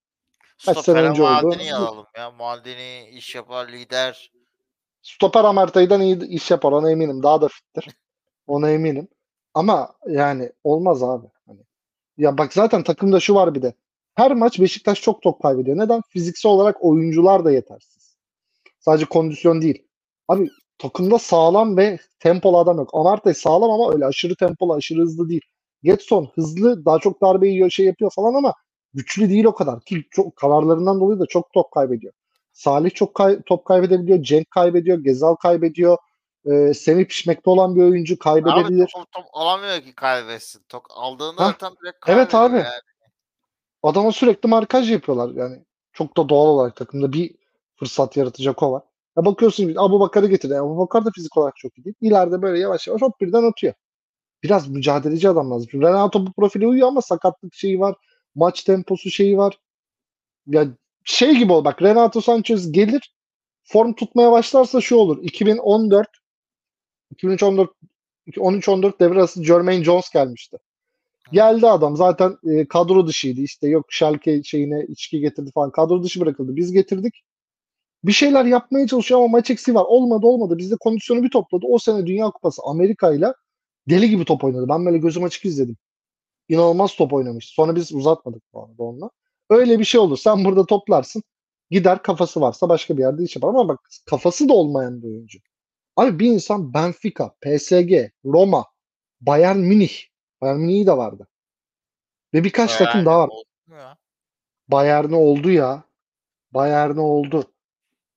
Stoper'e 0.59 1.03
önce 1.03 1.23
oldu? 1.23 1.57
Alalım 1.75 2.07
ya. 2.17 2.31
Maldini 2.31 3.09
iş 3.13 3.35
yapar 3.35 3.69
lider. 3.69 4.33
Stoper 5.03 5.45
Amartay'dan 5.45 6.01
iyi 6.01 6.29
iş 6.29 6.51
yapar 6.51 6.73
ona 6.73 6.91
eminim. 6.91 7.23
Daha 7.23 7.41
da 7.41 7.49
fittir. 7.49 7.89
Ona 8.47 8.71
eminim. 8.71 9.09
Ama 9.55 9.95
yani 10.09 10.53
olmaz 10.65 11.03
abi. 11.03 11.27
Hani, 11.47 11.61
ya 12.19 12.39
bak 12.39 12.53
zaten 12.53 12.83
takımda 12.83 13.21
şu 13.21 13.35
var 13.35 13.55
bir 13.55 13.63
de. 13.63 13.75
Her 14.15 14.35
maç 14.35 14.61
Beşiktaş 14.61 15.01
çok 15.01 15.23
top 15.23 15.43
kaybediyor. 15.43 15.79
Neden? 15.79 16.01
Fiziksel 16.09 16.53
olarak 16.53 16.85
oyuncular 16.85 17.45
da 17.45 17.53
yetersiz. 17.53 18.17
Sadece 18.81 19.05
kondisyon 19.05 19.63
değil. 19.63 19.83
Abi 20.29 20.49
takımda 20.79 21.19
sağlam 21.19 21.77
ve 21.77 21.99
tempolu 22.19 22.59
adam 22.59 22.77
yok. 22.77 22.91
Amartay 22.93 23.35
sağlam 23.35 23.71
ama 23.71 23.93
öyle 23.93 24.07
aşırı 24.07 24.37
tempolu, 24.37 24.75
aşırı 24.75 25.01
hızlı 25.01 25.29
değil. 25.29 25.43
Getson 25.83 26.31
hızlı, 26.35 26.85
daha 26.85 26.99
çok 26.99 27.23
darbe 27.23 27.49
yiyor, 27.49 27.71
şey 27.71 27.87
yapıyor 27.87 28.11
falan 28.15 28.35
ama 28.35 28.55
güçlü 28.95 29.31
değil 29.31 29.45
o 29.45 29.55
kadar. 29.55 29.81
Ki 29.81 30.05
çok 30.11 30.37
kararlarından 30.37 31.01
dolayı 31.01 31.21
da 31.21 31.27
çok 31.27 31.53
top 31.53 31.73
kaybediyor. 31.73 32.13
Salih 32.53 32.91
çok 32.95 33.15
kay- 33.15 33.43
top 33.43 33.65
kaybedebiliyor. 33.65 34.23
Cenk 34.23 34.51
kaybediyor. 34.51 34.99
Gezal 34.99 35.35
kaybediyor. 35.35 35.97
Ee, 36.47 36.75
Semih 36.75 37.05
pişmekte 37.07 37.51
olan 37.51 37.77
bir 37.77 37.83
oyuncu 37.83 38.15
Abi 38.15 38.19
kaybedebilir. 38.19 38.91
top, 38.95 39.13
top 39.13 39.25
alamıyor 39.33 39.81
ki 39.81 39.95
kaybetsin. 39.95 40.63
Top 40.69 40.85
aldığında 40.91 41.43
Hah, 41.43 41.47
zaten 41.47 41.73
direkt 41.83 41.99
evet 42.07 42.35
abi. 42.35 42.57
yani. 42.57 42.67
Adama 43.83 44.13
sürekli 44.13 44.49
markaj 44.49 44.91
yapıyorlar 44.93 45.35
yani. 45.35 45.65
Çok 45.93 46.17
da 46.17 46.29
doğal 46.29 46.47
olarak 46.47 46.77
takımda 46.77 47.13
bir 47.13 47.35
fırsat 47.77 48.17
yaratacak 48.17 48.63
o 48.63 48.73
var. 48.73 48.83
Ya 49.17 49.25
bakıyorsun 49.25 49.75
Abu 49.77 50.01
Bakar'ı 50.01 50.27
getirdi. 50.27 50.57
Abu 50.57 50.79
Bakar 50.79 51.05
da 51.05 51.11
fizik 51.15 51.37
olarak 51.37 51.57
çok 51.57 51.79
iyi 51.79 51.85
değil. 51.85 51.97
İleride 52.01 52.43
böyle 52.43 52.59
yavaş 52.59 52.87
yavaş 52.89 53.03
hop 53.03 53.21
birden 53.21 53.43
atıyor. 53.51 53.75
Biraz 54.43 54.69
mücadeleci 54.69 55.29
adam 55.29 55.51
lazım. 55.51 55.83
Renato 55.83 56.27
bu 56.27 56.33
profile 56.33 56.67
uyuyor 56.67 56.89
ama 56.89 57.03
sakatlık 57.03 57.55
şeyi 57.55 57.81
var. 57.81 57.95
Maç 58.39 58.63
temposu 58.65 59.11
şeyi 59.11 59.39
var. 59.39 59.59
Ya 60.47 60.69
şey 61.05 61.37
gibi 61.37 61.53
ol 61.53 61.65
bak 61.65 61.83
Renato 61.83 62.21
Sanchez 62.21 62.73
gelir 62.73 63.15
form 63.63 63.95
tutmaya 63.95 64.33
başlarsa 64.33 64.81
şu 64.81 64.97
olur. 64.97 65.19
2014 65.23 66.09
2013-14 67.15 67.69
13-14 68.29 69.01
devre 69.01 69.19
arası 69.19 69.45
Jermaine 69.45 69.85
Jones 69.85 70.11
gelmişti. 70.11 70.57
Geldi 71.33 71.69
adam 71.69 71.97
zaten 71.97 72.37
e, 72.45 72.69
kadro 72.69 73.07
dışıydı 73.07 73.41
işte 73.41 73.69
yok 73.69 73.87
Schalke 73.89 74.43
şeyine 74.43 74.85
içki 74.89 75.21
getirdi 75.21 75.51
falan 75.55 75.71
kadro 75.71 76.03
dışı 76.03 76.21
bırakıldı. 76.21 76.57
Biz 76.57 76.73
getirdik. 76.73 77.15
Bir 78.05 78.13
şeyler 78.13 78.45
yapmaya 78.45 78.87
çalışıyor 78.87 79.21
ama 79.21 79.29
maç 79.29 79.51
eksiği 79.51 79.75
var. 79.75 79.85
Olmadı 79.89 80.27
olmadı. 80.27 80.59
Bizde 80.59 80.77
kondisyonu 80.81 81.23
bir 81.23 81.31
topladı. 81.31 81.67
O 81.69 81.79
sene 81.79 82.07
Dünya 82.07 82.31
Kupası 82.31 82.63
Amerika 82.65 83.15
ile 83.15 83.33
deli 83.89 84.11
gibi 84.11 84.25
top 84.25 84.45
oynadı. 84.45 84.67
Ben 84.69 84.87
böyle 84.87 84.99
gözüm 84.99 85.25
açık 85.25 85.45
izledim. 85.45 85.77
İnanılmaz 86.49 86.97
top 86.97 87.13
oynamış. 87.13 87.49
Sonra 87.49 87.77
biz 87.77 87.93
uzatmadık 87.93 88.43
bu 88.53 88.65
arada 88.65 88.83
onunla. 88.83 89.11
Öyle 89.51 89.79
bir 89.79 89.85
şey 89.85 90.01
olur. 90.01 90.19
Sen 90.19 90.45
burada 90.45 90.67
toplarsın. 90.67 91.23
Gider 91.71 92.03
kafası 92.03 92.41
varsa 92.41 92.69
başka 92.69 92.97
bir 92.97 93.03
yerde 93.03 93.23
iş 93.25 93.37
yapar. 93.37 93.49
Ama 93.49 93.69
bak 93.69 93.81
kafası 94.07 94.49
da 94.49 94.53
olmayan 94.53 95.03
bir 95.03 95.09
oyuncu. 95.09 95.39
Abi 95.97 96.19
bir 96.19 96.27
insan 96.27 96.75
Benfica, 96.75 97.31
PSG, 97.41 98.11
Roma, 98.25 98.67
Bayern 99.21 99.59
Münih. 99.59 99.93
Bayern 100.41 100.59
Münih'i 100.59 100.87
de 100.87 100.97
vardı. 100.97 101.29
Ve 102.35 102.45
birkaç 102.45 102.71
Bayern 102.71 102.85
takım 102.85 103.07
daha 103.07 103.21
var. 103.21 103.31
Bayern'e 104.69 105.17
oldu 105.17 105.51
ya. 105.51 105.85
Bayern'e 106.51 107.01
oldu. 107.01 107.45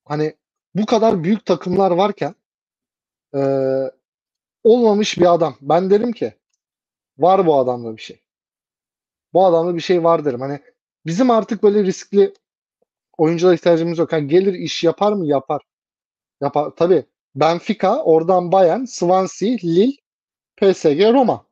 Hani 0.06 0.36
bu 0.76 0.86
kadar 0.86 1.24
büyük 1.24 1.46
takımlar 1.46 1.92
varken 1.92 2.36
eee, 3.34 3.92
olmamış 4.64 5.18
bir 5.18 5.34
adam. 5.34 5.56
Ben 5.62 5.90
derim 5.90 6.12
ki 6.12 6.34
var 7.18 7.46
bu 7.46 7.56
adamda 7.58 7.98
bir 7.98 8.02
şey. 8.02 8.22
Bu 9.34 9.46
adamda 9.46 9.76
bir 9.76 9.82
şey 9.82 10.04
var 10.04 10.26
derim. 10.26 10.42
Hani 10.42 10.60
bizim 11.06 11.32
artık 11.32 11.64
böyle 11.64 11.84
riskli 11.84 12.34
oyunculara 13.18 13.56
ihtiyacımız 13.56 14.00
yok. 14.00 14.14
Yani 14.14 14.28
gelir 14.28 14.54
iş 14.54 14.84
yapar 14.84 15.14
mı? 15.14 15.28
Yapar. 15.28 15.62
Yapar. 16.42 16.72
Tabii 16.76 17.06
Benfica, 17.36 18.04
oradan 18.04 18.52
Bayern, 18.52 18.84
Swansea, 18.84 19.50
Lille, 19.64 19.92
PSG, 20.58 21.14
Roma. 21.14 21.46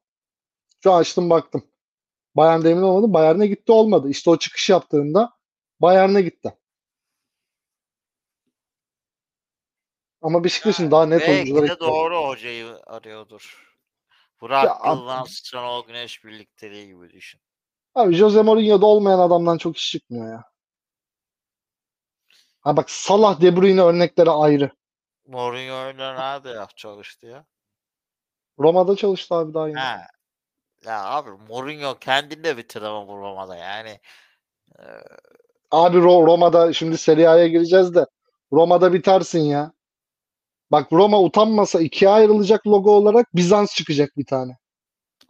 Şu 0.84 0.94
açtım 0.94 1.30
baktım. 1.30 1.64
Bayern'de 2.36 2.72
emin 2.72 2.82
olmadım. 2.82 3.14
Bayern'e 3.14 3.48
gitti 3.48 3.72
olmadı. 3.72 4.10
İşte 4.10 4.30
o 4.30 4.38
çıkış 4.38 4.70
yaptığında 4.70 5.34
Bayern'e 5.82 6.22
gitti. 6.22 6.54
Ama 10.22 10.44
Beşiktaş'ın 10.44 10.92
daha 10.92 11.06
net 11.06 11.22
Belki 11.22 11.32
oyunculara 11.32 11.68
de 11.68 11.80
doğru 11.80 12.28
hocayı 12.28 12.80
arıyordur. 12.88 13.69
Burak 14.42 14.86
Yılmaz, 14.86 15.42
Şenol 15.44 15.88
Güneş 15.88 16.24
birlikteliği 16.26 16.88
gibi 16.88 17.10
düşün. 17.10 17.42
Abi 17.96 18.14
Jose 18.16 18.42
Mourinho'da 18.42 18.86
olmayan 18.86 19.20
adamdan 19.20 19.58
çok 19.58 19.78
iş 19.78 19.92
çıkmıyor 19.92 20.32
ya. 20.32 20.44
Ha 22.62 22.78
bak 22.78 22.90
Salah 22.90 23.42
De 23.42 23.56
Bruyne 23.56 23.82
örnekleri 23.82 24.30
ayrı. 24.30 24.72
Mourinho 25.26 25.76
öyle 25.76 25.98
nerede 26.16 26.50
ya 26.50 26.68
çalıştı 26.76 27.28
ya? 27.28 27.46
Roma'da 28.60 28.96
çalıştı 28.96 29.36
abi 29.36 29.54
daha 29.54 29.68
yeni. 29.68 29.80
Ya 30.86 31.06
abi 31.06 31.30
Mourinho 31.30 31.98
kendini 32.00 32.44
de 32.44 32.58
bitirdi 32.58 32.86
ama 32.88 33.08
bu 33.08 33.18
Roma'da 33.18 33.56
yani. 33.56 34.00
Ee, 34.80 34.84
Abi 35.72 35.98
Ro- 35.98 36.26
Roma'da 36.28 36.74
şimdi 36.74 36.98
Serie 36.98 37.28
A'ya 37.28 37.48
gireceğiz 37.48 37.96
de 37.96 38.06
Roma'da 38.54 38.94
bitersin 38.94 39.40
ya. 39.40 39.74
Bak 40.72 40.94
Roma 40.94 41.22
utanmasa 41.22 41.82
ikiye 41.82 42.12
ayrılacak 42.12 42.68
logo 42.68 42.92
olarak 42.92 43.36
Bizans 43.36 43.76
çıkacak 43.76 44.18
bir 44.18 44.26
tane. 44.26 44.58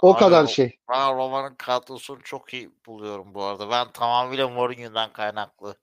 O 0.01 0.13
Abi 0.13 0.19
kadar 0.19 0.47
şey. 0.47 0.77
Ben 0.89 1.15
Roma'nın 1.15 1.55
kadrosunu 1.55 2.21
çok 2.23 2.53
iyi 2.53 2.71
buluyorum 2.85 3.33
bu 3.33 3.43
arada. 3.43 3.69
Ben 3.69 3.91
tamamıyla 3.91 4.49
Mourinho'dan 4.49 5.13
kaynaklı 5.13 5.75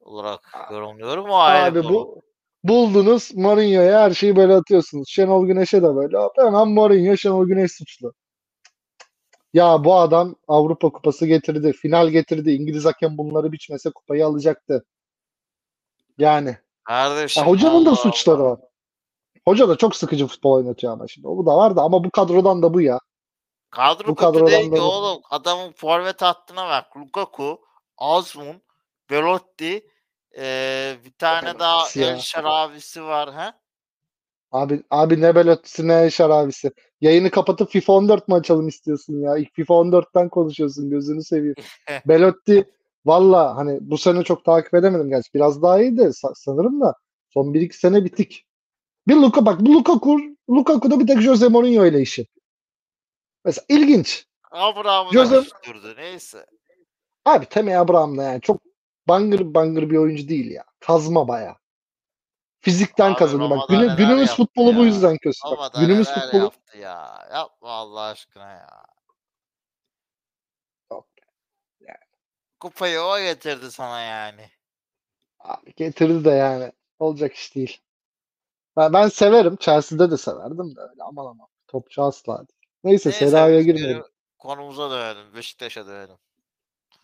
olarak 0.00 0.56
yorumluyorum. 0.70 1.30
O 1.30 1.34
ayrı 1.34 1.64
Abi 1.64 1.82
konu. 1.82 1.94
bu 1.94 2.22
buldunuz 2.64 3.34
Mourinho'ya 3.34 4.00
her 4.00 4.10
şeyi 4.10 4.36
böyle 4.36 4.54
atıyorsunuz. 4.54 5.08
Şenol 5.08 5.46
Güneş'e 5.46 5.82
de 5.82 5.96
böyle. 5.96 6.18
Hemen 6.36 6.68
Mourinho, 6.68 7.16
Şenol 7.16 7.46
Güneş 7.46 7.72
suçlu. 7.72 8.12
Ya 9.52 9.84
bu 9.84 9.94
adam 9.94 10.36
Avrupa 10.48 10.90
Kupası 10.90 11.26
getirdi, 11.26 11.72
final 11.72 12.08
getirdi. 12.08 12.50
İngiliz 12.50 12.84
hakem 12.84 13.18
bunları 13.18 13.52
biçmese 13.52 13.90
kupayı 13.90 14.26
alacaktı. 14.26 14.84
Yani 16.18 16.56
Kardeşim 16.84 17.42
ya 17.42 17.48
hocanın 17.48 17.84
da 17.86 17.88
Allah 17.90 17.96
suçları 17.96 18.36
Allah. 18.42 18.50
var. 18.50 18.58
Hoca 19.44 19.68
da 19.68 19.76
çok 19.76 19.96
sıkıcı 19.96 20.26
futbol 20.26 20.52
oynatıyor 20.52 20.92
ama 20.92 21.08
şimdi. 21.08 21.28
O 21.28 21.36
bu 21.36 21.46
da 21.46 21.56
var 21.56 21.76
da 21.76 21.82
ama 21.82 22.04
bu 22.04 22.10
kadrodan 22.10 22.62
da 22.62 22.74
bu 22.74 22.80
ya. 22.80 22.98
Kadro 23.70 24.08
Bu 24.08 24.14
kadrodan 24.14 24.46
değil 24.46 24.72
da 24.72 24.76
bu. 24.76 24.80
oğlum. 24.80 25.22
Adamın 25.30 25.72
forvet 25.72 26.22
hattına 26.22 26.68
bak. 26.68 26.96
Lukaku, 26.96 27.60
Azmun, 27.98 28.62
Belotti, 29.10 29.86
eee, 30.36 30.96
bir 31.04 31.12
tane 31.12 31.58
daha 31.58 31.76
Belotti'si 31.78 32.00
ya. 32.00 32.08
El 32.10 32.18
Şeravisi 32.18 33.02
var 33.04 33.32
ha. 33.32 33.54
Abi 34.52 34.82
abi 34.90 35.20
ne 35.20 35.34
Belotti'si 35.34 35.88
ne 35.88 36.10
Şarabisi. 36.10 36.70
Yayını 37.00 37.30
kapatıp 37.30 37.70
FIFA 37.70 37.92
14 37.92 38.28
mu 38.28 38.34
açalım 38.34 38.68
istiyorsun 38.68 39.20
ya? 39.20 39.36
İlk 39.36 39.54
FIFA 39.54 39.74
14'ten 39.74 40.28
konuşuyorsun 40.28 40.90
gözünü 40.90 41.22
seveyim. 41.24 41.54
Belotti 42.06 42.70
valla 43.06 43.56
hani 43.56 43.78
bu 43.80 43.98
sene 43.98 44.24
çok 44.24 44.44
takip 44.44 44.74
edemedim 44.74 45.08
gerçi. 45.08 45.34
Biraz 45.34 45.62
daha 45.62 45.80
iyiydi 45.82 46.00
sa- 46.02 46.32
sanırım 46.36 46.80
da. 46.80 46.94
Son 47.30 47.54
1-2 47.54 47.72
sene 47.72 48.04
bitik. 48.04 48.46
Bir 49.08 49.16
Luka 49.16 49.46
bak 49.46 49.60
bu 49.60 49.72
Lukaku 49.72 50.16
Lukaku 50.50 50.90
da 50.90 51.00
bir 51.00 51.06
tek 51.06 51.20
Jose 51.20 51.48
Mourinho 51.48 51.86
ile 51.86 52.00
işi. 52.00 52.26
Mesela 53.44 53.64
ilginç. 53.68 54.26
Abraham'ı 54.50 55.10
Jose- 55.10 55.42
küstürdü. 55.42 55.94
Neyse. 55.96 56.46
Abi 57.24 57.46
Temi 57.46 57.78
Abraham 57.78 58.18
da 58.18 58.22
yani 58.22 58.40
çok 58.40 58.60
bangır 59.08 59.54
bangır 59.54 59.90
bir 59.90 59.96
oyuncu 59.96 60.28
değil 60.28 60.50
ya. 60.50 60.64
Kazma 60.80 61.28
baya. 61.28 61.56
Fizikten 62.60 63.10
Abi 63.10 63.18
kazanıyor. 63.18 63.50
Bak 63.50 63.68
günü- 63.68 63.96
günümüz 63.96 64.30
futbolu 64.30 64.76
bu 64.76 64.80
ya. 64.80 64.84
yüzden 64.86 65.16
kötü. 65.18 65.38
Bak, 65.58 65.72
günümüz 65.80 66.08
futbolu 66.08 66.42
yaptı 66.42 66.78
ya. 66.78 67.28
Yapma 67.32 67.68
Allah 67.70 68.00
aşkına 68.02 68.50
ya. 68.50 68.84
Kupayı 72.62 73.00
o 73.00 73.18
getirdi 73.20 73.70
sana 73.70 74.00
yani. 74.00 74.50
Abi 75.40 75.74
getirdi 75.76 76.24
de 76.24 76.30
yani. 76.30 76.72
Olacak 76.98 77.34
iş 77.34 77.54
değil. 77.54 77.80
Ben, 78.76 78.92
ben 78.92 79.08
severim. 79.08 79.56
Chelsea'de 79.56 80.10
de 80.10 80.16
severdim 80.16 80.76
de 80.76 80.80
öyle 80.80 81.02
aman 81.02 81.26
aman. 81.26 81.48
Topçu 81.68 82.02
asla 82.02 82.38
değil. 82.38 82.60
Neyse 82.84 83.08
Neyse 83.08 83.26
Serie 83.30 83.40
A'ya 83.42 83.58
biz 83.58 83.66
girmeyelim. 83.66 84.04
konumuza 84.38 84.90
dönelim. 84.90 85.34
Beşiktaş'a 85.34 85.86
dönelim. 85.86 86.16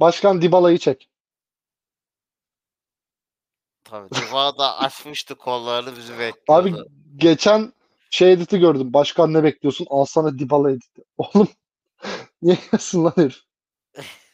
Başkan 0.00 0.42
Dybala'yı 0.42 0.78
çek. 0.78 1.10
Tabii. 3.84 4.08
Diva 4.14 4.58
da 4.58 4.78
açmıştı 4.78 5.34
kollarını 5.34 5.96
bizi 5.96 6.12
Abi 6.12 6.18
bekliyordu. 6.18 6.88
geçen 7.16 7.72
şey 8.10 8.32
editi 8.32 8.58
gördüm. 8.58 8.92
Başkan 8.92 9.32
ne 9.34 9.44
bekliyorsun? 9.44 9.86
Al 9.90 10.04
sana 10.04 10.38
Dybala 10.38 10.70
editi. 10.70 11.04
Oğlum 11.18 11.48
niye 12.42 12.58
yazsın 12.72 13.04
lan 13.04 13.12
herif? 13.16 13.42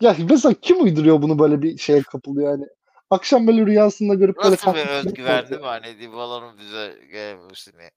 Ya 0.00 0.16
mesela 0.30 0.54
kim 0.54 0.82
uyduruyor 0.84 1.22
bunu 1.22 1.38
böyle 1.38 1.62
bir 1.62 1.78
şeye 1.78 2.02
kapılıyor 2.02 2.50
yani? 2.50 2.64
Akşam 3.10 3.46
böyle 3.46 3.66
rüyasında 3.66 4.14
görüp 4.14 4.36
böyle 4.36 4.50
Nasıl 4.50 4.72
bir 4.74 4.78
kalkıp 4.78 4.82
gidip 4.82 5.06
özgüven 5.06 5.32
değil 5.32 5.42
bakıyor. 5.42 5.60
mi? 5.60 5.66
Hani 5.66 6.00
Dybala'nın 6.00 6.58
bize 6.58 6.98
gelmesini. 7.12 7.90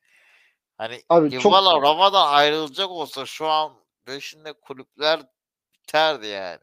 Hani 0.78 1.02
Abi 1.10 1.32
çok 1.32 1.42
Dybala 1.42 1.82
Roma'dan 1.82 2.34
ayrılacak 2.34 2.90
olsa 2.90 3.26
şu 3.26 3.48
an 3.48 3.72
peşinde 4.06 4.54
kulüpler 4.54 5.20
biterdi 5.74 6.28
yani. 6.28 6.60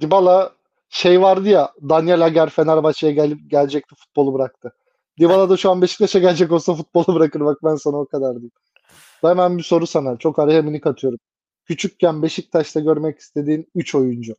Dybala 0.00 0.52
şey 0.88 1.22
vardı 1.22 1.48
ya 1.48 1.72
Daniel 1.88 2.24
Ager 2.24 2.50
Fenerbahçe'ye 2.50 3.12
gelip 3.12 3.50
gelecekti 3.50 3.94
futbolu 3.94 4.34
bıraktı. 4.34 4.72
Dybala 5.18 5.50
da 5.50 5.56
şu 5.56 5.70
an 5.70 5.82
Beşiktaş'a 5.82 6.18
gelecek 6.18 6.52
olsa 6.52 6.74
futbolu 6.74 7.14
bırakır 7.14 7.40
bak 7.40 7.58
ben 7.64 7.76
sana 7.76 7.96
o 7.96 8.06
kadar 8.06 8.32
diyeyim. 8.32 8.50
Hemen 9.20 9.58
bir 9.58 9.62
soru 9.62 9.86
sana. 9.86 10.16
Çok 10.16 10.38
araya 10.38 10.62
minik 10.62 10.86
atıyorum. 10.86 11.18
Küçükken 11.68 12.22
Beşiktaş'ta 12.22 12.80
görmek 12.80 13.18
istediğin 13.18 13.70
3 13.74 13.94
oyuncu. 13.94 14.36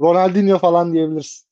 Ronaldinho 0.00 0.58
falan 0.58 0.92
diyebilirsin. 0.92 1.46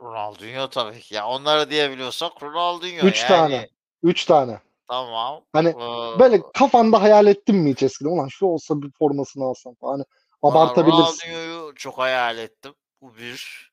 Ronaldinho 0.00 0.70
tabii 0.70 1.00
ki. 1.00 1.14
Ya 1.14 1.26
onları 1.26 1.70
diyebiliyorsak 1.70 2.42
Ronaldinho 2.42 3.06
3 3.06 3.22
yani. 3.22 3.28
tane. 3.28 3.68
3 4.02 4.24
tane. 4.24 4.60
Tamam. 4.88 5.44
Hani 5.52 5.68
Ee, 5.68 6.18
böyle 6.18 6.42
kafanda 6.54 7.02
hayal 7.02 7.26
ettin 7.26 7.56
mi 7.56 7.70
hiç 7.70 7.82
eskiden? 7.82 8.10
Ulan 8.10 8.28
şu 8.28 8.46
olsa 8.46 8.82
bir 8.82 8.90
formasını 8.98 9.44
alsam 9.44 9.74
falan. 9.74 9.92
Hani 9.92 10.04
abartabilirsin. 10.42 11.30
Ronaldinho'yu 11.30 11.74
çok 11.74 11.98
hayal 11.98 12.38
ettim. 12.38 12.74
Bu 13.00 13.16
bir. 13.16 13.72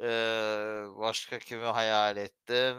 Ee, 0.00 0.06
başka 0.96 1.38
kimi 1.38 1.64
hayal 1.64 2.16
ettim? 2.16 2.76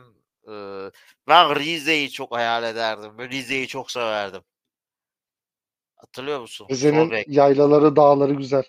Ee, 0.47 0.91
ben 1.27 1.55
Rize'yi 1.55 2.11
çok 2.11 2.35
hayal 2.35 2.63
ederdim. 2.63 3.11
Ben 3.17 3.29
Rize'yi 3.29 3.67
çok 3.67 3.91
severdim. 3.91 4.41
Hatırlıyor 6.03 6.39
musun? 6.39 6.67
Rize'nin 6.71 7.23
yaylaları, 7.27 7.95
dağları 7.95 8.33
güzel. 8.33 8.63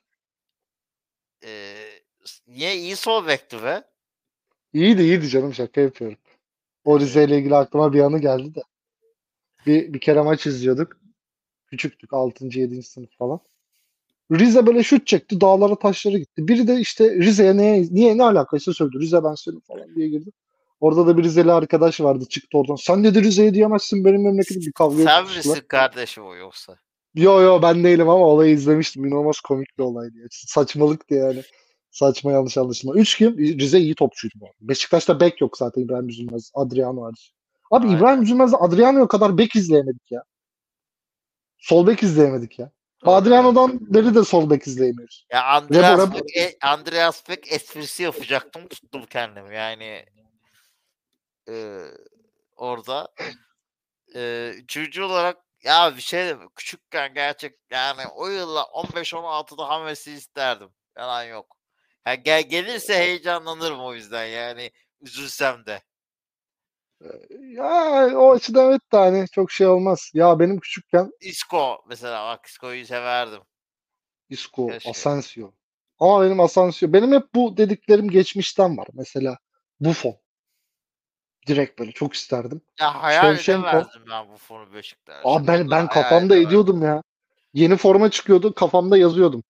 Ee, 1.44 1.74
Niye 2.46 2.76
iyi 2.76 2.96
sol 2.96 3.26
bekti 3.26 3.62
be? 3.62 3.84
İyiydi 4.72 5.02
iyiydi 5.02 5.28
canım 5.28 5.54
şaka 5.54 5.80
yapıyorum. 5.80 6.18
O 6.84 7.00
Rize 7.00 7.24
ile 7.24 7.38
ilgili 7.38 7.56
aklıma 7.56 7.92
bir 7.92 8.00
anı 8.00 8.18
geldi 8.18 8.54
de. 8.54 8.60
Bir, 9.66 9.92
bir 9.92 10.00
kere 10.00 10.22
maç 10.22 10.46
izliyorduk. 10.46 10.96
Küçüktük 11.66 12.12
6. 12.12 12.44
7. 12.58 12.82
sınıf 12.82 13.16
falan. 13.18 13.40
Rize 14.32 14.66
böyle 14.66 14.82
şut 14.82 15.06
çekti 15.06 15.40
dağlara 15.40 15.78
taşlara 15.78 16.18
gitti. 16.18 16.48
Biri 16.48 16.66
de 16.66 16.80
işte 16.80 17.14
Rize'ye 17.14 17.56
neye, 17.56 17.82
niye 17.90 18.18
ne 18.18 18.22
alakaysa 18.22 18.72
söyledi. 18.72 18.98
Rize 18.98 19.24
ben 19.24 19.34
senin 19.34 19.60
falan 19.60 19.94
diye 19.94 20.08
girdi. 20.08 20.30
Orada 20.80 21.06
da 21.06 21.18
bir 21.18 21.24
Rizeli 21.24 21.52
arkadaş 21.52 22.00
vardı 22.00 22.24
çıktı 22.28 22.58
oradan. 22.58 22.76
Sen 22.76 23.04
dedi 23.04 23.22
Rize'ye 23.22 23.54
diyemezsin 23.54 24.04
benim 24.04 24.22
memleketim 24.22 24.62
bir 24.62 24.72
kavga 24.72 25.02
Sen 25.02 25.24
misin 25.24 25.62
kardeşim 25.68 26.24
o 26.24 26.34
yoksa? 26.34 26.78
Yo 27.14 27.40
yo 27.40 27.62
ben 27.62 27.84
değilim 27.84 28.08
ama 28.08 28.26
olayı 28.26 28.54
izlemiştim. 28.54 29.04
İnanılmaz 29.04 29.40
komik 29.40 29.78
bir 29.78 29.82
olaydı. 29.82 30.18
Ya. 30.18 30.26
Saçmalıktı 30.30 31.14
yani. 31.14 31.42
Saçma 31.90 32.32
yanlış 32.32 32.58
anlaşılma. 32.58 32.94
Üç 32.94 33.18
kim? 33.18 33.38
Rize 33.38 33.78
iyi 33.78 33.94
topçuydu 33.94 34.34
bu. 34.40 34.46
Beşiktaş'ta 34.60 35.20
bek 35.20 35.40
yok 35.40 35.58
zaten 35.58 35.82
İbrahim 35.82 36.08
Üzülmez. 36.08 36.50
Adriano 36.54 37.04
hariç. 37.04 37.32
Abi 37.70 37.86
Aynen. 37.86 37.98
İbrahim 37.98 38.22
Üzülmez'de 38.22 38.56
Adriano'ya 38.56 39.08
kadar 39.08 39.38
bek 39.38 39.56
izleyemedik 39.56 40.10
ya. 40.10 40.22
Sol 41.58 41.86
bek 41.86 42.02
izleyemedik 42.02 42.58
ya. 42.58 42.70
Adriano'dan 43.02 43.78
beri 43.80 44.14
de 44.14 44.24
sol 44.24 44.50
bek 44.50 44.66
izleyemiyoruz. 44.66 45.26
Ya 45.32 45.44
Andreas 45.44 46.00
Rebo- 46.00 46.14
Beck, 46.14 46.36
e, 46.36 46.56
Andreas 46.62 47.28
Beck 47.28 47.52
esprisi 47.52 48.02
yapacaktım 48.02 48.68
tuttum 48.68 49.06
kendimi 49.10 49.54
yani 49.54 50.04
e, 51.48 51.78
orada 52.56 53.08
e, 54.14 54.52
üçüncü 54.56 55.02
olarak 55.02 55.43
ya 55.64 55.96
bir 55.96 56.02
şey 56.02 56.34
küçükken 56.54 57.14
gerçek 57.14 57.56
yani 57.70 58.02
o 58.16 58.28
yılla 58.28 58.60
15-16'da 58.60 59.68
hamlesi 59.68 60.12
isterdim. 60.12 60.68
Yalan 60.98 61.24
yok. 61.24 61.56
Ha, 62.04 62.14
gel, 62.14 62.42
gelirse 62.48 62.94
heyecanlanırım 62.98 63.80
o 63.80 63.94
yüzden 63.94 64.24
yani 64.24 64.70
üzülsem 65.00 65.66
de. 65.66 65.82
Ya 67.40 68.10
o 68.18 68.32
açıdan 68.32 68.68
evet 68.68 68.92
de 68.92 68.96
hani 68.96 69.28
çok 69.32 69.52
şey 69.52 69.66
olmaz. 69.66 70.10
Ya 70.14 70.38
benim 70.40 70.60
küçükken 70.60 71.10
Isco 71.20 71.84
mesela 71.88 72.26
bak 72.26 72.46
Isco'yu 72.46 72.86
severdim. 72.86 73.42
Isco, 74.28 74.66
Keşke. 74.66 74.90
Asensio. 74.90 75.52
Ama 75.98 76.22
benim 76.22 76.40
Asensio. 76.40 76.92
Benim 76.92 77.12
hep 77.12 77.34
bu 77.34 77.56
dediklerim 77.56 78.10
geçmişten 78.10 78.76
var. 78.76 78.86
Mesela 78.92 79.38
Buffon. 79.80 80.16
Direkt 81.46 81.78
böyle 81.78 81.92
çok 81.92 82.14
isterdim. 82.14 82.60
Ya 82.80 83.02
hayal 83.02 83.36
Shevchenko. 83.36 83.68
edemezdim 83.68 84.02
ben 84.10 84.28
bu 84.32 84.36
fonu 84.36 84.74
Beşiktaş. 84.74 85.16
Abi 85.24 85.46
ben 85.46 85.70
ben 85.70 85.88
kafamda 85.88 86.36
ediyordum 86.36 86.82
ya. 86.82 87.02
Yeni 87.54 87.76
forma 87.76 88.10
çıkıyordu, 88.10 88.54
kafamda 88.54 88.96
yazıyordum. 88.96 89.42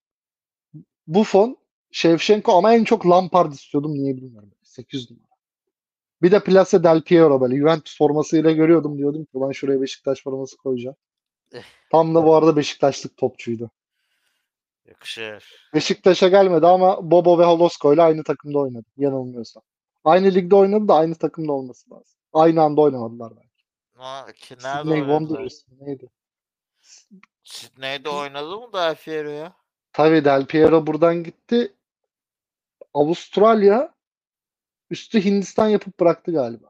Buffon, 1.06 1.56
Shevchenko 1.90 2.52
ama 2.52 2.74
en 2.74 2.84
çok 2.84 3.06
Lampard 3.06 3.52
istiyordum 3.52 3.94
niye 3.94 4.16
bilmiyorum. 4.16 4.50
8 4.62 5.10
numara. 5.10 5.24
Bir 6.22 6.32
de 6.32 6.40
Place 6.40 6.84
Del 6.84 7.02
Piero 7.02 7.40
böyle 7.40 7.56
Juventus 7.56 7.98
formasıyla 7.98 8.50
görüyordum 8.50 8.98
diyordum 8.98 9.24
ki 9.24 9.30
ben 9.34 9.52
şuraya 9.52 9.80
Beşiktaş 9.80 10.22
forması 10.22 10.56
koyacağım. 10.56 10.96
Tam 11.90 12.14
da 12.14 12.24
bu 12.24 12.34
arada 12.34 12.56
Beşiktaşlık 12.56 13.16
topçuydu. 13.16 13.70
Yakışır. 14.88 15.70
Beşiktaş'a 15.74 16.28
gelmedi 16.28 16.66
ama 16.66 17.10
Bobo 17.10 17.38
ve 17.38 17.44
Holosko 17.44 17.94
ile 17.94 18.02
aynı 18.02 18.24
takımda 18.24 18.58
oynadı. 18.58 18.86
Yanılmıyorsam. 18.96 19.62
Aynı 20.04 20.34
ligde 20.34 20.56
oynadı 20.56 20.88
da 20.88 20.94
aynı 20.94 21.14
takımda 21.14 21.52
olması 21.52 21.90
lazım. 21.90 22.18
Aynı 22.32 22.62
anda 22.62 22.80
oynamadılar 22.80 23.32
belki. 23.36 23.64
Ama 23.96 24.32
ki 24.32 24.54
nerede 24.62 24.78
Sydney 24.82 25.02
oynadılar? 25.02 25.18
Wanderers 25.18 25.64
neydi? 25.80 26.10
Sydney'de 27.44 28.08
oynadı 28.08 28.56
mı 28.60 28.72
Del 28.72 28.94
Piero 28.94 29.30
ya? 29.30 29.52
Tabii 29.92 30.24
Del 30.24 30.46
Piero 30.46 30.86
buradan 30.86 31.24
gitti. 31.24 31.72
Avustralya 32.94 33.94
üstü 34.90 35.24
Hindistan 35.24 35.68
yapıp 35.68 36.00
bıraktı 36.00 36.32
galiba. 36.32 36.68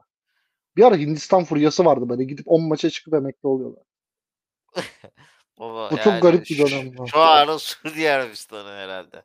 Bir 0.77 0.83
ara 0.83 0.95
Hindistan 0.95 1.43
furyası 1.43 1.85
vardı 1.85 2.09
böyle 2.09 2.23
gidip 2.23 2.47
10 2.47 2.63
maça 2.63 2.89
çıkıp 2.89 3.13
emekli 3.13 3.47
oluyorlar. 3.47 3.83
Baba, 5.59 5.91
Bu 5.91 5.97
çok 5.97 6.21
garip 6.21 6.41
bir 6.49 6.55
şu- 6.55 6.67
dönem 6.67 6.97
bu. 6.97 7.07
Şu 7.07 7.19
an 7.19 7.57
Suudi 7.57 8.11
Arabistan'ı 8.11 8.69
herhalde. 8.69 9.23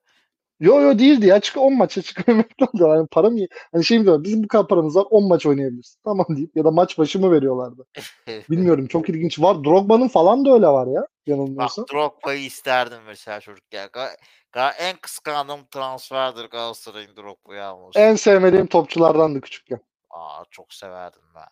Yo 0.60 0.80
yo 0.80 0.98
değildi 0.98 1.26
ya. 1.26 1.40
Çık 1.40 1.56
10 1.56 1.76
maça 1.76 2.00
emekli 2.26 2.66
oluyorlar. 2.74 2.96
Yani 2.96 3.08
para 3.10 3.30
mı? 3.30 3.38
Hani 3.72 3.84
şey 3.84 3.98
mi 3.98 4.04
diyorlar? 4.04 4.24
Bizim 4.24 4.42
bu 4.42 4.48
kadar 4.48 4.68
paramız 4.68 4.96
var 4.96 5.06
10 5.10 5.28
maç 5.28 5.46
oynayabilirsin. 5.46 6.00
Tamam 6.04 6.26
deyip 6.28 6.56
ya 6.56 6.64
da 6.64 6.70
maç 6.70 6.98
başı 6.98 7.18
mı 7.18 7.32
veriyorlardı? 7.32 7.86
Bilmiyorum 8.50 8.86
çok 8.86 9.08
ilginç. 9.08 9.40
Var. 9.40 9.64
Drogba'nın 9.64 10.08
falan 10.08 10.44
da 10.44 10.52
öyle 10.54 10.66
var 10.66 10.86
ya. 10.86 11.00
Bak 11.00 11.08
Yanılmıyorsam. 11.26 11.84
Drogba'yı 11.92 12.44
isterdim 12.44 12.98
mesela 13.06 13.40
çocukken. 13.40 13.88
Ga- 13.88 14.16
ga- 14.52 14.74
en 14.74 14.96
kıskandığım 14.96 15.60
transferdir 15.70 16.44
Galatasaray'ın 16.44 17.16
Drogba'yı 17.16 17.64
alması. 17.64 17.98
En 17.98 18.14
sevmediğim 18.14 18.66
topçulardandı 18.66 19.40
küçükken. 19.40 19.80
Aa 20.10 20.44
çok 20.50 20.74
severdim 20.74 21.22
ben. 21.34 21.48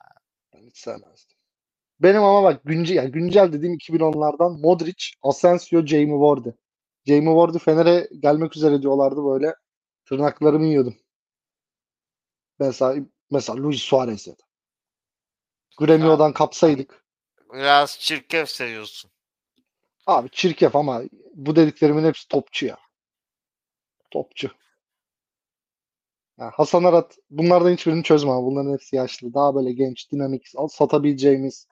Ben 0.54 0.66
hiç 0.66 0.78
sevmezdim. 0.78 1.36
Benim 2.00 2.22
ama 2.22 2.42
bak 2.42 2.60
güncel, 2.64 2.96
yani 2.96 3.10
güncel 3.10 3.52
dediğim 3.52 3.74
2010'lardan 3.74 4.60
Modric, 4.60 5.04
Asensio, 5.22 5.86
Jamie 5.86 6.20
Vardy. 6.20 6.48
Jamie 7.08 7.34
Vardy 7.34 7.58
Fener'e 7.58 8.08
gelmek 8.18 8.56
üzere 8.56 8.82
diyorlardı 8.82 9.24
böyle. 9.24 9.54
Tırnaklarımı 10.08 10.66
yiyordum. 10.66 10.96
Mesela 12.58 13.04
mesela 13.30 13.62
Luis 13.62 13.82
Suarez 13.82 14.26
ya 14.26 14.32
da. 14.32 14.42
Gremio'dan 15.78 16.32
kapsaydık. 16.32 17.04
Biraz 17.52 17.98
çirkef 17.98 18.48
seviyorsun. 18.48 19.10
Abi 20.06 20.28
çirkef 20.30 20.76
ama 20.76 21.02
bu 21.34 21.56
dediklerimin 21.56 22.04
hepsi 22.04 22.28
topçu 22.28 22.66
ya. 22.66 22.76
Topçu. 24.10 24.50
Ya 26.38 26.50
Hasan 26.54 26.84
Arat 26.84 27.18
bunlardan 27.30 27.72
hiçbirini 27.72 28.02
çözme 28.02 28.30
abi. 28.30 28.46
Bunların 28.46 28.72
hepsi 28.72 28.96
yaşlı. 28.96 29.34
Daha 29.34 29.54
böyle 29.54 29.72
genç, 29.72 30.12
dinamik, 30.12 30.52
al- 30.56 30.68
satabileceğimiz. 30.68 31.66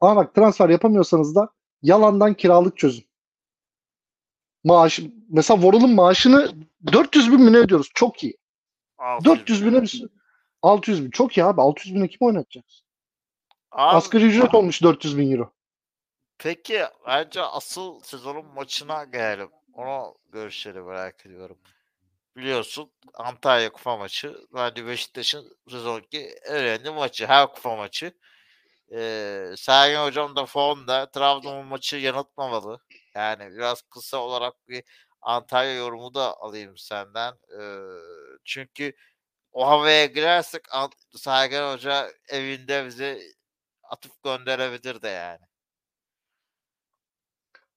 Ama 0.00 0.16
bak 0.16 0.34
transfer 0.34 0.68
yapamıyorsanız 0.68 1.34
da 1.34 1.48
yalandan 1.82 2.34
kiralık 2.34 2.76
çözün. 2.76 3.11
Maaş 4.64 5.00
mesela 5.28 5.62
Voral'ın 5.62 5.94
maaşını 5.94 6.52
400 6.92 7.32
bin 7.32 7.40
mi 7.40 7.52
ne 7.52 7.56
ödüyoruz? 7.56 7.90
Çok 7.94 8.24
iyi. 8.24 8.36
400 9.24 9.66
bine 9.66 9.82
bir 9.82 10.04
600 10.62 11.04
bin. 11.04 11.10
Çok 11.10 11.36
iyi 11.36 11.44
abi. 11.44 11.60
600 11.60 11.94
bine 11.94 12.08
kim 12.08 12.18
oynatacak? 12.20 12.64
Abi, 13.72 13.96
Asgari 13.96 14.24
ücret 14.24 14.54
olmuş 14.54 14.82
400 14.82 15.18
bin 15.18 15.32
euro. 15.32 15.52
Peki 16.38 16.82
bence 17.06 17.42
asıl 17.42 18.00
sezonun 18.00 18.46
maçına 18.46 19.04
gelelim. 19.04 19.50
Onu 19.74 20.14
görüşleri 20.32 20.80
merak 20.80 21.26
ediyorum. 21.26 21.58
Biliyorsun 22.36 22.90
Antalya 23.14 23.72
kupa 23.72 23.96
maçı 23.96 24.36
bence 24.54 24.86
Beşiktaş'ın 24.86 25.56
sezonki 25.70 26.34
en 26.48 26.54
önemli 26.56 26.90
maçı. 26.90 27.26
Her 27.26 27.46
kupa 27.54 27.76
maçı. 27.76 28.12
Ee, 28.92 29.54
Sergen 29.56 30.04
Hocam 30.04 30.36
da 30.36 30.46
formda 30.46 31.10
Trabzon 31.10 31.66
maçı 31.66 31.96
yanıltmamalı. 31.96 32.80
Yani 33.14 33.52
biraz 33.56 33.82
kısa 33.82 34.18
olarak 34.18 34.68
bir 34.68 34.84
Antalya 35.22 35.74
yorumu 35.74 36.14
da 36.14 36.36
alayım 36.40 36.76
senden. 36.76 37.34
Ee, 37.60 37.78
çünkü 38.44 38.92
o 39.52 39.66
havaya 39.68 40.06
girersek 40.06 40.62
Sergen 41.16 41.72
Hoca 41.72 42.08
evinde 42.28 42.86
bizi 42.86 43.22
atıp 43.82 44.12
gönderebilir 44.24 45.02
de 45.02 45.08
yani. 45.08 45.38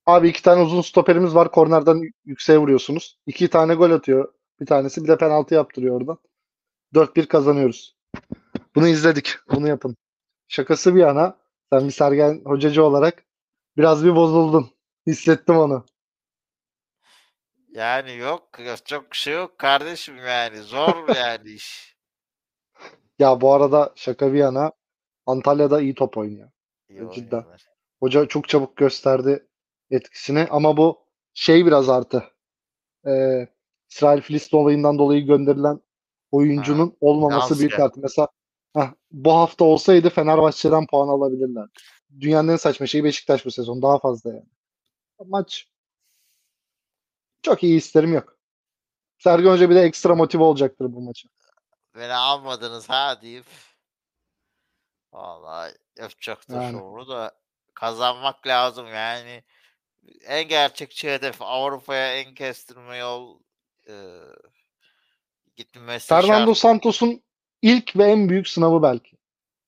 Abi 0.06 0.30
iki 0.30 0.44
tane 0.44 0.62
uzun 0.62 0.82
stoperimiz 0.82 1.36
var. 1.36 1.52
Kornerden 1.52 2.02
yükseğe 2.26 2.58
vuruyorsunuz. 2.60 3.20
İki 3.28 3.50
tane 3.50 3.76
gol 3.76 3.92
atıyor. 3.92 4.34
Bir 4.60 4.66
tanesi 4.66 5.04
bir 5.04 5.08
de 5.08 5.18
penaltı 5.18 5.56
yaptırıyor 5.56 6.02
oradan. 6.02 6.18
4-1 6.94 7.28
kazanıyoruz. 7.28 7.96
Bunu 8.76 8.88
izledik. 8.88 9.36
Bunu 9.52 9.68
yapın. 9.68 9.98
Şakası 10.48 10.96
bir 10.96 11.02
yana 11.02 11.38
sen 11.74 11.86
bir 11.88 11.92
Sergen 11.92 12.42
hocacı 12.46 12.84
olarak 12.84 13.24
biraz 13.78 14.06
bir 14.06 14.16
bozuldun. 14.16 14.75
Hissettim 15.08 15.58
onu. 15.58 15.86
Yani 17.70 18.16
yok 18.16 18.60
çok 18.86 19.12
bir 19.12 19.18
şey 19.18 19.34
yok 19.34 19.60
kardeşim 19.60 20.18
yani 20.18 20.58
zor 20.58 21.16
yani 21.16 21.50
iş. 21.50 21.96
Ya 23.20 23.42
bu 23.42 23.54
arada 23.54 23.94
şaka 23.96 24.34
bir 24.34 24.38
yana 24.38 24.72
Antalya'da 25.26 25.82
iyi 25.82 25.96
top 25.96 26.18
oynuyor. 26.18 26.50
İyi 26.90 26.98
Cidden. 26.98 27.38
oynuyorlar. 27.38 27.66
Hoca 28.00 28.26
çok 28.26 28.50
çabuk 28.50 28.78
gösterdi 28.78 29.48
etkisini 29.92 30.48
ama 30.50 30.78
bu 30.78 31.06
şey 31.34 31.66
biraz 31.66 31.90
artı. 31.90 32.24
Ee, 33.08 33.48
İsrail 33.90 34.22
Filistin 34.22 34.58
olayından 34.58 34.98
dolayı 34.98 35.26
gönderilen 35.26 35.80
oyuncunun 36.32 36.98
olmaması 37.02 37.50
Danske. 37.50 37.60
büyük 37.60 37.80
artı. 37.80 38.00
Mesela 38.00 38.28
heh, 38.76 38.94
bu 39.12 39.34
hafta 39.34 39.66
olsaydı 39.66 40.10
Fenerbahçe'den 40.10 40.88
puan 40.88 41.08
alabilirler. 41.08 41.70
Dünyanın 42.20 42.48
en 42.48 42.56
saçma 42.56 42.88
şeyi 42.88 43.04
Beşiktaş 43.04 43.46
bu 43.46 43.52
sezon. 43.52 43.82
Daha 43.82 44.00
fazla 44.00 44.30
yani. 44.30 44.50
Maç 45.26 45.68
çok 47.42 47.64
iyi 47.64 47.78
isterim 47.78 48.14
yok. 48.14 48.38
Sergen 49.18 49.50
Hoca 49.50 49.70
bir 49.70 49.76
de 49.76 49.82
ekstra 49.82 50.16
motive 50.16 50.44
olacaktır 50.44 50.94
bu 50.94 51.02
maça. 51.02 51.30
Beni 51.96 52.14
almadınız 52.14 52.90
ha 52.90 53.22
deyip 53.22 53.46
Vallahi 55.14 55.74
yapacaktır 55.98 56.56
Yani. 56.56 56.72
şovunu 56.72 57.08
da 57.08 57.32
kazanmak 57.74 58.48
lazım 58.48 58.88
yani. 58.88 59.44
En 60.26 60.48
gerçekçi 60.48 61.12
hedef 61.12 61.42
Avrupa'ya 61.42 62.20
en 62.20 62.34
kestirme 62.34 62.98
yol 62.98 63.40
e, 63.88 63.94
gitmesi 65.56 66.08
Fernando 66.08 66.56
şart. 66.56 66.58
Santos'un 66.58 67.24
ilk 67.62 67.98
ve 67.98 68.04
en 68.04 68.30
büyük 68.30 68.48
sınavı 68.48 68.84
belki. 68.84 69.18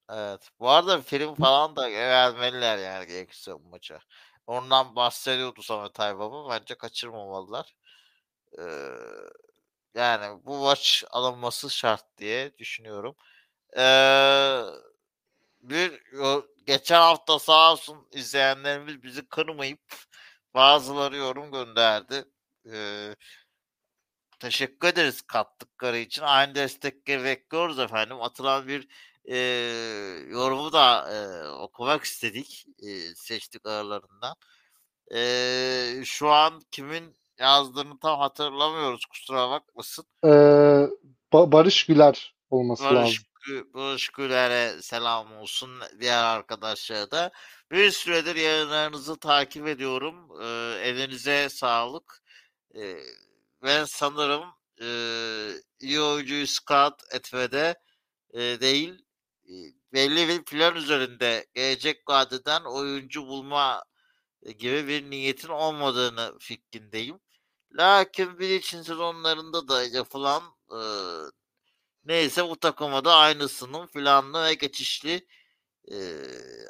Evet. 0.10 0.50
Bu 0.60 0.70
arada 0.70 1.02
film 1.02 1.36
falan 1.36 1.76
da 1.76 1.92
vermeliler 1.92 2.78
yani 2.78 3.08
gerekirse 3.08 3.54
bu 3.54 3.70
maça. 3.70 4.00
Ondan 4.48 4.96
bahsediyordu 4.96 5.62
Samet 5.64 6.00
Aybaba. 6.00 6.50
Bence 6.50 6.76
kaçırmamalılar. 6.76 7.76
Ee, 8.60 8.64
yani 9.96 10.46
bu 10.46 10.58
maç 10.58 11.04
alınması 11.12 11.70
şart 11.70 12.18
diye 12.18 12.58
düşünüyorum. 12.58 13.16
Ee, 13.78 14.62
bir 15.62 16.02
geçen 16.68 17.02
hafta 17.02 17.40
sağ 17.40 17.72
olsun 17.72 18.08
izleyenlerimiz 18.12 19.04
bizi 19.04 19.30
kırmayıp 19.30 19.82
bazıları 20.54 21.18
yorum 21.18 21.52
gönderdi. 21.52 22.26
Ee, 22.72 23.16
teşekkür 24.40 24.88
ederiz 24.88 25.22
kattıkları 25.22 25.98
için. 25.98 26.22
Aynı 26.22 26.56
destekleri 26.56 27.24
bekliyoruz 27.24 27.80
efendim. 27.80 28.22
Atılan 28.22 28.68
bir 28.68 28.88
e, 29.28 29.38
yorumu 30.30 30.74
da 30.74 31.12
e, 31.14 31.50
okumak 31.50 32.04
istedik. 32.04 32.66
E, 32.80 33.16
seçtik 33.16 33.66
aralarından. 33.66 34.36
E, 35.16 36.02
şu 36.06 36.30
an 36.30 36.62
kimin 36.72 37.16
yazdığını 37.40 38.00
tam 38.00 38.20
hatırlamıyoruz. 38.20 39.06
Kusura 39.06 39.50
bakmasın. 39.50 40.06
Ee, 40.24 40.28
Ba- 41.34 41.52
Barış 41.52 41.86
Güler 41.86 42.36
olması 42.50 42.84
Barış, 42.84 42.96
lazım. 42.98 43.74
Barış 43.74 44.10
Güler'e 44.10 44.82
selam 44.82 45.38
olsun 45.38 45.70
diğer 46.00 46.24
arkadaşlara 46.24 47.12
da. 47.12 47.32
Bir 47.72 47.92
süredir 47.92 48.36
yayınlarınızı 48.36 49.20
takip 49.20 49.68
ediyorum. 49.68 50.30
Ee, 50.42 50.80
elinize 50.84 51.50
sağlık. 51.50 52.24
Ee, 52.76 52.98
ben 53.64 53.86
sanırım 53.86 54.46
e, 54.82 54.88
iyi 55.80 56.02
oyuncuyu 56.02 56.48
scout 56.48 57.14
etmede 57.14 57.76
e, 58.34 58.40
değil 58.40 58.90
e, 58.90 59.07
belli 59.94 60.28
bir 60.28 60.44
plan 60.44 60.76
üzerinde 60.76 61.48
gelecek 61.54 62.10
vadeden 62.10 62.64
oyuncu 62.64 63.28
bulma 63.28 63.84
gibi 64.58 64.88
bir 64.88 65.10
niyetin 65.10 65.50
olmadığını 65.50 66.38
fikrindeyim. 66.40 67.20
Lakin 67.74 68.40
bir 68.40 68.50
için 68.50 68.82
sezonlarında 68.82 69.68
da 69.68 69.84
yapılan 69.84 70.44
e, 70.72 70.80
neyse 72.06 72.50
bu 72.50 72.60
takıma 72.60 73.06
da 73.06 73.16
aynısının 73.16 73.88
planlı 73.88 74.46
ve 74.46 74.54
geçişli 74.54 75.28
e, 75.92 75.96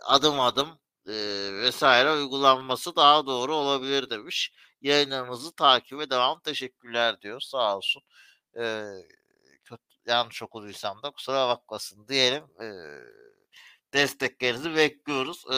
adım 0.03 0.39
adım 0.39 0.79
e, 1.07 1.13
vesaire 1.53 2.11
uygulanması 2.13 2.95
daha 2.95 3.25
doğru 3.27 3.55
olabilir 3.55 4.09
demiş. 4.09 4.53
Yayınlarınızı 4.81 5.55
takibe 5.55 6.09
devam. 6.09 6.39
Teşekkürler 6.41 7.21
diyor. 7.21 7.41
Sağ 7.41 7.77
olsun. 7.77 8.03
E, 8.59 8.85
yanlış 10.11 10.43
okuduysam 10.43 11.03
da 11.03 11.11
kusura 11.11 11.47
bakmasın 11.47 12.07
diyelim. 12.07 12.43
E, 12.61 12.67
desteklerinizi 13.93 14.75
bekliyoruz. 14.75 15.45
E, 15.51 15.57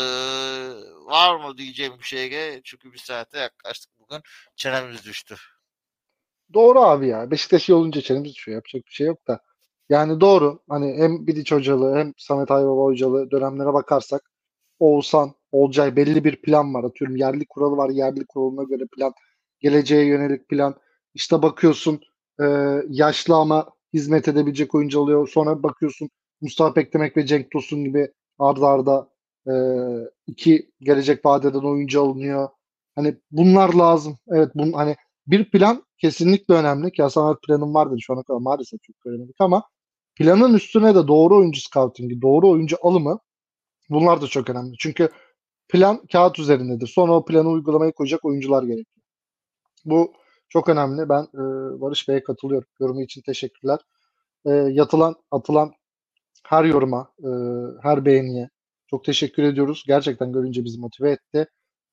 var 1.06 1.36
mı 1.36 1.58
diyeceğim 1.58 1.94
bir 2.00 2.04
şey? 2.04 2.62
Çünkü 2.64 2.94
bir 2.94 2.98
saate 2.98 3.40
yaklaştık 3.40 3.92
bugün. 4.00 4.22
Çenemiz 4.56 5.06
düştü. 5.06 5.36
Doğru 6.54 6.80
abi 6.80 7.08
ya. 7.08 7.32
Beşiktaş 7.32 7.70
iyi 7.70 7.74
olunca 7.74 8.02
çenemiz 8.02 8.36
düşüyor. 8.36 8.56
Yapacak 8.56 8.86
bir 8.86 8.92
şey 8.92 9.08
yok 9.08 9.28
da. 9.28 9.40
Yani 9.90 10.22
doğru. 10.22 10.60
Hani 10.70 10.98
hem 10.98 11.28
Bilic 11.28 11.56
hocalığı 11.56 11.96
hem 11.98 12.14
Samet 12.18 12.52
Aybaba 12.52 12.82
hocalığı 12.82 13.32
dönemlere 13.32 13.74
bakarsak 13.74 14.32
Oğuzhan, 14.80 15.34
Olcay 15.52 15.96
belli 15.96 16.24
bir 16.24 16.42
plan 16.42 16.74
var. 16.74 16.84
Atıyorum 16.84 17.16
yerli 17.16 17.46
kuralı 17.46 17.78
var. 17.78 17.90
Yerli 17.90 18.26
kuralına 18.26 18.64
göre 18.64 18.84
plan. 18.96 19.14
Geleceğe 19.60 20.06
yönelik 20.06 20.50
plan. 20.50 20.76
İşte 21.14 21.42
bakıyorsun 21.42 22.02
e, 22.42 22.46
yaşlı 22.90 23.36
ama 23.36 23.70
hizmet 23.94 24.28
edebilecek 24.28 24.76
oyuncu 24.76 25.00
oluyor. 25.00 25.28
Sonra 25.28 25.64
bakıyorsun 25.64 26.10
Mustafa 26.42 26.76
Beklemek 26.76 27.18
ve 27.18 27.26
Cenk 27.26 27.52
Tosun 27.52 27.84
gibi 27.84 28.12
arda 28.40 28.68
arda 28.68 29.10
e, 29.48 29.54
iki 30.28 30.72
gelecek 30.80 31.26
vadeden 31.26 31.60
oyuncu 31.60 32.02
alınıyor. 32.02 32.50
Hani 32.96 33.18
bunlar 33.32 33.74
lazım. 33.74 34.18
Evet 34.28 34.56
bun 34.56 34.72
hani 34.74 34.96
bir 35.28 35.52
plan 35.52 35.84
kesinlikle 35.98 36.54
önemli. 36.54 36.92
Ki 36.92 37.04
planım 37.48 37.74
vardı 37.74 37.96
şu 38.02 38.14
ana 38.14 38.24
kadar 38.24 38.40
maalesef 38.40 38.84
çok 38.84 39.02
göremedik 39.02 39.36
ama 39.40 39.64
planın 40.16 40.54
üstüne 40.54 40.96
de 40.96 41.08
doğru 41.08 41.38
oyuncu 41.38 41.62
scouting'i, 41.62 42.22
doğru 42.22 42.50
oyuncu 42.50 42.78
alımı 42.82 43.20
bunlar 43.90 44.22
da 44.22 44.28
çok 44.28 44.50
önemli. 44.50 44.76
Çünkü 44.80 45.10
plan 45.70 46.08
kağıt 46.12 46.40
üzerindedir. 46.40 46.88
Sonra 46.88 47.14
o 47.14 47.26
planı 47.26 47.50
uygulamaya 47.50 47.92
koyacak 47.92 48.26
oyuncular 48.26 48.64
gerekiyor. 48.64 49.06
Bu 49.86 50.14
çok 50.50 50.70
önemli. 50.70 51.10
Ben 51.10 51.24
e, 51.24 51.42
Barış 51.82 52.08
Bey'e 52.08 52.24
katılıyorum. 52.24 52.68
Yorumu 52.80 53.02
için 53.02 53.22
teşekkürler. 53.22 53.80
E, 54.46 54.52
yatılan, 54.52 55.16
atılan 55.32 55.74
her 56.46 56.64
yoruma, 56.64 57.12
e, 57.20 57.30
her 57.82 58.06
beğeniye 58.06 58.50
çok 58.88 59.06
teşekkür 59.06 59.44
ediyoruz. 59.44 59.84
Gerçekten 59.88 60.34
görünce 60.34 60.66
bizi 60.66 60.80
motive 60.80 61.12
etti. 61.12 61.48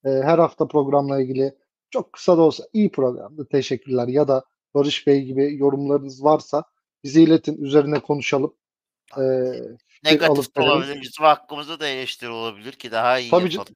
E, 0.05 0.09
her 0.09 0.39
hafta 0.39 0.67
programla 0.67 1.21
ilgili 1.21 1.55
çok 1.89 2.13
kısa 2.13 2.37
da 2.37 2.41
olsa 2.41 2.63
iyi 2.73 2.91
programdı. 2.91 3.47
Teşekkürler. 3.51 4.07
Ya 4.07 4.27
da 4.27 4.43
Barış 4.73 5.07
Bey 5.07 5.23
gibi 5.23 5.57
yorumlarınız 5.57 6.23
varsa 6.23 6.63
bizi 7.03 7.23
iletin. 7.23 7.63
Üzerine 7.63 7.99
konuşalım. 7.99 8.53
E, 9.17 9.23
Negatif 10.03 10.57
olabilir. 10.57 11.01
Bizim 11.01 11.25
hakkımızda 11.25 11.79
da 11.79 11.87
eleştiri 11.87 12.29
olabilir 12.29 12.73
ki 12.73 12.91
daha 12.91 13.19
iyi 13.19 13.31
tabii, 13.31 13.53
yapalım. 13.53 13.75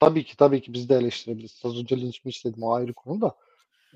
Tabii 0.00 0.24
ki 0.24 0.36
tabii 0.36 0.62
ki 0.62 0.72
biz 0.72 0.88
de 0.88 0.94
eleştirebiliriz. 0.94 1.62
Az 1.64 1.78
önce 1.78 1.96
linç 2.00 2.24
mi 2.24 2.28
istedim 2.28 2.62
o 2.62 2.74
ayrı 2.74 2.94
konu 2.94 3.20
da. 3.20 3.34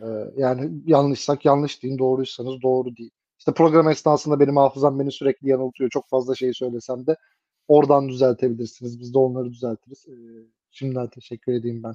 Ee, 0.03 0.07
yani 0.37 0.71
yanlışsak 0.87 1.45
yanlış 1.45 1.83
deyin, 1.83 1.99
doğruysanız 1.99 2.63
doğru 2.63 2.97
deyin. 2.97 3.13
İşte 3.39 3.53
program 3.53 3.89
esnasında 3.89 4.41
benim 4.41 4.57
hafızam 4.57 4.99
beni 5.01 5.13
sürekli 5.13 5.49
yanıltıyor. 5.49 5.91
Çok 5.91 6.09
fazla 6.09 6.35
şey 6.35 6.55
söylesem 6.55 7.07
de 7.07 7.17
oradan 7.69 8.09
düzeltebilirsiniz. 8.09 9.01
Biz 9.01 9.15
de 9.15 9.19
onları 9.19 9.51
düzeltiriz. 9.53 10.07
Ee, 10.09 10.13
şimdiden 10.71 11.09
teşekkür 11.09 11.53
edeyim 11.53 11.83
ben 11.83 11.95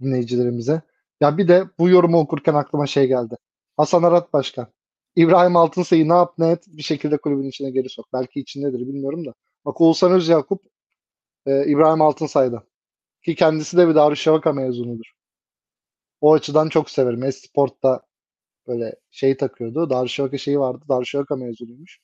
dinleyicilerimize. 0.00 0.82
Ya 1.20 1.38
bir 1.38 1.48
de 1.48 1.64
bu 1.78 1.88
yorumu 1.88 2.18
okurken 2.18 2.54
aklıma 2.54 2.86
şey 2.86 3.06
geldi. 3.08 3.36
Hasan 3.76 4.02
Arat 4.02 4.32
Başkan. 4.32 4.68
İbrahim 5.16 5.56
Altınsay'ı 5.56 6.08
ne 6.08 6.12
yap 6.12 6.34
ne 6.38 6.50
et 6.50 6.64
bir 6.68 6.82
şekilde 6.82 7.18
kulübün 7.18 7.48
içine 7.48 7.70
geri 7.70 7.88
sok. 7.88 8.06
Belki 8.12 8.40
içindedir 8.40 8.80
bilmiyorum 8.80 9.26
da. 9.26 9.34
Bak 9.64 9.80
Oğuzhan 9.80 10.12
Özyakup 10.12 10.62
e, 11.46 11.66
İbrahim 11.66 12.02
Altınsay'dan. 12.02 12.62
Ki 13.24 13.34
kendisi 13.34 13.76
de 13.76 13.88
bir 13.88 13.94
Darüşşafaka 13.94 14.52
mezunudur. 14.52 15.15
O 16.20 16.32
açıdan 16.32 16.68
çok 16.68 16.90
severim. 16.90 17.22
Esport'ta 17.22 18.02
böyle 18.66 18.96
şey 19.10 19.36
takıyordu. 19.36 19.90
Darüşşafaka 19.90 20.38
şeyi 20.38 20.58
vardı. 20.58 20.84
Darüşşafaka 20.88 21.36
mezunuymuş. 21.36 22.00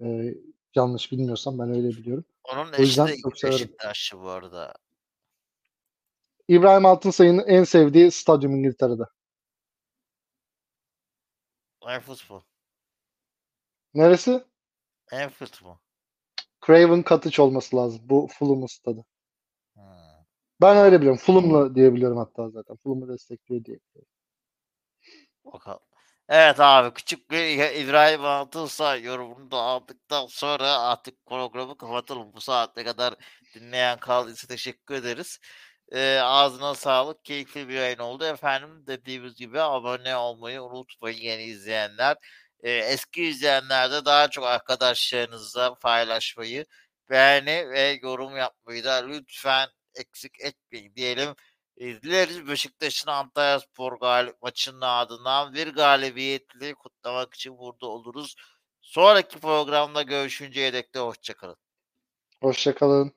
Ee, 0.00 0.34
yanlış 0.74 1.12
bilmiyorsam 1.12 1.58
ben 1.58 1.70
öyle 1.70 1.88
biliyorum. 1.88 2.24
Onun 2.44 2.72
o 2.72 2.80
yüzden 2.80 3.06
eşi 3.06 3.16
de 3.16 3.20
çok 3.22 3.38
severim. 3.38 3.58
Beşiktaşlı 3.58 4.18
bu 4.18 4.28
arada. 4.28 4.74
İbrahim 6.48 6.86
Altınsay'ın 6.86 7.38
en 7.38 7.64
sevdiği 7.64 8.10
stadyum 8.10 8.56
İngiltere'de. 8.56 9.02
Anfield 11.80 12.30
mu? 12.30 12.44
Neresi? 13.94 14.44
Anfield 15.12 15.62
mu? 15.62 15.80
Craven 16.66 17.04
Cottage 17.08 17.42
olması 17.42 17.76
lazım. 17.76 18.00
Bu 18.04 18.28
Fulham'ın 18.38 18.66
stadı. 18.66 19.04
Ben 20.60 20.76
öyle 20.76 21.00
biliyorum. 21.00 21.18
Fulham'la 21.18 21.74
diyebiliyorum 21.74 22.18
hatta 22.18 22.50
zaten. 22.50 22.76
Fulham'ı 22.76 23.08
destekliyor 23.08 23.64
diye. 23.64 23.78
Bakalım. 25.44 25.80
Evet 26.28 26.60
abi 26.60 26.94
küçük 26.94 27.30
bir 27.30 27.74
İbrahim 27.74 28.24
Altınsa 28.24 28.96
yorumunu 28.96 29.50
da 29.50 29.56
aldıktan 29.56 30.26
sonra 30.26 30.78
artık 30.80 31.26
programı 31.26 31.76
kapatalım. 31.76 32.32
Bu 32.32 32.40
saate 32.40 32.84
kadar 32.84 33.14
dinleyen 33.54 33.98
kaldıysa 33.98 34.48
teşekkür 34.48 34.94
ederiz. 34.94 35.38
Ee, 35.92 36.18
ağzına 36.18 36.74
sağlık. 36.74 37.24
Keyifli 37.24 37.68
bir 37.68 37.74
yayın 37.74 37.98
oldu. 37.98 38.24
Efendim 38.24 38.86
dediğimiz 38.86 39.34
gibi 39.34 39.60
abone 39.60 40.16
olmayı 40.16 40.62
unutmayın 40.62 41.18
yeni 41.18 41.42
izleyenler. 41.42 42.16
Ee, 42.60 42.70
eski 42.72 43.22
izleyenler 43.24 43.92
de 43.92 44.04
daha 44.04 44.30
çok 44.30 44.44
arkadaşlarınızla 44.46 45.74
paylaşmayı, 45.74 46.66
beğeni 47.10 47.70
ve 47.70 47.98
yorum 48.02 48.36
yapmayı 48.36 48.84
da 48.84 48.94
lütfen 48.94 49.68
eksik 49.96 50.40
etmeyin 50.40 50.94
diyelim. 50.94 51.34
Dileriz 51.80 52.48
Beşiktaş'ın 52.48 53.10
Antalya 53.10 53.60
Spor 53.60 53.98
galip 54.00 54.42
maçının 54.42 54.80
ardından 54.80 55.54
bir 55.54 55.68
galibiyetli 55.74 56.74
kutlamak 56.74 57.34
için 57.34 57.58
burada 57.58 57.86
oluruz. 57.86 58.34
Sonraki 58.80 59.38
programda 59.38 60.02
görüşünceye 60.02 60.72
dek 60.72 60.94
de 60.94 60.98
hoşçakalın. 60.98 61.56
Hoşçakalın. 62.40 63.15